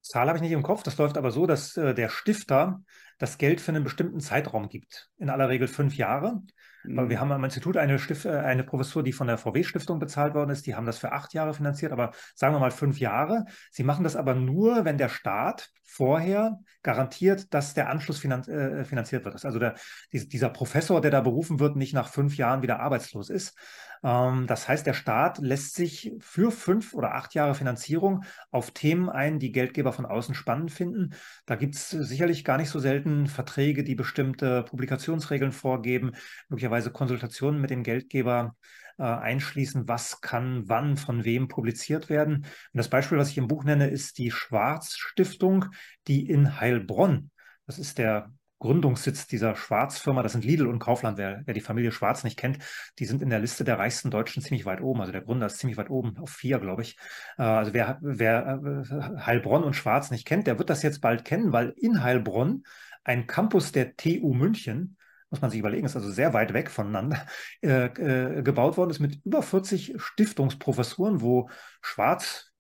Zahl 0.03 0.29
habe 0.29 0.39
ich 0.39 0.43
nicht 0.43 0.53
im 0.53 0.63
Kopf. 0.63 0.83
Das 0.83 0.99
läuft 0.99 1.17
aber 1.17 1.31
so, 1.31 1.47
dass 1.47 1.77
äh, 1.77 1.95
der 1.95 2.09
Stifter 2.09 2.83
das 3.19 3.39
Geld 3.39 3.61
für 3.61 3.71
einen 3.71 3.85
bestimmten 3.85 4.21
Zeitraum 4.21 4.69
gibt. 4.69 5.11
In 5.19 5.31
aller 5.31 5.49
Regel 5.49 5.69
fünf 5.69 5.97
Jahre. 5.97 6.43
Mhm. 6.85 7.09
Wir 7.09 7.21
haben 7.21 7.31
am 7.33 7.45
Institut 7.45 7.77
eine, 7.77 7.99
Stift, 7.99 8.25
äh, 8.25 8.31
eine 8.31 8.65
Professur, 8.65 9.03
die 9.03 9.13
von 9.13 9.27
der 9.27 9.39
VW-Stiftung 9.39 9.99
bezahlt 9.99 10.35
worden 10.35 10.51
ist. 10.51 10.67
Die 10.67 10.75
haben 10.75 10.87
das 10.87 10.99
für 10.99 11.13
acht 11.13 11.33
Jahre 11.33 11.55
finanziert, 11.55 11.93
aber 11.93 12.13
sagen 12.35 12.55
wir 12.55 12.61
mal 12.61 12.71
fünf 12.71 12.99
Jahre. 12.99 13.45
Sie 13.71 13.85
machen 13.85 14.05
das 14.05 14.17
aber 14.17 14.35
nur, 14.35 14.85
wenn 14.85 14.99
der 14.99 15.09
Staat 15.09 15.71
vorher 15.85 16.59
garantiert, 16.83 17.53
dass 17.55 17.75
der 17.75 17.91
Anschluss 17.91 18.19
finan 18.19 18.43
äh, 18.45 18.85
finanziert 18.85 19.25
wird. 19.25 19.45
Also 19.45 19.59
der, 19.59 19.75
dieser 20.13 20.49
Professor, 20.49 21.01
der 21.01 21.11
da 21.11 21.21
berufen 21.21 21.61
wird, 21.61 21.77
nicht 21.77 21.95
nach 21.95 22.09
fünf 22.09 22.37
Jahren 22.37 22.63
wieder 22.63 22.81
arbeitslos 22.81 23.31
ist. 23.31 23.57
Ähm, 24.03 24.47
das 24.47 24.69
heißt, 24.69 24.87
der 24.87 24.95
Staat 24.95 25.39
lässt 25.39 25.75
sich 25.75 26.13
für 26.21 26.51
fünf 26.51 26.95
oder 26.95 27.15
acht 27.15 27.35
Jahre 27.35 27.55
Finanzierung 27.55 28.25
auf 28.51 28.73
Themen 28.73 29.09
ein, 29.09 29.39
die 29.39 29.53
Geldgeber 29.53 29.93
von 29.93 30.07
außen 30.07 30.35
spannend 30.35 30.71
finden. 30.71 31.15
Da 31.47 31.57
gibt 31.57 31.75
es 31.75 31.91
sicherlich 31.91 32.45
gar 32.45 32.59
nicht 32.59 32.71
so 32.71 32.79
selten 32.79 33.27
Verträge, 33.27 33.85
die 33.85 33.95
bestimmte 33.95 34.65
Publikationsregeln 34.65 35.53
vorgeben, 35.53 36.13
möglicherweise 36.49 36.91
Konsultationen 36.91 37.61
mit 37.61 37.71
dem 37.71 37.83
Geldgeber 37.83 38.57
äh, 38.99 39.05
einschließen, 39.05 39.89
was 39.89 40.21
kann 40.21 40.69
wann 40.69 40.97
von 40.97 41.25
wem 41.25 41.49
publiziert 41.49 42.09
werden. 42.09 42.37
Und 42.37 42.47
das 42.73 42.89
Beispiel, 42.89 43.19
was 43.19 43.31
ich 43.31 43.39
im 43.39 43.49
Buch 43.49 43.65
nenne, 43.65 43.89
ist 43.89 44.19
die 44.19 44.31
Schwarz 44.31 44.97
Stiftung, 44.97 45.67
die 46.09 46.29
in 46.29 46.61
Heilbronn, 46.61 47.31
das 47.67 47.79
ist 47.79 47.99
der 47.99 48.33
Gründungssitz 48.63 49.27
dieser 49.27 49.57
Schwarz-Firma. 49.57 50.23
Das 50.23 50.33
sind 50.33 50.45
Lidl 50.45 50.69
und 50.69 50.79
Kaufland. 50.79 51.19
Wer, 51.19 51.43
wer, 51.45 51.53
die 51.53 51.61
Familie 51.61 51.91
Schwarz 51.91 52.23
nicht 52.23 52.39
kennt, 52.39 52.59
die 53.01 53.07
sind 53.07 53.21
in 53.21 53.29
der 53.29 53.41
Liste 53.41 53.65
der 53.65 53.79
reichsten 53.79 54.11
Deutschen 54.11 54.41
ziemlich 54.41 54.65
weit 54.65 54.81
oben. 54.81 55.01
Also 55.01 55.11
der 55.11 55.23
Gründer 55.23 55.47
ist 55.47 55.59
ziemlich 55.59 55.77
weit 55.77 55.91
oben, 55.91 56.17
auf 56.19 56.31
vier, 56.31 56.61
glaube 56.61 56.83
ich. 56.83 56.97
Äh, 57.39 57.43
also 57.43 57.75
wer, 57.75 57.99
wer 58.01 58.61
äh, 58.65 59.21
Heilbronn 59.21 59.65
und 59.65 59.75
Schwarz 59.75 60.13
nicht 60.13 60.27
kennt, 60.27 60.47
der 60.47 60.61
wird 60.61 60.71
das 60.71 60.85
jetzt 60.85 61.01
bald 61.01 61.25
kennen, 61.25 61.53
weil 61.53 61.75
in 61.77 62.05
Heilbronn 62.05 62.63
ein 63.03 63.27
Campus 63.27 63.73
der 63.73 63.97
TU 63.97 64.33
München 64.33 64.97
muss 65.29 65.41
man 65.41 65.51
sich 65.51 65.61
überlegen, 65.61 65.87
ist 65.87 65.97
also 65.97 66.11
sehr 66.11 66.35
weit 66.35 66.53
weg 66.53 66.71
voneinander, 66.71 67.27
äh, 67.63 67.87
äh, 67.87 68.43
gebaut 68.43 68.77
worden 68.77 68.91
ist 68.91 69.01
mit 69.01 69.19
über 69.25 69.43
40 69.43 69.95
Stiftungsprofessuren, 69.97 71.21
wo 71.23 71.49
Schwarz, 71.81 72.52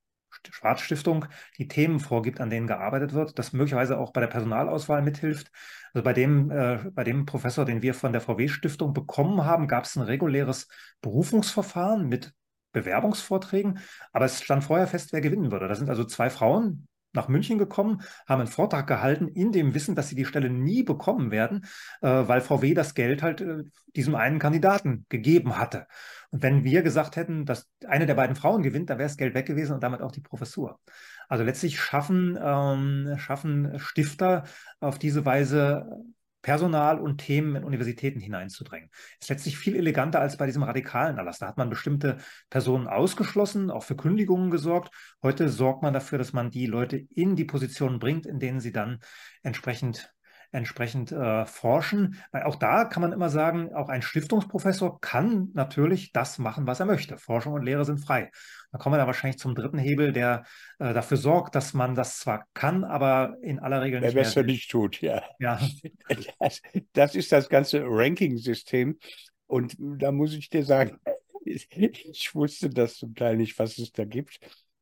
Schwarzstiftung 0.51 1.27
die 1.59 1.69
Themen 1.69 2.01
vorgibt, 2.01 2.41
an 2.41 2.51
denen 2.51 2.67
gearbeitet 2.67 3.13
wird, 3.13 3.39
das 3.39 3.53
möglicherweise 3.53 3.99
auch 3.99 4.13
bei 4.13 4.21
der 4.21 4.29
Personalauswahl 4.29 5.03
mithilft. 5.03 5.51
Also 5.93 6.05
bei 6.05 6.13
dem, 6.13 6.51
äh, 6.51 6.79
bei 6.93 7.05
dem 7.05 7.27
Professor, 7.27 7.65
den 7.65 7.83
wir 7.83 7.95
von 7.95 8.13
der 8.13 8.21
VW-Stiftung 8.21 8.93
bekommen 8.93 9.45
haben, 9.45 9.69
gab 9.69 9.85
es 9.85 9.97
ein 9.97 10.03
reguläres 10.03 10.69
Berufungsverfahren 11.01 12.09
mit 12.09 12.33
Bewerbungsvorträgen, 12.73 13.81
aber 14.13 14.25
es 14.25 14.43
stand 14.43 14.65
vorher 14.65 14.87
fest, 14.87 15.13
wer 15.13 15.21
gewinnen 15.21 15.53
würde. 15.53 15.69
Da 15.69 15.75
sind 15.75 15.91
also 15.91 16.05
zwei 16.05 16.31
Frauen, 16.31 16.89
nach 17.13 17.29
München 17.29 17.59
gekommen, 17.59 18.03
haben 18.27 18.41
einen 18.41 18.49
Vortrag 18.49 18.87
gehalten, 18.87 19.29
in 19.29 19.53
dem 19.53 19.75
Wissen, 19.75 19.95
dass 19.95 20.09
sie 20.09 20.15
die 20.15 20.25
Stelle 20.25 20.51
nie 20.51 20.83
bekommen 20.83 21.31
werden, 21.31 21.65
äh, 22.01 22.09
weil 22.09 22.41
VW 22.41 22.75
das 22.75 22.95
Geld 22.95 23.23
halt 23.23 23.41
äh, 23.41 23.65
diesem 23.95 24.15
einen 24.15 24.39
Kandidaten 24.39 25.07
gegeben 25.09 25.59
hatte. 25.59 25.87
Und 26.31 26.43
wenn 26.43 26.65
wir 26.65 26.83
gesagt 26.83 27.17
hätten, 27.17 27.45
dass 27.45 27.69
eine 27.87 28.07
der 28.07 28.15
beiden 28.15 28.37
Frauen 28.37 28.63
gewinnt, 28.63 28.89
dann 28.91 28.99
wäre 28.99 29.09
das 29.09 29.17
Geld 29.19 29.35
weg 29.35 29.47
gewesen 29.47 29.75
und 29.75 29.83
damit 29.83 30.01
auch 30.01 30.13
die 30.13 30.21
Professur. 30.21 30.81
Also 31.29 31.45
letztlich 31.45 31.79
schaffen, 31.79 32.39
ähm, 32.43 33.15
schaffen 33.19 33.79
Stifter 33.79 34.45
auf 34.81 34.99
diese 34.99 35.25
Weise 35.25 36.05
Personal 36.43 37.01
und 37.01 37.19
Themen 37.19 37.57
in 37.57 37.65
Universitäten 37.65 38.21
hineinzudrängen. 38.21 38.91
Ist 39.21 39.31
letztlich 39.31 39.57
viel 39.57 39.77
eleganter 39.77 40.21
als 40.21 40.37
bei 40.37 40.47
diesem 40.47 40.65
radikalen 40.65 41.17
Erlass. 41.17 41.39
Da 41.39 41.47
hat 41.47 41.57
man 41.57 41.71
bestimmte 41.71 42.19
Personen 42.51 42.89
ausgeschlossen, 42.89 43.71
auch 43.71 43.85
für 43.85 43.97
Kündigungen 43.97 44.51
gesorgt. 44.51 44.93
Heute 45.23 45.49
sorgt 45.49 45.83
man 45.83 45.95
dafür, 45.95 46.19
dass 46.19 46.33
man 46.33 46.51
die 46.51 46.67
Leute 46.67 46.97
in 47.15 47.37
die 47.37 47.45
Positionen 47.45 47.99
bringt, 47.99 48.27
in 48.27 48.39
denen 48.39 48.61
sie 48.61 48.73
dann 48.73 48.99
entsprechend 49.43 50.13
entsprechend 50.53 51.11
äh, 51.11 51.47
forschen. 51.47 52.23
Weil 52.31 52.45
auch 52.45 52.57
da 52.57 52.85
kann 52.85 53.01
man 53.01 53.13
immer 53.13 53.31
sagen, 53.31 53.75
auch 53.75 53.89
ein 53.89 54.03
Stiftungsprofessor 54.03 55.01
kann 55.01 55.51
natürlich 55.55 56.13
das 56.13 56.39
machen, 56.39 56.67
was 56.67 56.81
er 56.81 56.87
möchte. 56.87 57.17
Forschung 57.17 57.55
und 57.55 57.65
Lehre 57.65 57.85
sind 57.85 57.99
frei. 57.99 58.31
Da 58.71 58.79
kommen 58.79 58.95
wir 58.95 58.99
dann 58.99 59.07
wahrscheinlich 59.07 59.39
zum 59.39 59.55
dritten 59.55 59.79
Hebel, 59.79 60.13
der 60.13 60.45
äh, 60.79 60.93
dafür 60.93 61.17
sorgt, 61.17 61.55
dass 61.55 61.75
man 61.75 61.95
das 61.95 62.19
zwar 62.19 62.47
kann, 62.55 62.85
aber 62.85 63.37
in 63.43 63.59
aller 63.59 63.83
Regel 63.83 64.01
nicht. 64.01 64.15
Der 64.15 64.21
besser 64.21 64.43
nicht 64.43 64.71
tut, 64.71 65.01
ja. 65.01 65.23
ja. 65.41 65.59
Das, 66.39 66.61
das 66.93 67.15
ist 67.15 67.33
das 67.33 67.49
ganze 67.49 67.83
Ranking-System. 67.85 68.99
Und 69.47 69.77
da 69.79 70.13
muss 70.13 70.35
ich 70.35 70.51
dir 70.51 70.65
sagen, 70.65 70.99
ich 71.45 72.35
wusste 72.35 72.71
das 72.71 72.97
zum 72.97 73.15
Teil 73.15 73.37
nicht, 73.37 73.59
was 73.59 73.79
es 73.79 73.93
da 73.93 74.05
gibt. 74.05 74.39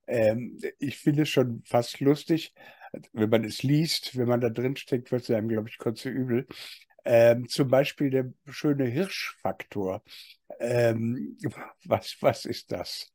Ähm, 0.07 0.59
ich 0.79 0.99
finde 0.99 1.23
es 1.23 1.29
schon 1.29 1.63
fast 1.65 2.01
lustig, 2.01 2.53
wenn 3.13 3.31
man 3.31 3.45
es 3.45 3.63
liest, 3.63 4.17
wenn 4.17 4.29
man 4.29 4.41
da 4.41 4.51
drin 4.51 4.77
steckt, 4.77 5.13
wird 5.13 5.23
es 5.23 5.31
einem, 5.31 5.49
glaube 5.49 5.69
ich, 5.69 5.79
kurz 5.79 6.05
übel. 6.05 6.47
Ähm, 7.05 7.49
zum 7.49 7.69
Beispiel 7.69 8.11
der 8.11 8.33
schöne 8.49 8.85
Hirschfaktor. 8.85 10.03
Ähm, 10.59 11.37
was, 11.85 12.17
was 12.21 12.45
ist 12.45 12.73
das? 12.73 13.11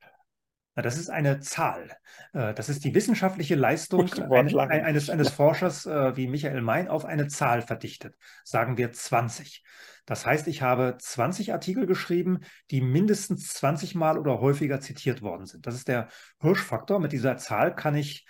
Das 0.76 0.98
ist 0.98 1.10
eine 1.10 1.40
Zahl. 1.40 1.96
Äh, 2.34 2.54
das 2.54 2.68
ist 2.68 2.84
die 2.84 2.94
wissenschaftliche 2.94 3.56
Leistung 3.56 4.12
eines, 4.12 5.10
eines 5.10 5.30
Forschers 5.30 5.86
äh, 5.86 6.18
wie 6.18 6.28
Michael 6.28 6.62
Mein 6.62 6.90
auf 6.90 7.06
eine 7.06 7.28
Zahl 7.28 7.62
verdichtet. 7.62 8.16
Sagen 8.44 8.78
wir 8.78 8.92
20. 8.92 9.64
Das 10.06 10.26
heißt, 10.26 10.48
ich 10.48 10.62
habe 10.62 10.98
20 11.00 11.54
Artikel 11.54 11.88
geschrieben, 11.88 12.42
die 12.72 12.82
mindestens 12.82 13.48
20 13.54 13.96
Mal 13.96 14.20
oder 14.20 14.40
häufiger 14.40 14.82
zitiert 14.82 15.22
worden 15.22 15.46
sind. 15.46 15.66
Das 15.66 15.76
ist 15.76 15.88
der 15.88 16.10
Hirschfaktor. 16.42 17.00
Mit 17.00 17.12
dieser 17.14 17.38
Zahl 17.38 17.74
kann 17.74 17.96
ich 17.96 18.26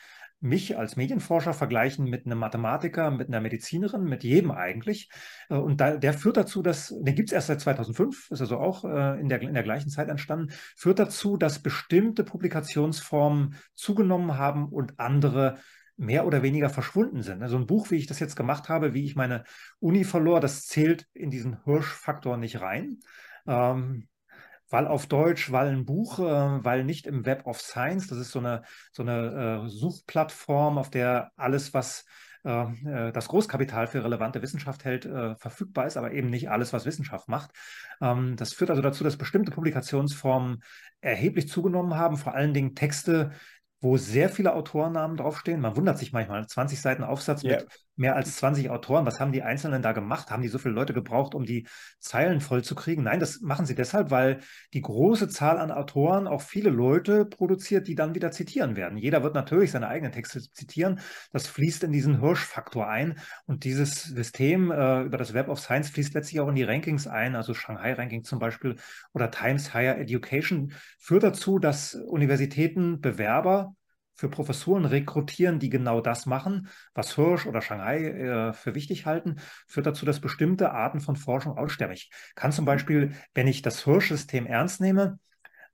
mich 0.46 0.78
als 0.78 0.96
Medienforscher 0.96 1.54
vergleichen 1.54 2.06
mit 2.06 2.26
einem 2.26 2.40
Mathematiker, 2.40 3.12
mit 3.12 3.28
einer 3.28 3.42
Medizinerin, 3.42 4.04
mit 4.04 4.24
jedem 4.24 4.52
eigentlich. 4.52 5.10
Äh, 5.50 5.56
und 5.56 5.82
da, 5.82 5.98
der 5.98 6.14
führt 6.14 6.38
dazu, 6.38 6.62
dass, 6.62 6.94
den 6.98 7.16
gibt 7.16 7.30
es 7.30 7.34
erst 7.34 7.48
seit 7.48 7.62
2005, 7.62 8.32
ist 8.32 8.42
also 8.42 8.58
auch 8.58 8.86
äh, 8.86 9.20
in, 9.20 9.28
der, 9.28 9.42
in 9.42 9.54
der 9.54 9.64
gleichen 9.64 9.90
Zeit 9.90 10.10
entstanden, 10.10 10.52
führt 10.76 11.00
dazu, 11.00 11.38
dass 11.38 11.60
bestimmte 11.60 12.24
Publikationsformen 12.24 13.56
zugenommen 13.74 14.38
haben 14.38 14.70
und 14.70 15.00
andere 15.00 15.58
mehr 15.98 16.28
oder 16.28 16.44
weniger 16.44 16.70
verschwunden 16.70 17.22
sind. 17.22 17.42
Also 17.42 17.58
ein 17.58 17.68
Buch, 17.68 17.90
wie 17.90 17.96
ich 17.96 18.08
das 18.08 18.20
jetzt 18.20 18.36
gemacht 18.36 18.70
habe, 18.70 18.94
wie 18.94 19.06
ich 19.06 19.16
meine 19.16 19.46
Uni 19.80 20.04
verlor, 20.04 20.40
das 20.42 20.66
zählt 20.66 21.08
in 21.14 21.32
diesen 21.32 21.64
Hirschfaktor 21.64 22.38
nicht 22.38 22.62
rein. 22.62 23.00
Ähm, 23.48 24.08
weil 24.70 24.88
auf 24.88 25.08
Deutsch, 25.08 25.52
weil 25.52 25.68
ein 25.68 25.86
Buch, 25.86 26.20
äh, 26.20 26.64
weil 26.64 26.84
nicht 26.84 27.08
im 27.08 27.26
Web 27.26 27.46
of 27.46 27.62
Science. 27.62 28.08
Das 28.08 28.18
ist 28.18 28.32
so 28.32 28.40
eine, 28.40 28.64
so 28.92 29.04
eine 29.04 29.64
äh, 29.66 29.70
Suchplattform, 29.70 30.78
auf 30.78 30.90
der 30.90 31.32
alles, 31.36 31.74
was 31.74 32.06
äh, 32.44 33.12
das 33.12 33.28
Großkapital 33.28 33.88
für 33.88 34.04
relevante 34.04 34.42
Wissenschaft 34.42 34.86
hält, 34.86 35.06
verfügbar 35.40 35.88
ist, 35.88 35.98
aber 35.98 36.12
eben 36.12 36.30
nicht 36.30 36.50
alles, 36.50 36.74
was 36.74 36.86
Wissenschaft 36.86 37.28
macht. 37.28 37.52
Ähm, 38.02 38.36
das 38.36 38.54
führt 38.54 38.70
also 38.70 38.82
dazu, 38.82 39.04
dass 39.04 39.18
bestimmte 39.18 39.52
Publikationsformen 39.52 40.62
erheblich 41.02 41.48
zugenommen 41.48 41.96
haben, 41.96 42.18
vor 42.18 42.34
allen 42.34 42.54
Dingen 42.54 42.76
Texte, 42.76 43.32
wo 43.82 43.98
sehr 43.98 44.30
viele 44.30 44.54
Autorennamen 44.54 45.18
draufstehen. 45.18 45.62
Man 45.62 45.76
wundert 45.76 46.00
sich 46.00 46.12
manchmal, 46.12 46.48
20 46.48 46.82
Seiten 46.82 47.04
Aufsatz 47.04 47.44
yeah. 47.44 47.58
mit 47.58 47.85
mehr 47.96 48.16
als 48.16 48.36
20 48.38 48.70
Autoren. 48.70 49.06
Was 49.06 49.20
haben 49.20 49.32
die 49.32 49.44
Einzelnen 49.44 49.82
da 49.82 49.92
gemacht? 49.92 50.32
Haben 50.32 50.42
die 50.42 50.48
so 50.48 50.58
viele 50.58 50.74
Leute 50.74 50.94
gebraucht, 50.94 51.36
um 51.36 51.46
die 51.46 51.68
Zeilen 52.00 52.42
voll 52.42 52.64
zu 52.64 52.76
kriegen? 52.76 53.04
Nein, 53.04 53.20
das 53.20 53.42
machen 53.42 53.66
sie 53.66 53.76
deshalb, 53.76 54.12
weil 54.12 54.40
die 54.74 54.82
große 54.82 55.30
Zahl 55.30 55.58
an 55.58 55.72
Autoren 55.72 56.28
auch 56.28 56.42
viele 56.42 56.70
Leute 56.70 57.26
produziert, 57.26 57.88
die 57.88 57.96
dann 57.96 58.16
wieder 58.16 58.32
zitieren 58.32 58.76
werden. 58.76 58.98
Jeder 58.98 59.24
wird 59.24 59.36
natürlich 59.36 59.72
seine 59.72 59.88
eigenen 59.88 60.12
Texte 60.12 60.42
zitieren. 60.42 61.00
Das 61.32 61.48
fließt 61.48 61.84
in 61.84 61.92
diesen 61.92 62.20
Hirschfaktor 62.20 62.88
ein. 62.88 63.20
Und 63.46 63.64
dieses 63.64 64.04
System 64.04 64.72
äh, 64.72 65.04
über 65.04 65.18
das 65.18 65.34
Web 65.34 65.48
of 65.48 65.60
Science 65.60 65.90
fließt 65.90 66.14
letztlich 66.14 66.42
auch 66.42 66.50
in 66.50 66.56
die 66.56 66.64
Rankings 66.64 67.08
ein, 67.08 67.36
also 67.36 67.54
Shanghai-Ranking 67.54 68.24
zum 68.24 68.40
Beispiel 68.40 68.76
oder 69.14 69.32
Times 69.32 69.74
Higher 69.74 69.98
Education, 69.98 70.74
führt 71.00 71.24
dazu, 71.24 71.60
dass 71.60 71.96
Universitäten 71.96 73.02
Bewerber 73.02 73.76
für 74.16 74.30
Professuren 74.30 74.86
rekrutieren, 74.86 75.60
die 75.60 75.70
genau 75.70 76.02
das 76.02 76.26
machen, 76.26 76.70
was 76.94 77.16
Hirsch 77.16 77.46
oder 77.46 77.62
Shanghai 77.62 78.06
äh, 78.06 78.54
für 78.54 78.74
wichtig 78.74 79.06
halten, 79.06 79.36
führt 79.68 79.86
dazu, 79.86 80.06
dass 80.06 80.20
bestimmte 80.20 80.72
Arten 80.72 81.02
von 81.02 81.16
Forschung 81.16 81.58
aussterben. 81.58 81.94
Ich 81.94 82.10
kann 82.36 82.52
zum 82.52 82.66
Beispiel, 82.66 83.12
wenn 83.34 83.48
ich 83.48 83.62
das 83.62 83.84
Hirsch-System 83.84 84.46
ernst 84.46 84.82
nehme, 84.82 85.20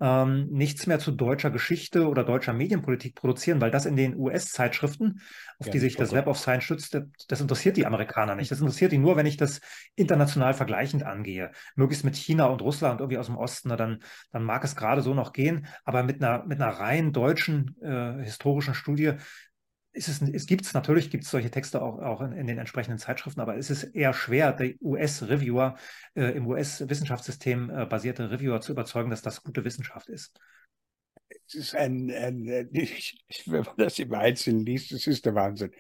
ähm, 0.02 0.48
nichts 0.50 0.88
mehr 0.88 0.98
zu 0.98 1.12
deutscher 1.12 1.52
Geschichte 1.52 2.08
oder 2.08 2.24
deutscher 2.24 2.54
Medienpolitik 2.54 3.14
produzieren, 3.14 3.62
weil 3.62 3.70
das 3.70 3.86
in 3.86 3.96
den 3.96 4.18
US-Zeitschriften, 4.18 5.22
auf 5.60 5.68
ja, 5.68 5.72
die 5.72 5.80
sich 5.80 5.96
das 5.96 6.12
Web 6.12 6.26
of 6.26 6.40
Science 6.40 6.64
schützt, 6.64 7.00
das 7.28 7.40
interessiert 7.40 7.78
die 7.78 7.86
Amerikaner 7.86 8.36
nicht. 8.36 8.50
Das 8.50 8.60
interessiert 8.60 8.92
die 8.92 8.98
nur, 8.98 9.16
wenn 9.16 9.28
ich 9.28 9.38
das 9.38 9.62
international 9.96 10.56
vergleichend 10.56 11.04
angehe. 11.04 11.52
Möglichst 11.76 12.04
mit 12.04 12.16
China 12.16 12.48
und 12.48 12.64
Russland 12.64 13.00
irgendwie 13.00 13.20
aus 13.20 13.28
dem 13.28 13.38
Osten, 13.38 13.70
dann, 13.70 14.00
dann 14.32 14.44
mag 14.44 14.64
es 14.64 14.76
gerade 14.76 15.04
so 15.04 15.14
noch 15.14 15.34
gehen, 15.34 15.68
aber 15.86 16.02
mit 16.02 16.24
einer, 16.24 16.44
mit 16.46 16.60
einer 16.60 16.72
rein 16.72 17.14
deutschen 17.14 17.76
äh, 17.82 18.24
historischen 18.24 18.74
Studie 18.74 19.14
ist 19.94 20.08
es, 20.08 20.22
es 20.22 20.46
gibt 20.46 20.66
es 20.66 20.74
natürlich, 20.74 21.10
gibt 21.10 21.26
es 21.26 21.32
solche 21.32 21.52
Texte 21.52 21.82
auch, 21.82 22.00
auch 22.00 22.22
in, 22.22 22.32
in, 22.34 22.48
den 22.48 22.58
entsprechenden 22.58 22.98
Zeitschriften, 22.98 23.42
aber 23.42 23.58
es 23.58 23.70
ist 23.70 23.84
eher 23.84 24.14
schwer, 24.14 24.54
die 24.54 24.78
US-Reviewer, 24.82 25.76
äh, 26.16 26.32
im 26.32 26.48
US-Wissenschaftssystem 26.48 27.70
äh, 27.70 27.86
basierte 27.86 28.32
Reviewer 28.32 28.62
zu 28.62 28.72
überzeugen, 28.72 29.10
dass 29.10 29.22
das 29.22 29.44
gute 29.44 29.66
Wissenschaft 29.66 30.10
ist. 30.10 30.40
Es 31.54 31.56
ist 31.56 31.76
ein, 31.76 32.10
ein, 32.12 32.70
ich, 32.72 33.22
wenn 33.46 33.64
man 33.64 33.76
das 33.78 34.00
im 34.00 34.14
Einzelnen 34.14 34.66
liest, 34.66 34.94
es 34.94 35.06
ist 35.06 35.26
der 35.26 35.36
Wahnsinn. 35.36 35.72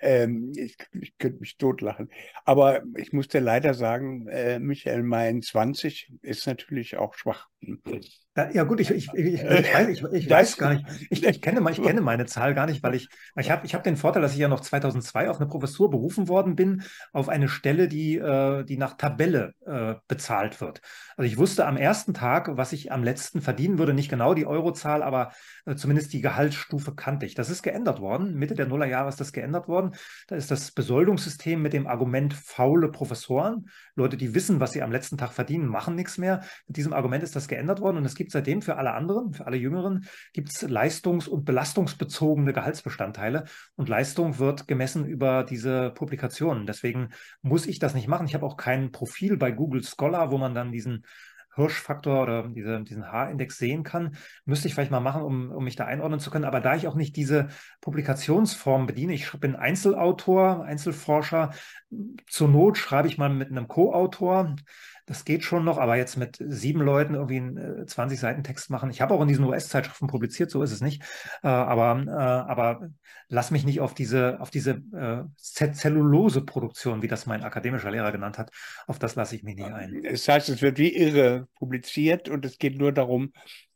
Ähm, 0.00 0.52
ich, 0.56 0.76
ich 0.92 1.16
könnte 1.18 1.38
mich 1.38 1.56
totlachen. 1.56 2.10
Aber 2.44 2.82
ich 2.96 3.12
muss 3.12 3.28
dir 3.28 3.40
leider 3.40 3.74
sagen, 3.74 4.26
äh, 4.26 4.58
Michael 4.58 5.04
Main 5.04 5.42
20 5.42 6.12
ist 6.22 6.46
natürlich 6.46 6.96
auch 6.96 7.14
schwach. 7.14 7.48
Ja, 8.52 8.62
gut, 8.62 8.80
ich, 8.80 8.90
ich, 8.90 9.12
ich, 9.12 9.44
weiß, 9.44 10.02
ich, 10.12 10.30
weiß 10.30 10.56
gar 10.56 10.72
nicht. 10.72 10.86
Ich, 11.10 11.24
ich, 11.26 11.42
kenne, 11.42 11.68
ich 11.70 11.82
kenne 11.82 12.00
meine 12.00 12.24
Zahl 12.24 12.54
gar 12.54 12.66
nicht, 12.66 12.82
weil 12.82 12.94
ich, 12.94 13.08
ich 13.36 13.50
habe 13.50 13.66
ich 13.66 13.74
hab 13.74 13.82
den 13.82 13.96
Vorteil, 13.96 14.22
dass 14.22 14.32
ich 14.32 14.38
ja 14.38 14.48
noch 14.48 14.60
2002 14.60 15.28
auf 15.28 15.38
eine 15.38 15.48
Professur 15.48 15.90
berufen 15.90 16.28
worden 16.28 16.54
bin, 16.56 16.82
auf 17.12 17.28
eine 17.28 17.48
Stelle, 17.48 17.86
die, 17.88 18.16
äh, 18.16 18.64
die 18.64 18.78
nach 18.78 18.96
Tabelle 18.96 19.52
äh, 19.66 19.94
bezahlt 20.08 20.60
wird. 20.60 20.80
Also 21.16 21.30
ich 21.30 21.36
wusste 21.36 21.66
am 21.66 21.76
ersten 21.76 22.14
Tag, 22.14 22.56
was 22.56 22.72
ich 22.72 22.92
am 22.92 23.04
letzten 23.04 23.42
verdienen 23.42 23.78
würde, 23.78 23.92
nicht 23.92 24.08
genau 24.08 24.32
die 24.32 24.46
Eurozahl, 24.46 25.02
aber 25.02 25.19
aber 25.20 25.32
äh, 25.66 25.76
zumindest 25.76 26.12
die 26.12 26.20
Gehaltsstufe 26.20 26.94
kannte 26.94 27.26
ich. 27.26 27.34
Das 27.34 27.50
ist 27.50 27.62
geändert 27.62 28.00
worden. 28.00 28.34
Mitte 28.34 28.54
der 28.54 28.66
Nullerjahre 28.66 29.08
ist 29.08 29.20
das 29.20 29.32
geändert 29.32 29.68
worden. 29.68 29.92
Da 30.28 30.36
ist 30.36 30.50
das 30.50 30.72
Besoldungssystem 30.72 31.60
mit 31.60 31.72
dem 31.72 31.86
Argument 31.86 32.34
faule 32.34 32.90
Professoren, 32.90 33.68
Leute, 33.94 34.16
die 34.16 34.34
wissen, 34.34 34.60
was 34.60 34.72
sie 34.72 34.82
am 34.82 34.92
letzten 34.92 35.18
Tag 35.18 35.32
verdienen, 35.32 35.66
machen 35.66 35.94
nichts 35.94 36.18
mehr. 36.18 36.42
Mit 36.66 36.76
diesem 36.76 36.92
Argument 36.92 37.22
ist 37.22 37.36
das 37.36 37.48
geändert 37.48 37.80
worden 37.80 37.98
und 37.98 38.04
es 38.04 38.14
gibt 38.14 38.32
seitdem 38.32 38.62
für 38.62 38.76
alle 38.76 38.92
anderen, 38.92 39.32
für 39.32 39.46
alle 39.46 39.56
Jüngeren, 39.56 40.06
gibt 40.32 40.50
es 40.50 40.62
leistungs- 40.62 41.28
und 41.28 41.44
belastungsbezogene 41.44 42.52
Gehaltsbestandteile 42.52 43.44
und 43.76 43.88
Leistung 43.88 44.38
wird 44.38 44.68
gemessen 44.68 45.04
über 45.04 45.44
diese 45.44 45.90
Publikationen. 45.90 46.66
Deswegen 46.66 47.10
muss 47.42 47.66
ich 47.66 47.78
das 47.78 47.94
nicht 47.94 48.08
machen. 48.08 48.26
Ich 48.26 48.34
habe 48.34 48.46
auch 48.46 48.56
kein 48.56 48.90
Profil 48.92 49.36
bei 49.36 49.50
Google 49.50 49.82
Scholar, 49.82 50.30
wo 50.30 50.38
man 50.38 50.54
dann 50.54 50.72
diesen 50.72 51.04
Hirschfaktor 51.54 52.22
oder 52.22 52.48
diese, 52.48 52.82
diesen 52.82 53.10
H-Index 53.10 53.58
sehen 53.58 53.82
kann. 53.82 54.16
Müsste 54.44 54.68
ich 54.68 54.74
vielleicht 54.74 54.90
mal 54.90 55.00
machen, 55.00 55.22
um, 55.22 55.50
um 55.50 55.64
mich 55.64 55.76
da 55.76 55.84
einordnen 55.84 56.20
zu 56.20 56.30
können. 56.30 56.44
Aber 56.44 56.60
da 56.60 56.74
ich 56.76 56.86
auch 56.86 56.94
nicht 56.94 57.16
diese 57.16 57.48
Publikationsform 57.80 58.86
bediene, 58.86 59.14
ich 59.14 59.30
bin 59.32 59.56
Einzelautor, 59.56 60.64
Einzelforscher, 60.64 61.50
zur 62.28 62.48
Not 62.48 62.78
schreibe 62.78 63.08
ich 63.08 63.18
mal 63.18 63.30
mit 63.30 63.50
einem 63.50 63.68
Co-Autor. 63.68 64.54
Das 65.10 65.24
geht 65.24 65.42
schon 65.42 65.64
noch, 65.64 65.78
aber 65.78 65.96
jetzt 65.96 66.16
mit 66.16 66.36
sieben 66.38 66.82
Leuten 66.82 67.14
irgendwie 67.14 67.38
einen 67.38 67.88
20 67.88 68.16
äh, 68.16 68.20
Seiten 68.20 68.44
Text 68.44 68.70
machen. 68.70 68.90
Ich 68.90 69.00
habe 69.00 69.12
auch 69.12 69.20
in 69.20 69.26
diesen 69.26 69.44
US-Zeitschriften 69.44 70.06
publiziert, 70.06 70.52
so 70.52 70.62
ist 70.62 70.70
es 70.70 70.80
nicht. 70.80 71.02
Äh, 71.42 71.48
aber, 71.48 72.00
äh, 72.06 72.10
aber 72.12 72.90
lass 73.26 73.50
mich 73.50 73.64
nicht 73.64 73.80
auf 73.80 73.92
diese, 73.92 74.40
auf 74.40 74.50
diese 74.50 74.80
Zellulose-Produktion, 75.36 77.02
wie 77.02 77.08
das 77.08 77.26
mein 77.26 77.42
akademischer 77.42 77.90
Lehrer 77.90 78.12
genannt 78.12 78.38
hat, 78.38 78.52
auf 78.86 79.00
das 79.00 79.16
lasse 79.16 79.34
ich 79.34 79.42
mich 79.42 79.56
nicht 79.56 79.72
ein. 79.72 80.00
Das 80.04 80.28
heißt, 80.28 80.48
es 80.48 80.62
wird 80.62 80.78
wie 80.78 80.96
irre 80.96 81.48
publiziert 81.58 82.28
und 82.28 82.44
es 82.44 82.58
geht 82.58 82.78
nur 82.78 82.92
darum, 82.92 83.32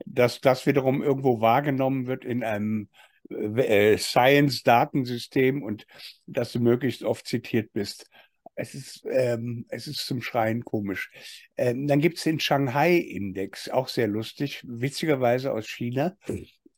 dass 0.07 0.41
das 0.41 0.67
wiederum 0.67 1.03
irgendwo 1.03 1.41
wahrgenommen 1.41 2.07
wird 2.07 2.25
in 2.25 2.45
einem 2.45 2.89
Science-Datensystem 3.29 5.65
und 5.65 5.85
dass 6.27 6.53
du 6.53 6.61
möglichst 6.61 7.03
oft 7.03 7.27
zitiert 7.27 7.73
bist. 7.73 8.09
Es 8.55 8.75
ist, 8.75 9.05
ähm, 9.11 9.67
es 9.69 9.87
ist 9.87 10.07
zum 10.07 10.23
Schreien 10.23 10.65
komisch. 10.65 11.11
Ähm, 11.57 11.87
dann 11.87 12.01
gibt 12.01 12.19
es 12.19 12.25
den 12.25 12.39
Shanghai-Index, 12.39 13.69
auch 13.71 13.89
sehr 13.89 14.07
lustig, 14.07 14.65
witzigerweise 14.67 15.53
aus 15.53 15.67
China. 15.67 16.17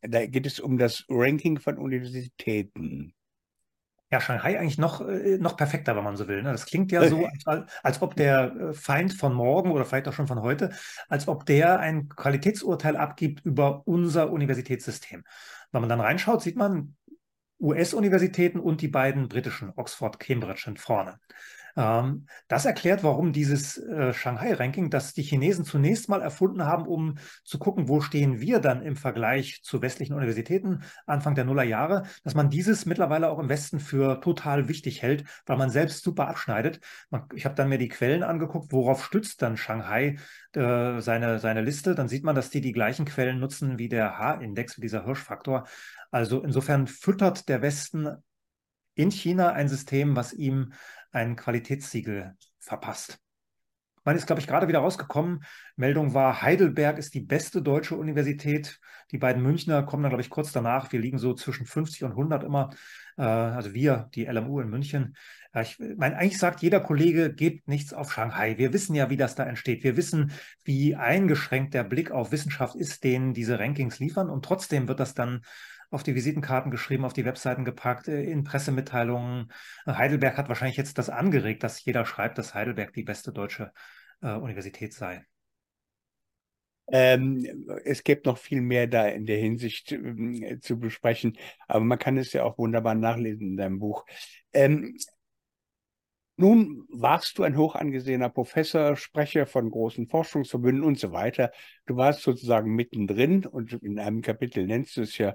Da 0.00 0.26
geht 0.26 0.46
es 0.46 0.60
um 0.60 0.78
das 0.78 1.04
Ranking 1.08 1.58
von 1.58 1.78
Universitäten. 1.78 3.14
Ja, 4.10 4.20
Shanghai 4.20 4.58
eigentlich 4.58 4.78
noch, 4.78 5.00
äh, 5.00 5.36
noch 5.38 5.56
perfekter, 5.56 5.96
wenn 5.96 6.04
man 6.04 6.16
so 6.16 6.28
will. 6.28 6.42
Ne? 6.42 6.52
Das 6.52 6.66
klingt 6.66 6.92
ja 6.92 7.08
so, 7.08 7.26
als, 7.44 7.68
als, 7.82 8.02
ob 8.02 8.14
der 8.14 8.54
äh, 8.54 8.72
Feind 8.72 9.12
von 9.12 9.34
morgen 9.34 9.72
oder 9.72 9.84
vielleicht 9.84 10.06
auch 10.06 10.12
schon 10.12 10.28
von 10.28 10.42
heute, 10.42 10.70
als 11.08 11.26
ob 11.26 11.44
der 11.44 11.80
ein 11.80 12.08
Qualitätsurteil 12.08 12.96
abgibt 12.96 13.44
über 13.44 13.82
unser 13.86 14.30
Universitätssystem. 14.30 15.24
Wenn 15.72 15.80
man 15.80 15.88
dann 15.88 16.00
reinschaut, 16.00 16.40
sieht 16.40 16.56
man 16.56 16.94
US-Universitäten 17.58 18.60
und 18.60 18.80
die 18.80 18.88
beiden 18.88 19.28
britischen, 19.28 19.72
Oxford, 19.74 20.20
Cambridge 20.20 20.62
sind 20.64 20.78
vorne. 20.78 21.18
Ähm, 21.76 22.26
das 22.48 22.64
erklärt, 22.64 23.04
warum 23.04 23.32
dieses 23.32 23.76
äh, 23.78 24.12
Shanghai-Ranking, 24.12 24.90
das 24.90 25.12
die 25.12 25.22
Chinesen 25.22 25.64
zunächst 25.64 26.08
mal 26.08 26.22
erfunden 26.22 26.64
haben, 26.64 26.86
um 26.86 27.16
zu 27.44 27.58
gucken, 27.58 27.88
wo 27.88 28.00
stehen 28.00 28.40
wir 28.40 28.60
dann 28.60 28.82
im 28.82 28.96
Vergleich 28.96 29.60
zu 29.62 29.82
westlichen 29.82 30.14
Universitäten 30.14 30.82
Anfang 31.06 31.34
der 31.34 31.44
Nullerjahre, 31.44 32.04
dass 32.24 32.34
man 32.34 32.48
dieses 32.50 32.86
mittlerweile 32.86 33.30
auch 33.30 33.38
im 33.38 33.48
Westen 33.48 33.78
für 33.78 34.20
total 34.20 34.68
wichtig 34.68 35.02
hält, 35.02 35.24
weil 35.44 35.58
man 35.58 35.70
selbst 35.70 36.02
super 36.02 36.28
abschneidet. 36.28 36.80
ich 37.34 37.44
habe 37.44 37.54
dann 37.54 37.68
mir 37.68 37.78
die 37.78 37.88
Quellen 37.88 38.22
angeguckt, 38.22 38.72
worauf 38.72 39.04
stützt 39.04 39.42
dann 39.42 39.56
Shanghai 39.56 40.16
äh, 40.54 41.00
seine, 41.00 41.38
seine 41.38 41.60
Liste. 41.60 41.94
Dann 41.94 42.08
sieht 42.08 42.24
man, 42.24 42.34
dass 42.34 42.50
die 42.50 42.60
die 42.60 42.72
gleichen 42.72 43.04
Quellen 43.04 43.38
nutzen 43.38 43.78
wie 43.78 43.88
der 43.88 44.18
H-Index, 44.18 44.78
wie 44.78 44.82
dieser 44.82 45.04
Hirschfaktor. 45.04 45.66
Also 46.10 46.42
insofern 46.42 46.86
füttert 46.86 47.48
der 47.48 47.62
Westen 47.62 48.08
in 48.96 49.12
China 49.12 49.52
ein 49.52 49.68
System, 49.68 50.16
was 50.16 50.32
ihm 50.32 50.72
ein 51.12 51.36
Qualitätssiegel 51.36 52.34
verpasst. 52.58 53.20
Man 54.06 54.16
ist, 54.16 54.26
glaube 54.26 54.40
ich, 54.40 54.46
gerade 54.46 54.68
wieder 54.68 54.78
rausgekommen. 54.78 55.42
Meldung 55.74 56.14
war, 56.14 56.40
Heidelberg 56.40 56.96
ist 56.96 57.14
die 57.14 57.20
beste 57.20 57.60
deutsche 57.60 57.96
Universität. 57.96 58.78
Die 59.10 59.18
beiden 59.18 59.42
Münchner 59.42 59.82
kommen 59.82 60.04
dann, 60.04 60.10
glaube 60.10 60.22
ich, 60.22 60.30
kurz 60.30 60.52
danach. 60.52 60.92
Wir 60.92 61.00
liegen 61.00 61.18
so 61.18 61.34
zwischen 61.34 61.66
50 61.66 62.04
und 62.04 62.10
100 62.12 62.44
immer. 62.44 62.70
Äh, 63.16 63.22
also 63.22 63.74
wir, 63.74 64.08
die 64.14 64.26
LMU 64.26 64.60
in 64.60 64.70
München. 64.70 65.16
ich 65.60 65.80
meine, 65.96 66.16
eigentlich 66.18 66.38
sagt 66.38 66.62
jeder 66.62 66.78
Kollege, 66.78 67.34
gebt 67.34 67.66
nichts 67.66 67.92
auf 67.92 68.12
Shanghai. 68.12 68.58
Wir 68.58 68.72
wissen 68.72 68.94
ja, 68.94 69.10
wie 69.10 69.16
das 69.16 69.34
da 69.34 69.42
entsteht. 69.42 69.82
Wir 69.82 69.96
wissen, 69.96 70.30
wie 70.62 70.94
eingeschränkt 70.94 71.74
der 71.74 71.82
Blick 71.82 72.12
auf 72.12 72.30
Wissenschaft 72.30 72.76
ist, 72.76 73.02
den 73.02 73.34
diese 73.34 73.58
Rankings 73.58 73.98
liefern. 73.98 74.30
Und 74.30 74.44
trotzdem 74.44 74.86
wird 74.86 75.00
das 75.00 75.14
dann 75.14 75.42
auf 75.90 76.02
die 76.02 76.14
Visitenkarten 76.14 76.70
geschrieben, 76.70 77.04
auf 77.04 77.12
die 77.12 77.24
Webseiten 77.24 77.64
gepackt, 77.64 78.08
äh, 78.08 78.22
in 78.22 78.44
Pressemitteilungen. 78.44 79.52
Heidelberg 79.86 80.36
hat 80.36 80.48
wahrscheinlich 80.48 80.76
jetzt 80.76 80.98
das 80.98 81.10
angeregt, 81.10 81.62
dass 81.62 81.84
jeder 81.84 82.04
schreibt, 82.04 82.38
dass 82.38 82.54
Heidelberg 82.54 82.92
die 82.92 83.04
beste 83.04 83.32
deutsche 83.32 83.72
äh, 84.22 84.32
Universität 84.32 84.92
sei. 84.92 85.24
Ähm, 86.88 87.66
es 87.84 88.04
gibt 88.04 88.26
noch 88.26 88.38
viel 88.38 88.60
mehr 88.60 88.86
da 88.86 89.08
in 89.08 89.26
der 89.26 89.38
Hinsicht 89.38 89.90
äh, 89.90 90.60
zu 90.60 90.78
besprechen, 90.78 91.36
aber 91.66 91.84
man 91.84 91.98
kann 91.98 92.16
es 92.16 92.32
ja 92.32 92.44
auch 92.44 92.58
wunderbar 92.58 92.94
nachlesen 92.94 93.48
in 93.48 93.56
deinem 93.56 93.80
Buch. 93.80 94.04
Ähm, 94.52 94.96
nun 96.38 96.86
warst 96.90 97.38
du 97.38 97.44
ein 97.44 97.56
hoch 97.56 97.76
angesehener 97.76 98.28
Professor, 98.28 98.94
Sprecher 98.94 99.46
von 99.46 99.70
großen 99.70 100.06
Forschungsverbünden 100.06 100.84
und 100.84 100.98
so 100.98 101.10
weiter. 101.10 101.50
Du 101.86 101.96
warst 101.96 102.22
sozusagen 102.22 102.74
mittendrin 102.74 103.46
und 103.46 103.72
in 103.72 103.98
einem 103.98 104.20
Kapitel 104.20 104.66
nennst 104.66 104.98
du 104.98 105.00
es 105.00 105.16
ja 105.16 105.34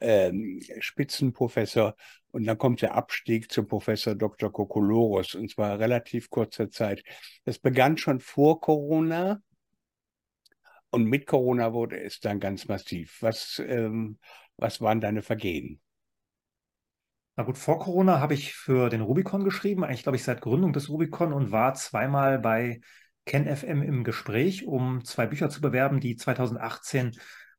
ähm, 0.00 0.60
Spitzenprofessor 0.80 1.94
und 2.30 2.44
dann 2.46 2.58
kommt 2.58 2.82
der 2.82 2.94
Abstieg 2.94 3.50
zum 3.50 3.66
Professor 3.66 4.14
Dr. 4.14 4.52
Kokolorus 4.52 5.34
und 5.34 5.50
zwar 5.50 5.78
relativ 5.78 6.30
kurzer 6.30 6.70
Zeit. 6.70 7.02
Das 7.44 7.58
begann 7.58 7.96
schon 7.96 8.20
vor 8.20 8.60
Corona 8.60 9.40
und 10.90 11.04
mit 11.04 11.26
Corona 11.26 11.72
wurde 11.72 12.00
es 12.00 12.20
dann 12.20 12.40
ganz 12.40 12.68
massiv. 12.68 13.18
Was, 13.20 13.62
ähm, 13.66 14.18
was 14.56 14.80
waren 14.80 15.00
deine 15.00 15.22
Vergehen? 15.22 15.80
Na 17.36 17.44
gut, 17.44 17.56
vor 17.56 17.78
Corona 17.78 18.18
habe 18.18 18.34
ich 18.34 18.54
für 18.54 18.88
den 18.88 19.00
Rubicon 19.00 19.44
geschrieben, 19.44 19.84
eigentlich 19.84 20.02
glaube 20.02 20.16
ich 20.16 20.24
seit 20.24 20.40
Gründung 20.40 20.72
des 20.72 20.88
Rubicon 20.88 21.32
und 21.32 21.52
war 21.52 21.74
zweimal 21.74 22.38
bei 22.38 22.80
KenFM 23.26 23.82
im 23.82 24.02
Gespräch, 24.02 24.66
um 24.66 25.04
zwei 25.04 25.26
Bücher 25.26 25.48
zu 25.48 25.60
bewerben, 25.60 26.00
die 26.00 26.16
2018 26.16 27.12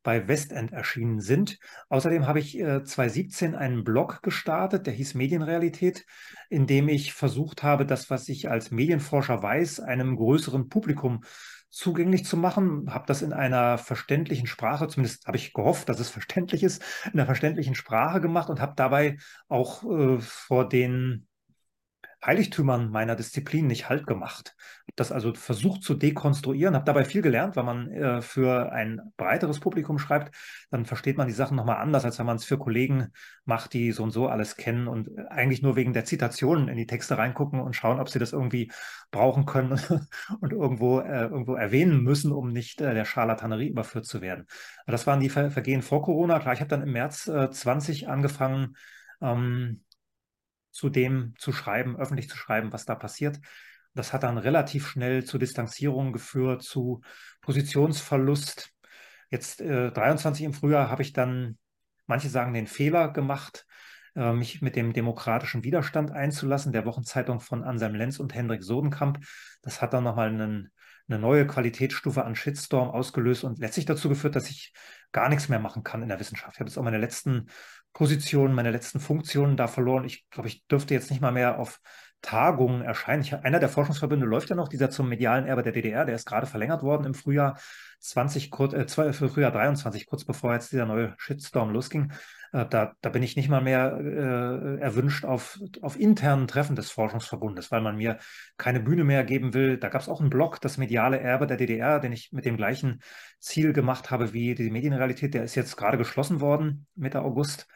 bei 0.04 0.28
Westend 0.28 0.72
erschienen 0.72 1.20
sind. 1.20 1.60
Außerdem 1.90 2.28
habe 2.28 2.40
ich 2.40 2.58
äh, 2.58 2.84
2017 2.84 3.56
einen 3.56 3.84
Blog 3.84 4.22
gestartet, 4.22 4.88
der 4.88 4.94
hieß 4.94 5.14
Medienrealität, 5.14 6.06
in 6.50 6.68
dem 6.68 6.90
ich 6.90 7.14
versucht 7.14 7.64
habe, 7.64 7.86
das, 7.86 8.10
was 8.10 8.30
ich 8.30 8.50
als 8.50 8.72
Medienforscher 8.72 9.42
weiß, 9.42 9.82
einem 9.82 10.16
größeren 10.16 10.70
Publikum 10.70 11.22
zugänglich 11.70 12.26
zu 12.26 12.38
machen. 12.38 12.94
Habe 12.94 13.06
das 13.08 13.22
in 13.22 13.34
einer 13.34 13.78
verständlichen 13.78 14.48
Sprache, 14.48 14.88
zumindest 14.88 15.28
habe 15.28 15.38
ich 15.38 15.54
gehofft, 15.54 15.90
dass 15.90 16.00
es 16.00 16.10
verständlich 16.10 16.64
ist, 16.64 16.84
in 17.06 17.14
einer 17.14 17.26
verständlichen 17.26 17.76
Sprache 17.76 18.22
gemacht 18.22 18.50
und 18.50 18.60
habe 18.60 18.74
dabei 18.76 19.18
auch 19.48 19.84
äh, 19.84 20.20
vor 20.20 20.68
den 20.68 21.28
Heiligtümern 22.24 22.90
meiner 22.90 23.16
Disziplin 23.16 23.68
nicht 23.68 23.88
Halt 23.88 24.06
gemacht. 24.06 24.56
Das 24.96 25.12
also 25.12 25.34
versucht 25.34 25.84
zu 25.84 25.94
dekonstruieren, 25.94 26.76
habe 26.76 26.84
dabei 26.84 27.06
viel 27.06 27.22
gelernt, 27.22 27.56
weil 27.56 27.64
man 27.64 27.90
äh, 27.92 28.22
für 28.22 28.72
ein 28.74 29.00
breiteres 29.16 29.60
Publikum 29.60 30.00
schreibt, 30.00 30.36
dann 30.70 30.86
versteht 30.86 31.18
man 31.18 31.28
die 31.28 31.34
Sachen 31.34 31.56
nochmal 31.56 31.78
anders, 31.78 32.04
als 32.04 32.20
wenn 32.20 32.26
man 32.26 32.36
es 32.36 32.44
für 32.44 32.58
Kollegen 32.58 33.08
macht, 33.46 33.74
die 33.74 33.94
so 33.94 34.04
und 34.04 34.12
so 34.12 34.28
alles 34.28 34.58
kennen 34.58 34.88
und 34.88 35.10
eigentlich 35.30 35.62
nur 35.62 35.78
wegen 35.78 35.94
der 35.94 36.04
Zitationen 36.04 36.68
in 36.68 36.76
die 36.76 36.88
Texte 36.88 37.18
reingucken 37.18 37.62
und 37.62 37.76
schauen, 37.76 38.00
ob 38.00 38.10
sie 38.10 38.20
das 38.20 38.34
irgendwie 38.34 38.72
brauchen 39.12 39.46
können 39.46 39.80
und 40.42 40.52
irgendwo, 40.52 41.00
äh, 41.00 41.28
irgendwo 41.28 41.56
erwähnen 41.56 42.04
müssen, 42.04 42.34
um 42.34 42.52
nicht 42.52 42.82
äh, 42.82 42.94
der 42.94 43.06
Scharlatanerie 43.06 43.70
überführt 43.70 44.06
zu 44.06 44.22
werden. 44.22 44.46
Das 44.88 45.08
waren 45.08 45.20
die 45.20 45.30
Ver 45.30 45.52
Vergehen 45.52 45.82
vor 45.82 46.02
Corona. 46.04 46.40
Klar, 46.40 46.54
ich 46.54 46.60
habe 46.60 46.70
dann 46.70 46.84
im 46.84 46.92
März 46.92 47.24
20 47.24 48.04
äh, 48.04 48.06
angefangen, 48.08 48.76
ähm, 49.22 49.82
zu 50.80 50.90
dem 50.90 51.34
zu 51.38 51.52
schreiben, 51.52 51.98
öffentlich 51.98 52.30
zu 52.30 52.38
schreiben, 52.38 52.72
was 52.72 52.86
da 52.86 52.96
passiert. 52.96 53.42
Das 53.94 54.14
hat 54.14 54.24
dann 54.24 54.38
relativ 54.38 54.88
schnell 54.88 55.26
zu 55.26 55.38
Distanzierung 55.38 56.14
geführt, 56.14 56.64
zu 56.64 57.02
Positionsverlust. 57.42 58.72
Jetzt 59.30 59.60
äh, 59.60 59.92
23 59.92 60.46
im 60.46 60.54
Frühjahr 60.54 60.90
habe 60.90 61.02
ich 61.02 61.12
dann, 61.12 61.58
manche 62.08 62.30
sagen, 62.30 62.54
den 62.54 62.66
Fehler 62.66 63.12
gemacht, 63.12 63.66
äh, 64.16 64.32
mich 64.32 64.62
mit 64.62 64.78
dem 64.78 64.94
demokratischen 64.94 65.66
Widerstand 65.66 66.12
einzulassen, 66.12 66.72
der 66.72 66.86
Wochenzeitung 66.86 67.42
von 67.42 67.66
Anselm 67.66 67.96
Lenz 67.96 68.18
und 68.20 68.34
Hendrik 68.34 68.64
Sodenkamp. 68.64 69.20
Das 69.62 69.82
hat 69.82 69.92
dann 69.94 70.06
nochmal 70.06 70.30
einen, 70.30 70.72
eine 71.10 71.20
neue 71.20 71.46
Qualitätsstufe 71.46 72.24
an 72.24 72.36
Shitstorm 72.36 72.90
ausgelöst 72.90 73.44
und 73.44 73.60
letztlich 73.60 73.86
dazu 73.86 74.08
geführt, 74.08 74.38
dass 74.38 74.50
ich 74.50 74.72
gar 75.12 75.28
nichts 75.28 75.50
mehr 75.50 75.60
machen 75.60 75.84
kann 75.84 76.04
in 76.04 76.08
der 76.08 76.22
Wissenschaft. 76.22 76.54
Ich 76.54 76.60
habe 76.62 76.70
jetzt 76.70 76.78
auch 76.78 76.84
meine 76.84 77.00
letzten 77.00 77.50
Positionen, 77.94 78.54
meine 78.56 78.72
letzten 78.72 79.00
Funktionen 79.00 79.58
da 79.58 79.68
verloren. 79.68 80.06
Ich 80.06 80.30
glaube, 80.30 80.48
ich 80.50 80.66
dürfte 80.68 80.94
jetzt 80.94 81.12
nicht 81.12 81.22
mal 81.22 81.32
mehr 81.32 81.60
auf 81.60 81.80
Tagungen 82.22 82.82
erscheinen. 82.82 83.22
Ich, 83.22 83.34
einer 83.34 83.60
der 83.60 83.70
Forschungsverbünde 83.70 84.26
läuft 84.26 84.50
ja 84.50 84.56
noch, 84.56 84.68
dieser 84.68 84.90
zum 84.90 85.10
medialen 85.10 85.46
Erbe 85.46 85.64
der 85.64 85.72
DDR, 85.72 86.06
der 86.06 86.16
ist 86.16 86.26
gerade 86.26 86.48
verlängert 86.48 86.84
worden 86.84 87.06
im 87.06 87.14
Frühjahr 87.14 87.58
20, 88.00 88.52
äh, 88.74 89.14
Frühjahr 89.14 89.52
23, 89.52 90.06
kurz 90.06 90.26
bevor 90.26 90.54
jetzt 90.54 90.72
dieser 90.72 90.86
neue 90.86 91.14
Shitstorm 91.18 91.72
losging. 91.72 92.12
Äh, 92.52 92.66
da, 92.66 92.94
da 93.02 93.10
bin 93.10 93.24
ich 93.24 93.36
nicht 93.36 93.50
mal 93.50 93.62
mehr 93.62 93.98
äh, 94.00 94.80
erwünscht 94.82 95.26
auf, 95.26 95.60
auf 95.82 96.00
internen 96.00 96.48
Treffen 96.48 96.76
des 96.76 96.92
Forschungsverbundes, 96.92 97.72
weil 97.72 97.82
man 97.82 97.98
mir 97.98 98.18
keine 98.58 98.80
Bühne 98.80 99.04
mehr 99.04 99.24
geben 99.24 99.54
will. 99.54 99.78
Da 99.78 99.90
gab 99.90 100.02
es 100.02 100.10
auch 100.10 100.20
einen 100.20 100.30
Blog, 100.30 100.60
das 100.62 100.78
mediale 100.78 101.20
Erbe 101.20 101.48
der 101.48 101.58
DDR, 101.58 102.00
den 102.00 102.12
ich 102.12 102.32
mit 102.32 102.46
dem 102.46 102.58
gleichen 102.58 103.02
Ziel 103.40 103.74
gemacht 103.74 104.12
habe 104.12 104.34
wie 104.34 104.56
die 104.56 104.72
Medienrealität. 104.72 105.34
Der 105.34 105.44
ist 105.44 105.56
jetzt 105.56 105.78
gerade 105.78 105.98
geschlossen 105.98 106.42
worden, 106.42 106.88
Mitte 106.96 107.22
August, 107.22 107.68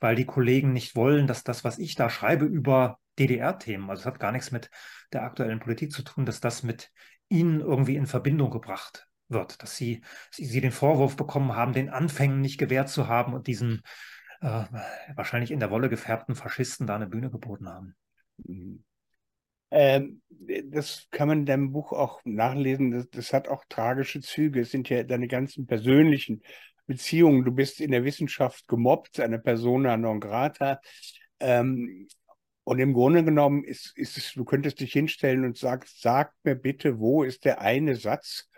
weil 0.00 0.16
die 0.16 0.26
Kollegen 0.26 0.72
nicht 0.72 0.96
wollen, 0.96 1.26
dass 1.26 1.44
das, 1.44 1.64
was 1.64 1.78
ich 1.78 1.94
da 1.94 2.10
schreibe 2.10 2.44
über 2.44 2.98
DDR-Themen, 3.18 3.90
also 3.90 4.00
es 4.00 4.06
hat 4.06 4.20
gar 4.20 4.32
nichts 4.32 4.50
mit 4.50 4.70
der 5.12 5.22
aktuellen 5.22 5.60
Politik 5.60 5.92
zu 5.92 6.02
tun, 6.02 6.24
dass 6.24 6.40
das 6.40 6.62
mit 6.62 6.90
ihnen 7.28 7.60
irgendwie 7.60 7.96
in 7.96 8.06
Verbindung 8.06 8.50
gebracht 8.50 9.08
wird, 9.28 9.62
dass 9.62 9.76
sie, 9.76 10.02
sie 10.30 10.60
den 10.60 10.72
Vorwurf 10.72 11.16
bekommen 11.16 11.54
haben, 11.54 11.72
den 11.72 11.90
Anfängen 11.90 12.40
nicht 12.40 12.58
gewährt 12.58 12.88
zu 12.88 13.08
haben 13.08 13.34
und 13.34 13.46
diesen 13.46 13.82
äh, 14.40 14.64
wahrscheinlich 15.14 15.50
in 15.50 15.60
der 15.60 15.70
Wolle 15.70 15.88
gefärbten 15.88 16.34
Faschisten 16.34 16.86
da 16.86 16.96
eine 16.96 17.06
Bühne 17.06 17.30
geboten 17.30 17.68
haben. 17.68 17.94
Mhm. 18.36 18.84
Ähm, 19.70 20.20
das 20.66 21.08
kann 21.10 21.28
man 21.28 21.40
in 21.40 21.46
deinem 21.46 21.72
Buch 21.72 21.92
auch 21.92 22.20
nachlesen. 22.24 22.90
Das, 22.90 23.08
das, 23.08 23.32
hat 23.32 23.48
auch 23.48 23.64
tragische 23.68 24.20
Züge. 24.20 24.60
Es 24.60 24.70
sind 24.70 24.90
ja 24.90 25.02
deine 25.02 25.28
ganzen 25.28 25.66
persönlichen 25.66 26.42
Beziehungen. 26.86 27.44
Du 27.44 27.52
bist 27.52 27.80
in 27.80 27.90
der 27.90 28.04
Wissenschaft 28.04 28.68
gemobbt, 28.68 29.18
eine 29.18 29.38
Persona 29.38 29.96
non 29.96 30.20
grata. 30.20 30.78
Ähm, 31.40 32.06
und 32.64 32.78
im 32.78 32.92
Grunde 32.92 33.24
genommen 33.24 33.64
ist, 33.64 33.96
ist 33.96 34.16
es, 34.16 34.32
du 34.34 34.44
könntest 34.44 34.80
dich 34.80 34.92
hinstellen 34.92 35.44
und 35.44 35.56
sagst, 35.56 36.00
sag 36.00 36.32
mir 36.44 36.54
bitte, 36.54 36.98
wo 36.98 37.22
ist 37.24 37.44
der 37.44 37.60
eine 37.60 37.96
Satz, 37.96 38.48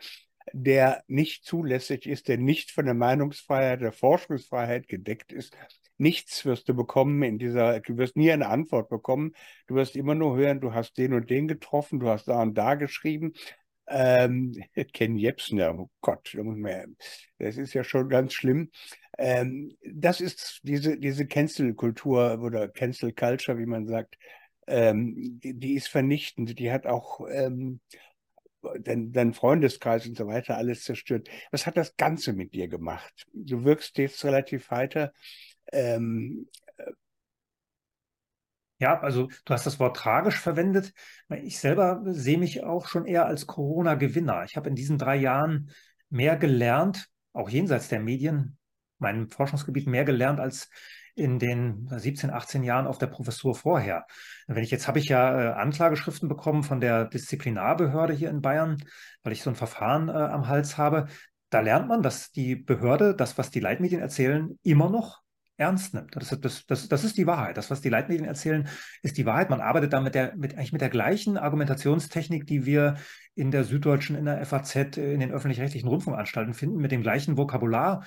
der 0.53 1.03
nicht 1.07 1.45
zulässig 1.45 2.07
ist, 2.07 2.29
der 2.29 2.39
nicht 2.39 2.71
von 2.71 2.85
der 2.85 2.95
Meinungsfreiheit, 2.95 3.81
der 3.81 3.93
Forschungsfreiheit 3.93 4.89
gedeckt 4.89 5.33
ist. 5.33 5.57
Nichts 5.97 6.45
wirst 6.45 6.69
du 6.69 6.75
bekommen 6.75 7.23
in 7.23 7.39
dieser, 7.39 7.81
du 7.81 7.97
wirst 7.97 8.17
nie 8.17 8.31
eine 8.31 8.49
Antwort 8.49 8.91
bekommen. 8.91 9.33
Du 9.69 9.77
wirst 9.77 9.97
immer 9.97 10.15
nur 10.15 10.37
hören, 10.37 10.61
du 10.61 10.75
hast 10.75 10.99
den 10.99 11.15
und 11.15 11.31
den 11.31 11.49
getroffen, 11.49 12.01
du 12.01 12.09
hast 12.09 12.29
da 12.29 12.43
und 12.43 12.55
da 12.59 12.75
geschrieben. 12.75 13.33
Ähm, 13.87 14.55
Ken 14.93 15.17
Jebsen, 15.17 15.59
ja, 15.59 15.73
oh 15.73 15.91
Gott, 16.01 16.37
das 17.39 17.57
ist 17.57 17.75
ja 17.75 17.85
schon 17.85 18.09
ganz 18.09 18.35
schlimm. 18.35 18.71
Ähm, 19.19 19.77
das 19.85 20.21
ist 20.21 20.61
diese, 20.63 20.99
diese 20.99 21.27
Cancel-Kultur 21.27 22.41
oder 22.43 22.69
Cancel 22.69 23.13
Culture, 23.13 23.59
wie 23.59 23.67
man 23.67 23.87
sagt, 23.87 24.17
ähm, 24.67 25.39
die, 25.43 25.55
die, 25.55 25.75
ist 25.75 25.89
vernichtend. 25.89 26.59
Die 26.59 26.73
hat 26.73 26.87
auch 26.87 27.21
ähm, 27.31 27.81
dein, 28.81 29.13
dein 29.13 29.35
Freundeskreis 29.35 30.07
und 30.07 30.17
so 30.17 30.27
weiter 30.27 30.57
alles 30.57 30.85
zerstört. 30.85 31.29
Was 31.51 31.67
hat 31.67 31.77
das 31.77 31.97
Ganze 31.97 32.33
mit 32.33 32.55
dir 32.55 32.69
gemacht? 32.69 33.27
Du 33.33 33.65
wirkst 33.65 33.99
jetzt 33.99 34.25
relativ 34.25 34.71
weiter. 34.71 35.13
Ähm, 35.73 36.49
äh 36.77 36.93
ja, 38.81 39.01
also 39.01 39.29
du 39.45 39.55
hast 39.55 39.67
das 39.67 39.79
Wort 39.79 39.97
tragisch 39.97 40.39
verwendet. 40.39 40.93
Ich 41.43 41.59
selber 41.59 42.03
sehe 42.07 42.39
mich 42.39 42.65
auch 42.65 42.89
schon 42.89 43.07
eher 43.07 43.27
als 43.27 43.47
Corona-Gewinner. 43.47 44.45
Ich 44.45 44.57
habe 44.57 44.69
in 44.69 44.75
diesen 44.75 44.99
drei 44.99 45.17
Jahren 45.17 45.71
mehr 46.11 46.37
gelernt, 46.37 47.09
auch 47.33 47.49
jenseits 47.49 47.89
der 47.89 48.01
Medien, 48.01 48.59
meinem 49.05 49.31
Forschungsgebiet 49.31 49.87
mehr 49.87 50.05
gelernt 50.05 50.41
als 50.41 50.69
in 51.15 51.39
den 51.39 51.89
17, 51.89 52.31
18 52.31 52.65
Jahren 52.65 52.87
auf 52.87 52.99
der 52.99 53.07
Professur 53.07 53.55
vorher. 53.55 54.07
Wenn 54.49 54.65
ich 54.65 54.71
jetzt 54.71 54.89
habe 54.89 54.99
ich 54.99 55.07
ja 55.07 55.41
äh, 55.41 55.53
Anklageschriften 55.55 56.29
bekommen 56.29 56.65
von 56.65 56.81
der 56.81 57.05
Disziplinarbehörde 57.05 58.13
hier 58.13 58.31
in 58.31 58.41
Bayern, 58.41 58.83
weil 59.23 59.33
ich 59.33 59.43
so 59.43 59.51
ein 59.51 59.57
Verfahren 59.57 60.09
äh, 60.09 60.13
am 60.13 60.49
Hals 60.49 60.77
habe. 60.77 61.07
Da 61.51 61.61
lernt 61.61 61.87
man, 61.87 62.03
dass 62.03 62.33
die 62.33 62.57
Behörde 62.57 63.15
das, 63.15 63.39
was 63.39 63.51
die 63.51 63.61
Leitmedien 63.61 64.01
erzählen, 64.01 64.59
immer 64.65 64.91
noch 64.91 65.23
ernst 65.57 65.95
nimmt. 65.95 66.17
Das, 66.17 66.29
das, 66.41 66.67
das, 66.67 66.89
das 66.89 67.05
ist 67.05 67.17
die 67.17 67.29
Wahrheit. 67.29 67.57
Das, 67.57 67.71
was 67.71 67.81
die 67.81 67.89
Leitmedien 67.89 68.27
erzählen, 68.27 68.69
ist 69.03 69.17
die 69.17 69.27
Wahrheit. 69.27 69.51
Man 69.51 69.61
arbeitet 69.61 69.93
da 69.93 70.01
mit 70.01 70.17
der, 70.17 70.35
mit, 70.35 70.55
eigentlich 70.55 70.73
mit 70.73 70.81
der 70.81 70.89
gleichen 70.89 71.37
Argumentationstechnik, 71.37 72.45
die 72.47 72.67
wir 72.67 72.97
in 73.37 73.53
der 73.53 73.63
Süddeutschen, 73.63 74.17
in 74.17 74.25
der 74.25 74.45
FAZ, 74.45 74.97
in 74.97 75.21
den 75.21 75.31
öffentlich-rechtlichen 75.31 75.89
Rundfunkanstalten 75.89 76.55
finden, 76.55 76.79
mit 76.79 76.91
dem 76.91 77.03
gleichen 77.03 77.37
Vokabular 77.37 78.05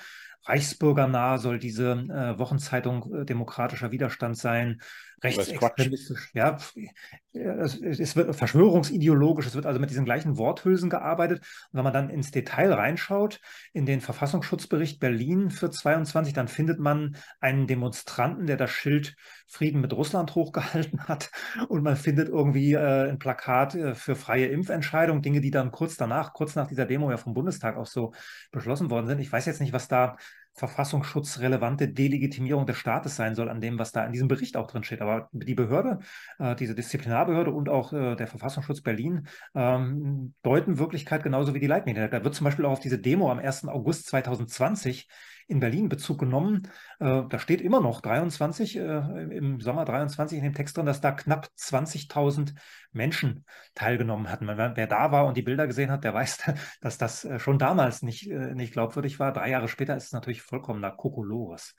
reichsbürgernah 0.48 1.38
soll 1.38 1.58
diese 1.58 1.92
äh, 1.92 2.38
Wochenzeitung 2.38 3.14
äh, 3.14 3.24
demokratischer 3.24 3.90
Widerstand 3.90 4.36
sein, 4.36 4.80
rechtsextremistisch, 5.22 6.30
ja, 6.34 6.56
es, 7.32 7.76
es, 7.80 8.16
wird 8.16 8.34
verschwörungsideologisch, 8.34 9.46
es 9.46 9.54
wird 9.54 9.66
also 9.66 9.80
mit 9.80 9.90
diesen 9.90 10.04
gleichen 10.04 10.38
Worthülsen 10.38 10.90
gearbeitet. 10.90 11.40
Und 11.40 11.78
wenn 11.78 11.84
man 11.84 11.92
dann 11.92 12.10
ins 12.10 12.30
Detail 12.30 12.72
reinschaut, 12.72 13.40
in 13.72 13.84
den 13.84 14.00
Verfassungsschutzbericht 14.00 15.00
Berlin 15.00 15.50
für 15.50 15.70
22, 15.70 16.34
dann 16.34 16.48
findet 16.48 16.78
man 16.78 17.16
einen 17.40 17.66
Demonstranten, 17.66 18.46
der 18.46 18.56
das 18.56 18.70
Schild 18.70 19.16
Frieden 19.48 19.80
mit 19.80 19.92
Russland 19.94 20.34
hochgehalten 20.34 21.00
hat. 21.08 21.30
Und 21.68 21.82
man 21.82 21.96
findet 21.96 22.28
irgendwie 22.28 22.74
äh, 22.74 23.08
ein 23.08 23.18
Plakat 23.18 23.74
äh, 23.74 23.94
für 23.94 24.14
freie 24.14 24.46
Impfentscheidung, 24.46 25.22
Dinge, 25.22 25.40
die 25.40 25.50
dann 25.50 25.72
kurz 25.72 25.96
danach, 25.96 26.34
kurz 26.34 26.54
nach 26.54 26.68
dieser 26.68 26.84
Demo 26.84 27.10
ja 27.10 27.16
vom 27.16 27.34
Bundestag 27.34 27.76
auch 27.76 27.86
so 27.86 28.12
beschlossen 28.52 28.90
worden 28.90 29.06
sind. 29.06 29.20
Ich 29.20 29.32
weiß 29.32 29.46
jetzt 29.46 29.60
nicht, 29.60 29.72
was 29.72 29.88
da 29.88 30.16
verfassungsschutzrelevante 30.58 31.88
Delegitimierung 31.88 32.66
des 32.66 32.76
Staates 32.76 33.16
sein 33.16 33.34
soll 33.34 33.48
an 33.48 33.60
dem, 33.60 33.78
was 33.78 33.92
da 33.92 34.04
in 34.04 34.12
diesem 34.12 34.28
Bericht 34.28 34.56
auch 34.56 34.66
drin 34.66 34.82
steht. 34.82 35.00
Aber 35.00 35.28
die 35.32 35.54
Behörde, 35.54 36.00
äh, 36.38 36.54
diese 36.56 36.74
Disziplinarbehörde 36.74 37.52
und 37.52 37.68
auch 37.68 37.92
äh, 37.92 38.16
der 38.16 38.26
Verfassungsschutz 38.26 38.82
Berlin 38.82 39.28
ähm, 39.54 40.34
deuten 40.42 40.78
Wirklichkeit 40.78 41.22
genauso 41.22 41.54
wie 41.54 41.60
die 41.60 41.66
Leitmedien. 41.66 42.10
Da 42.10 42.24
wird 42.24 42.34
zum 42.34 42.44
Beispiel 42.44 42.66
auch 42.66 42.72
auf 42.72 42.80
diese 42.80 42.98
Demo 42.98 43.30
am 43.30 43.38
1. 43.38 43.68
August 43.68 44.06
2020 44.08 45.08
in 45.48 45.60
Berlin 45.60 45.88
Bezug 45.88 46.20
genommen. 46.20 46.70
Äh, 47.00 47.22
da 47.28 47.38
steht 47.38 47.60
immer 47.60 47.80
noch 47.80 48.00
23, 48.00 48.76
äh, 48.76 48.80
im 49.36 49.60
Sommer 49.60 49.84
23 49.84 50.38
in 50.38 50.44
dem 50.44 50.54
Text 50.54 50.76
drin, 50.76 50.86
dass 50.86 51.00
da 51.00 51.10
knapp 51.12 51.48
20.000 51.56 52.54
Menschen 52.92 53.44
teilgenommen 53.74 54.30
hatten. 54.30 54.46
Wer, 54.46 54.76
wer, 54.76 54.86
da 54.86 55.10
war 55.10 55.26
und 55.26 55.36
die 55.36 55.42
Bilder 55.42 55.66
gesehen 55.66 55.90
hat, 55.90 56.04
der 56.04 56.14
weiß, 56.14 56.52
dass 56.80 56.98
das 56.98 57.24
äh, 57.24 57.38
schon 57.40 57.58
damals 57.58 58.02
nicht, 58.02 58.28
nicht 58.28 58.74
glaubwürdig 58.74 59.18
war. 59.18 59.32
Drei 59.32 59.50
Jahre 59.50 59.68
später 59.68 59.96
ist 59.96 60.06
es 60.06 60.12
natürlich 60.12 60.42
vollkommener 60.42 60.90
Kokolores 60.90 61.74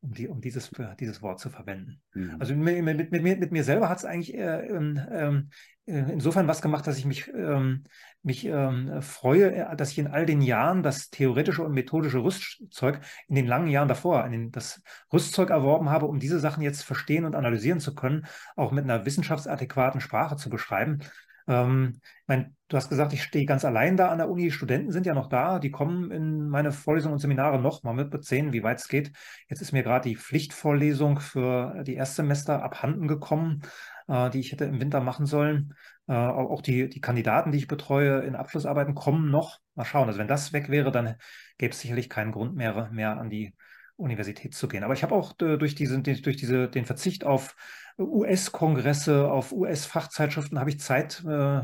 um, 0.00 0.14
die, 0.14 0.28
um 0.28 0.40
dieses, 0.40 0.70
dieses 0.98 1.22
Wort 1.22 1.40
zu 1.40 1.50
verwenden. 1.50 2.00
Mhm. 2.14 2.36
Also 2.38 2.54
mit, 2.54 2.82
mit, 2.82 3.12
mit, 3.12 3.40
mit, 3.40 3.52
mir 3.52 3.64
selber 3.64 3.88
hat 3.88 3.98
es 3.98 4.04
eigentlich 4.04 4.34
äh, 4.34 4.66
ähm, 4.66 5.50
äh, 5.90 6.12
insofern 6.12 6.48
was 6.48 6.62
gemacht, 6.62 6.86
dass 6.86 6.98
ich 6.98 7.04
mich, 7.04 7.28
ähm, 7.34 7.84
mich 8.22 8.46
ähm, 8.46 9.02
freue, 9.02 9.54
äh, 9.54 9.76
dass 9.76 9.90
ich 9.90 9.98
in 9.98 10.06
all 10.06 10.24
den 10.24 10.40
Jahren 10.40 10.82
das 10.82 11.10
theoretische 11.10 11.62
und 11.62 11.72
methodische 11.72 12.18
Rüstzeug 12.18 13.00
in 13.28 13.34
den 13.34 13.46
langen 13.46 13.68
Jahren 13.68 13.88
davor, 13.88 14.28
den, 14.28 14.50
das 14.50 14.82
Rüstzeug 15.12 15.50
erworben 15.50 15.90
habe, 15.90 16.06
um 16.06 16.18
diese 16.18 16.40
Sachen 16.40 16.62
jetzt 16.62 16.82
verstehen 16.82 17.24
und 17.24 17.34
analysieren 17.34 17.80
zu 17.80 17.94
können, 17.94 18.26
auch 18.56 18.72
mit 18.72 18.84
einer 18.84 19.04
wissenschaftsadäquaten 19.04 20.00
Sprache 20.00 20.36
zu 20.36 20.48
beschreiben. 20.48 21.00
Ähm, 21.48 22.00
mein, 22.26 22.56
du 22.68 22.76
hast 22.76 22.88
gesagt, 22.88 23.12
ich 23.12 23.22
stehe 23.22 23.46
ganz 23.46 23.64
allein 23.64 23.96
da 23.96 24.08
an 24.08 24.18
der 24.18 24.28
Uni. 24.28 24.50
Studenten 24.50 24.92
sind 24.92 25.06
ja 25.06 25.14
noch 25.14 25.28
da, 25.28 25.58
die 25.58 25.70
kommen 25.70 26.10
in 26.10 26.48
meine 26.48 26.72
Vorlesungen 26.72 27.14
und 27.14 27.18
Seminare 27.18 27.60
noch. 27.60 27.82
Man 27.82 27.96
wird 27.96 28.24
sehen, 28.24 28.52
wie 28.52 28.62
weit 28.62 28.78
es 28.78 28.88
geht. 28.88 29.12
Jetzt 29.48 29.60
ist 29.60 29.72
mir 29.72 29.82
gerade 29.82 30.08
die 30.08 30.16
Pflichtvorlesung 30.16 31.20
für 31.20 31.82
die 31.84 31.94
Erstsemester 31.94 32.62
abhanden 32.62 33.08
gekommen, 33.08 33.62
äh, 34.08 34.30
die 34.30 34.40
ich 34.40 34.52
hätte 34.52 34.64
im 34.64 34.80
Winter 34.80 35.00
machen 35.00 35.26
sollen. 35.26 35.74
Äh, 36.06 36.14
auch 36.14 36.62
die, 36.62 36.88
die 36.88 37.00
Kandidaten, 37.00 37.52
die 37.52 37.58
ich 37.58 37.68
betreue 37.68 38.20
in 38.20 38.34
Abschlussarbeiten, 38.34 38.94
kommen 38.94 39.30
noch. 39.30 39.58
Mal 39.74 39.84
schauen. 39.84 40.08
Also 40.08 40.18
wenn 40.18 40.28
das 40.28 40.52
weg 40.52 40.68
wäre, 40.68 40.90
dann 40.90 41.16
gäbe 41.58 41.72
es 41.72 41.80
sicherlich 41.80 42.08
keinen 42.08 42.32
Grund 42.32 42.56
mehr, 42.56 42.90
mehr 42.90 43.18
an 43.18 43.30
die 43.30 43.54
Universität 44.00 44.54
zu 44.54 44.68
gehen. 44.68 44.82
Aber 44.82 44.94
ich 44.94 45.02
habe 45.02 45.14
auch 45.14 45.32
äh, 45.40 45.56
durch, 45.56 45.74
diese, 45.74 46.00
durch 46.00 46.36
diese, 46.36 46.68
den 46.68 46.86
Verzicht 46.86 47.24
auf 47.24 47.54
US-Kongresse, 47.98 49.30
auf 49.30 49.52
US-Fachzeitschriften 49.52 50.58
habe 50.58 50.70
ich 50.70 50.80
Zeit, 50.80 51.22
äh, 51.26 51.60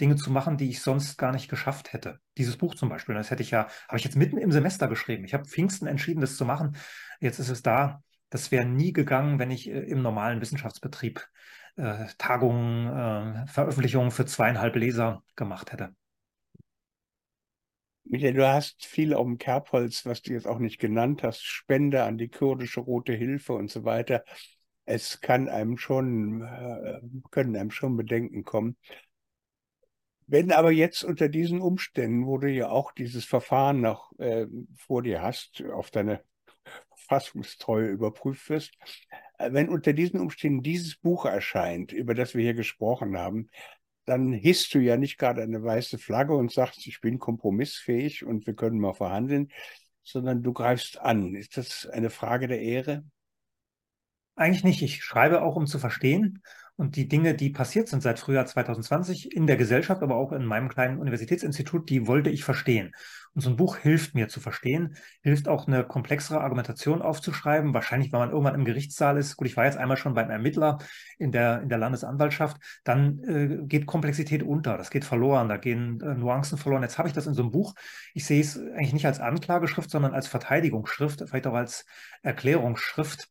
Dinge 0.00 0.16
zu 0.16 0.30
machen, 0.30 0.56
die 0.56 0.68
ich 0.68 0.82
sonst 0.82 1.16
gar 1.16 1.32
nicht 1.32 1.48
geschafft 1.48 1.92
hätte. 1.92 2.18
Dieses 2.36 2.56
Buch 2.56 2.74
zum 2.74 2.88
Beispiel, 2.88 3.14
das 3.14 3.30
hätte 3.30 3.42
ich 3.42 3.50
ja, 3.50 3.68
habe 3.88 3.98
ich 3.98 4.04
jetzt 4.04 4.16
mitten 4.16 4.38
im 4.38 4.52
Semester 4.52 4.88
geschrieben. 4.88 5.24
Ich 5.24 5.34
habe 5.34 5.44
Pfingsten 5.44 5.86
entschieden, 5.86 6.20
das 6.20 6.36
zu 6.36 6.44
machen. 6.44 6.76
Jetzt 7.20 7.38
ist 7.38 7.48
es 7.48 7.62
da. 7.62 8.02
Das 8.30 8.50
wäre 8.50 8.64
nie 8.66 8.92
gegangen, 8.92 9.38
wenn 9.38 9.50
ich 9.50 9.68
äh, 9.70 9.80
im 9.80 10.02
normalen 10.02 10.40
Wissenschaftsbetrieb 10.40 11.26
Tagungen, 12.16 13.46
Veröffentlichungen 13.48 14.10
für 14.10 14.24
zweieinhalb 14.24 14.76
Leser 14.76 15.22
gemacht 15.34 15.72
hätte. 15.72 15.94
Michael, 18.08 18.34
du 18.34 18.46
hast 18.46 18.84
viel 18.86 19.14
auf 19.14 19.24
dem 19.26 19.38
Kerbholz, 19.38 20.06
was 20.06 20.22
du 20.22 20.32
jetzt 20.32 20.46
auch 20.46 20.58
nicht 20.58 20.78
genannt 20.78 21.22
hast, 21.22 21.42
Spende 21.44 22.04
an 22.04 22.18
die 22.18 22.28
kurdische 22.28 22.80
Rote 22.80 23.12
Hilfe 23.12 23.52
und 23.54 23.70
so 23.70 23.84
weiter. 23.84 24.24
Es 24.84 25.20
kann 25.20 25.48
einem 25.48 25.76
schon, 25.76 26.42
äh, 26.42 27.00
können 27.30 27.56
einem 27.56 27.72
schon 27.72 27.96
Bedenken 27.96 28.44
kommen. 28.44 28.76
Wenn 30.28 30.52
aber 30.52 30.70
jetzt 30.70 31.02
unter 31.04 31.28
diesen 31.28 31.60
Umständen, 31.60 32.26
wo 32.26 32.38
du 32.38 32.48
ja 32.50 32.68
auch 32.68 32.92
dieses 32.92 33.24
Verfahren 33.24 33.80
noch 33.80 34.12
äh, 34.18 34.46
vor 34.76 35.02
dir 35.02 35.22
hast, 35.22 35.64
auf 35.72 35.90
deine 35.90 36.22
Verfassungstreue 36.94 37.88
überprüft 37.88 38.48
wirst, 38.50 38.72
Äh, 39.38 39.52
wenn 39.52 39.68
unter 39.68 39.92
diesen 39.92 40.20
Umständen 40.20 40.62
dieses 40.62 40.96
Buch 40.96 41.26
erscheint, 41.26 41.92
über 41.92 42.14
das 42.14 42.34
wir 42.34 42.42
hier 42.42 42.54
gesprochen 42.54 43.18
haben, 43.18 43.48
dann 44.06 44.32
hisst 44.32 44.72
du 44.72 44.78
ja 44.78 44.96
nicht 44.96 45.18
gerade 45.18 45.42
eine 45.42 45.62
weiße 45.62 45.98
Flagge 45.98 46.34
und 46.34 46.52
sagst, 46.52 46.86
ich 46.86 47.00
bin 47.00 47.18
kompromissfähig 47.18 48.24
und 48.24 48.46
wir 48.46 48.54
können 48.54 48.78
mal 48.78 48.94
verhandeln, 48.94 49.52
sondern 50.02 50.42
du 50.42 50.52
greifst 50.52 50.98
an. 51.00 51.34
Ist 51.34 51.56
das 51.56 51.86
eine 51.86 52.10
Frage 52.10 52.48
der 52.48 52.60
Ehre? 52.60 53.04
Eigentlich 54.36 54.64
nicht. 54.64 54.82
Ich 54.82 55.02
schreibe 55.02 55.42
auch, 55.42 55.56
um 55.56 55.66
zu 55.66 55.78
verstehen. 55.78 56.42
Und 56.76 56.96
die 56.96 57.08
Dinge, 57.08 57.34
die 57.34 57.50
passiert 57.50 57.88
sind 57.88 58.02
seit 58.02 58.18
Frühjahr 58.18 58.44
2020 58.44 59.34
in 59.34 59.46
der 59.46 59.56
Gesellschaft, 59.56 60.02
aber 60.02 60.16
auch 60.16 60.32
in 60.32 60.44
meinem 60.44 60.68
kleinen 60.68 60.98
Universitätsinstitut, 60.98 61.88
die 61.88 62.06
wollte 62.06 62.28
ich 62.28 62.44
verstehen. 62.44 62.94
Und 63.32 63.40
so 63.40 63.50
ein 63.50 63.56
Buch 63.56 63.76
hilft 63.76 64.14
mir 64.14 64.28
zu 64.28 64.40
verstehen, 64.40 64.96
hilft 65.22 65.48
auch 65.48 65.66
eine 65.66 65.84
komplexere 65.84 66.40
Argumentation 66.40 67.00
aufzuschreiben. 67.00 67.72
Wahrscheinlich, 67.72 68.12
wenn 68.12 68.20
man 68.20 68.30
irgendwann 68.30 68.54
im 68.54 68.64
Gerichtssaal 68.64 69.16
ist. 69.16 69.36
Gut, 69.36 69.46
ich 69.46 69.56
war 69.56 69.64
jetzt 69.64 69.78
einmal 69.78 69.96
schon 69.96 70.14
beim 70.14 70.30
Ermittler 70.30 70.78
in 71.18 71.32
der, 71.32 71.62
in 71.62 71.68
der 71.68 71.78
Landesanwaltschaft. 71.78 72.58
Dann 72.84 73.18
äh, 73.20 73.66
geht 73.66 73.86
Komplexität 73.86 74.42
unter. 74.42 74.76
Das 74.76 74.90
geht 74.90 75.04
verloren. 75.04 75.48
Da 75.48 75.56
gehen 75.56 76.00
äh, 76.00 76.14
Nuancen 76.14 76.58
verloren. 76.58 76.82
Jetzt 76.82 76.98
habe 76.98 77.08
ich 77.08 77.14
das 77.14 77.26
in 77.26 77.34
so 77.34 77.42
einem 77.42 77.52
Buch. 77.52 77.74
Ich 78.12 78.26
sehe 78.26 78.40
es 78.40 78.58
eigentlich 78.58 78.94
nicht 78.94 79.06
als 79.06 79.20
Anklageschrift, 79.20 79.90
sondern 79.90 80.14
als 80.14 80.28
Verteidigungsschrift, 80.28 81.22
vielleicht 81.26 81.46
auch 81.46 81.54
als 81.54 81.86
Erklärungsschrift. 82.22 83.28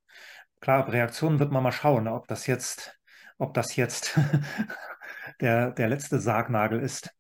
Klar, 0.62 0.92
Reaktionen 0.92 1.40
wird 1.40 1.52
man 1.52 1.64
mal 1.64 1.72
schauen, 1.72 2.08
ob 2.08 2.28
das 2.28 2.48
jetzt 2.48 2.96
ob 3.38 3.54
das 3.54 3.76
jetzt 3.76 4.20
der, 5.42 5.72
der 5.72 5.88
letzte 5.88 6.20
Sargnagel 6.20 6.80
ist. 6.80 7.12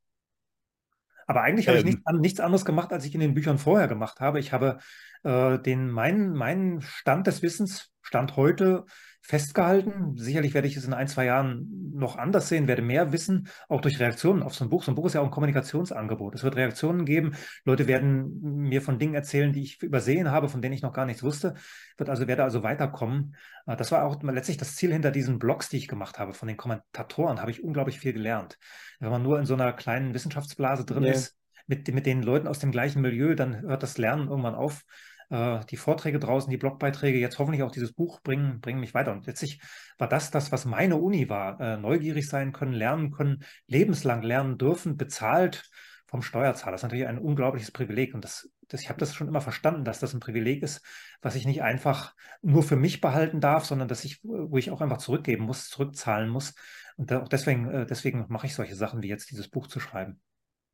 Aber 1.28 1.42
eigentlich 1.42 1.68
habe 1.68 1.80
ähm. 1.80 1.88
ich 1.88 1.96
nichts, 1.96 2.12
nichts, 2.14 2.40
anderes 2.40 2.66
gemacht, 2.66 2.94
als 2.94 3.06
ich 3.06 3.14
in 3.14 3.20
den 3.20 3.34
Büchern 3.34 3.58
vorher 3.58 3.88
gemacht 3.88 4.20
habe. 4.20 4.40
Ich 4.40 4.54
habe 4.54 4.78
äh, 5.24 5.58
den, 5.60 5.90
meinen, 5.90 6.34
meinen 6.34 6.82
Stand 6.82 7.28
des 7.28 7.42
Wissens, 7.42 7.92
Stand 8.02 8.36
heute, 8.36 8.86
festgehalten. 9.26 10.16
Sicherlich 10.18 10.54
werde 10.54 10.68
ich 10.68 10.78
es 10.78 10.86
in 10.86 10.94
ein, 10.94 11.08
zwei 11.08 11.26
Jahren 11.26 11.92
noch 11.96 12.16
anders 12.16 12.48
sehen, 12.48 12.68
werde 12.68 12.84
mehr 12.84 13.12
wissen, 13.12 13.48
auch 13.70 13.82
durch 13.82 14.00
Reaktionen 14.00 14.44
auf 14.44 14.54
so 14.54 14.64
ein 14.64 14.70
Buch. 14.70 14.84
So 14.84 14.92
ein 14.92 14.96
Buch 14.96 15.08
ist 15.08 15.14
ja 15.14 15.22
auch 15.22 15.26
ein 15.26 15.32
Kommunikationsangebot. 15.32 16.36
Es 16.36 16.44
wird 16.44 16.56
Reaktionen 16.56 17.06
geben. 17.06 17.34
Leute 17.64 17.88
werden 17.88 18.40
mir 18.42 18.84
von 18.84 19.00
Dingen 19.00 19.16
erzählen, 19.16 19.52
die 19.52 19.64
ich 19.64 19.82
übersehen 19.82 20.30
habe, 20.30 20.48
von 20.48 20.62
denen 20.62 20.76
ich 20.76 20.84
noch 20.84 20.94
gar 20.94 21.08
nichts 21.08 21.24
wusste. 21.24 21.56
Wird 21.98 22.10
also, 22.10 22.28
werde 22.28 22.44
also 22.44 22.62
weiterkommen. 22.62 23.36
Äh, 23.66 23.76
das 23.76 23.92
war 23.92 24.04
auch 24.04 24.22
letztlich 24.22 24.58
das 24.58 24.76
Ziel 24.76 24.94
hinter 24.94 25.10
diesen 25.10 25.40
Blogs, 25.40 25.70
die 25.70 25.78
ich 25.78 25.88
gemacht 25.88 26.20
habe. 26.20 26.34
Von 26.34 26.48
den 26.48 26.58
Kommentatoren 26.58 27.42
habe 27.42 27.50
ich 27.50 27.64
unglaublich 27.64 28.00
viel 28.00 28.14
gelernt. 28.14 28.60
Wenn 29.00 29.10
man 29.10 29.24
nur 29.24 29.40
in 29.40 29.48
so 29.48 29.56
einer 29.56 29.74
kleinen 29.74 30.14
Wissenschaftsblase 30.14 30.86
drin 30.86 31.04
yeah. 31.04 31.14
ist, 31.14 31.36
mit, 31.66 31.92
mit 31.92 32.06
den 32.06 32.22
Leuten 32.22 32.48
aus 32.48 32.60
dem 32.60 32.72
gleichen 32.72 33.02
Milieu, 33.02 33.34
dann 33.34 33.62
hört 33.62 33.82
das 33.82 33.98
Lernen 33.98 34.28
irgendwann 34.28 34.54
auf 34.54 34.86
die 35.30 35.78
Vorträge 35.78 36.20
draußen, 36.20 36.50
die 36.50 36.58
Blogbeiträge, 36.58 37.18
jetzt 37.18 37.40
hoffentlich 37.40 37.64
auch 37.64 37.72
dieses 37.72 37.94
Buch 37.94 38.22
bringen, 38.22 38.62
bringen 38.62 38.80
mich 38.80 38.94
weiter. 38.94 39.12
Und 39.12 39.26
letztlich 39.26 39.60
war 39.98 40.08
das 40.08 40.32
das, 40.32 40.52
was 40.52 40.66
meine 40.66 40.98
Uni 40.98 41.30
war. 41.30 41.60
Äh, 41.60 41.78
neugierig 41.78 42.28
sein 42.30 42.52
können, 42.52 42.74
lernen 42.74 43.12
können, 43.12 43.44
lebenslang 43.68 44.22
lernen 44.22 44.58
dürfen, 44.58 44.98
bezahlt 44.98 45.70
vom 46.06 46.22
Steuerzahler. 46.22 46.74
Das 46.74 46.82
ist 46.82 46.84
natürlich 46.84 47.08
ein 47.08 47.18
unglaubliches 47.18 47.72
Privileg. 47.72 48.14
Und 48.14 48.24
das, 48.24 48.50
das, 48.68 48.82
ich 48.82 48.90
habe 48.90 49.00
das 49.00 49.16
schon 49.16 49.28
immer 49.28 49.42
verstanden, 49.42 49.84
dass 49.84 50.00
das 50.00 50.14
ein 50.14 50.20
Privileg 50.20 50.62
ist, 50.64 50.86
was 51.22 51.36
ich 51.36 51.46
nicht 51.46 51.64
einfach 51.64 52.16
nur 52.42 52.64
für 52.64 52.76
mich 52.76 53.02
behalten 53.02 53.42
darf, 53.42 53.66
sondern 53.66 53.88
dass 53.88 54.06
ich, 54.06 54.24
wo 54.24 54.58
ich 54.58 54.72
auch 54.72 54.82
einfach 54.82 54.98
zurückgeben 54.98 55.46
muss, 55.46 55.70
zurückzahlen 55.70 56.30
muss. 56.30 56.54
Und 56.98 57.12
auch 57.12 57.28
deswegen, 57.28 57.70
äh, 57.70 57.86
deswegen 57.86 58.26
mache 58.30 58.48
ich 58.48 58.56
solche 58.56 58.76
Sachen 58.76 59.02
wie 59.02 59.10
jetzt 59.10 59.32
dieses 59.32 59.50
Buch 59.50 59.68
zu 59.68 59.80
schreiben. 59.80 60.22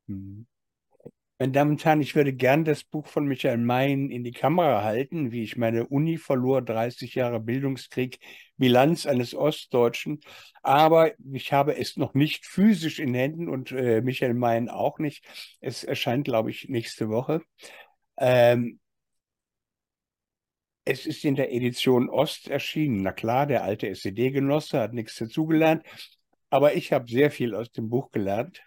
Mhm. 0.06 0.46
Meine 1.42 1.54
Damen 1.54 1.70
und 1.72 1.84
Herren, 1.84 2.00
ich 2.00 2.14
würde 2.14 2.32
gern 2.32 2.64
das 2.64 2.84
Buch 2.84 3.08
von 3.08 3.26
Michael 3.26 3.58
Mayen 3.58 4.12
in 4.12 4.22
die 4.22 4.30
Kamera 4.30 4.84
halten, 4.84 5.32
wie 5.32 5.42
ich 5.42 5.56
meine 5.56 5.88
Uni 5.88 6.16
verlor, 6.16 6.62
30 6.62 7.16
Jahre 7.16 7.40
Bildungskrieg, 7.40 8.20
Bilanz 8.58 9.06
eines 9.06 9.34
Ostdeutschen. 9.34 10.20
Aber 10.62 11.10
ich 11.32 11.52
habe 11.52 11.76
es 11.76 11.96
noch 11.96 12.14
nicht 12.14 12.46
physisch 12.46 13.00
in 13.00 13.12
Händen 13.12 13.48
und 13.48 13.72
äh, 13.72 14.02
Michael 14.02 14.34
Mayen 14.34 14.68
auch 14.68 15.00
nicht. 15.00 15.24
Es 15.60 15.82
erscheint, 15.82 16.26
glaube 16.26 16.50
ich, 16.50 16.68
nächste 16.68 17.08
Woche. 17.08 17.42
Ähm, 18.18 18.78
es 20.84 21.06
ist 21.06 21.24
in 21.24 21.34
der 21.34 21.52
Edition 21.52 22.08
Ost 22.08 22.46
erschienen. 22.46 23.02
Na 23.02 23.10
klar, 23.10 23.48
der 23.48 23.64
alte 23.64 23.88
SED-Genosse 23.88 24.78
hat 24.78 24.92
nichts 24.92 25.16
dazugelernt. 25.16 25.84
Aber 26.50 26.74
ich 26.74 26.92
habe 26.92 27.10
sehr 27.10 27.32
viel 27.32 27.56
aus 27.56 27.72
dem 27.72 27.90
Buch 27.90 28.12
gelernt. 28.12 28.62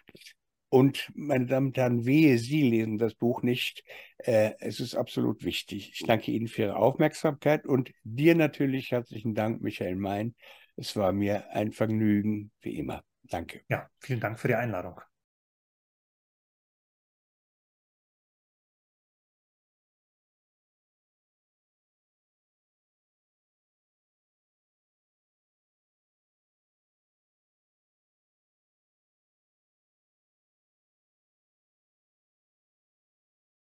Und 0.70 1.12
meine 1.16 1.46
Damen 1.46 1.68
und 1.68 1.78
Herren, 1.78 2.06
wehe, 2.06 2.38
Sie 2.38 2.64
lesen 2.64 2.98
das 2.98 3.14
Buch 3.14 3.44
nicht. 3.44 3.84
Äh, 4.18 4.52
es 4.60 4.80
ist 4.80 4.96
absolut 4.96 5.44
wichtig. 5.44 5.92
Ich 5.94 6.06
danke 6.06 6.32
Ihnen 6.32 6.48
für 6.48 6.64
Ihre 6.64 6.76
Aufmerksamkeit 6.76 7.66
und 7.66 7.92
dir 8.04 8.36
natürlich 8.36 8.92
herzlichen 8.92 9.36
Dank, 9.36 9.62
Michael 9.62 9.96
Mein. 9.96 10.36
Es 10.76 10.96
war 10.96 11.14
mir 11.14 11.52
ein 11.52 11.72
Vergnügen, 11.72 12.52
wie 12.62 12.78
immer. 12.78 13.04
Danke. 13.24 13.62
Ja, 13.70 13.90
vielen 14.00 14.20
Dank 14.20 14.40
für 14.40 14.48
die 14.48 14.56
Einladung. 14.56 15.00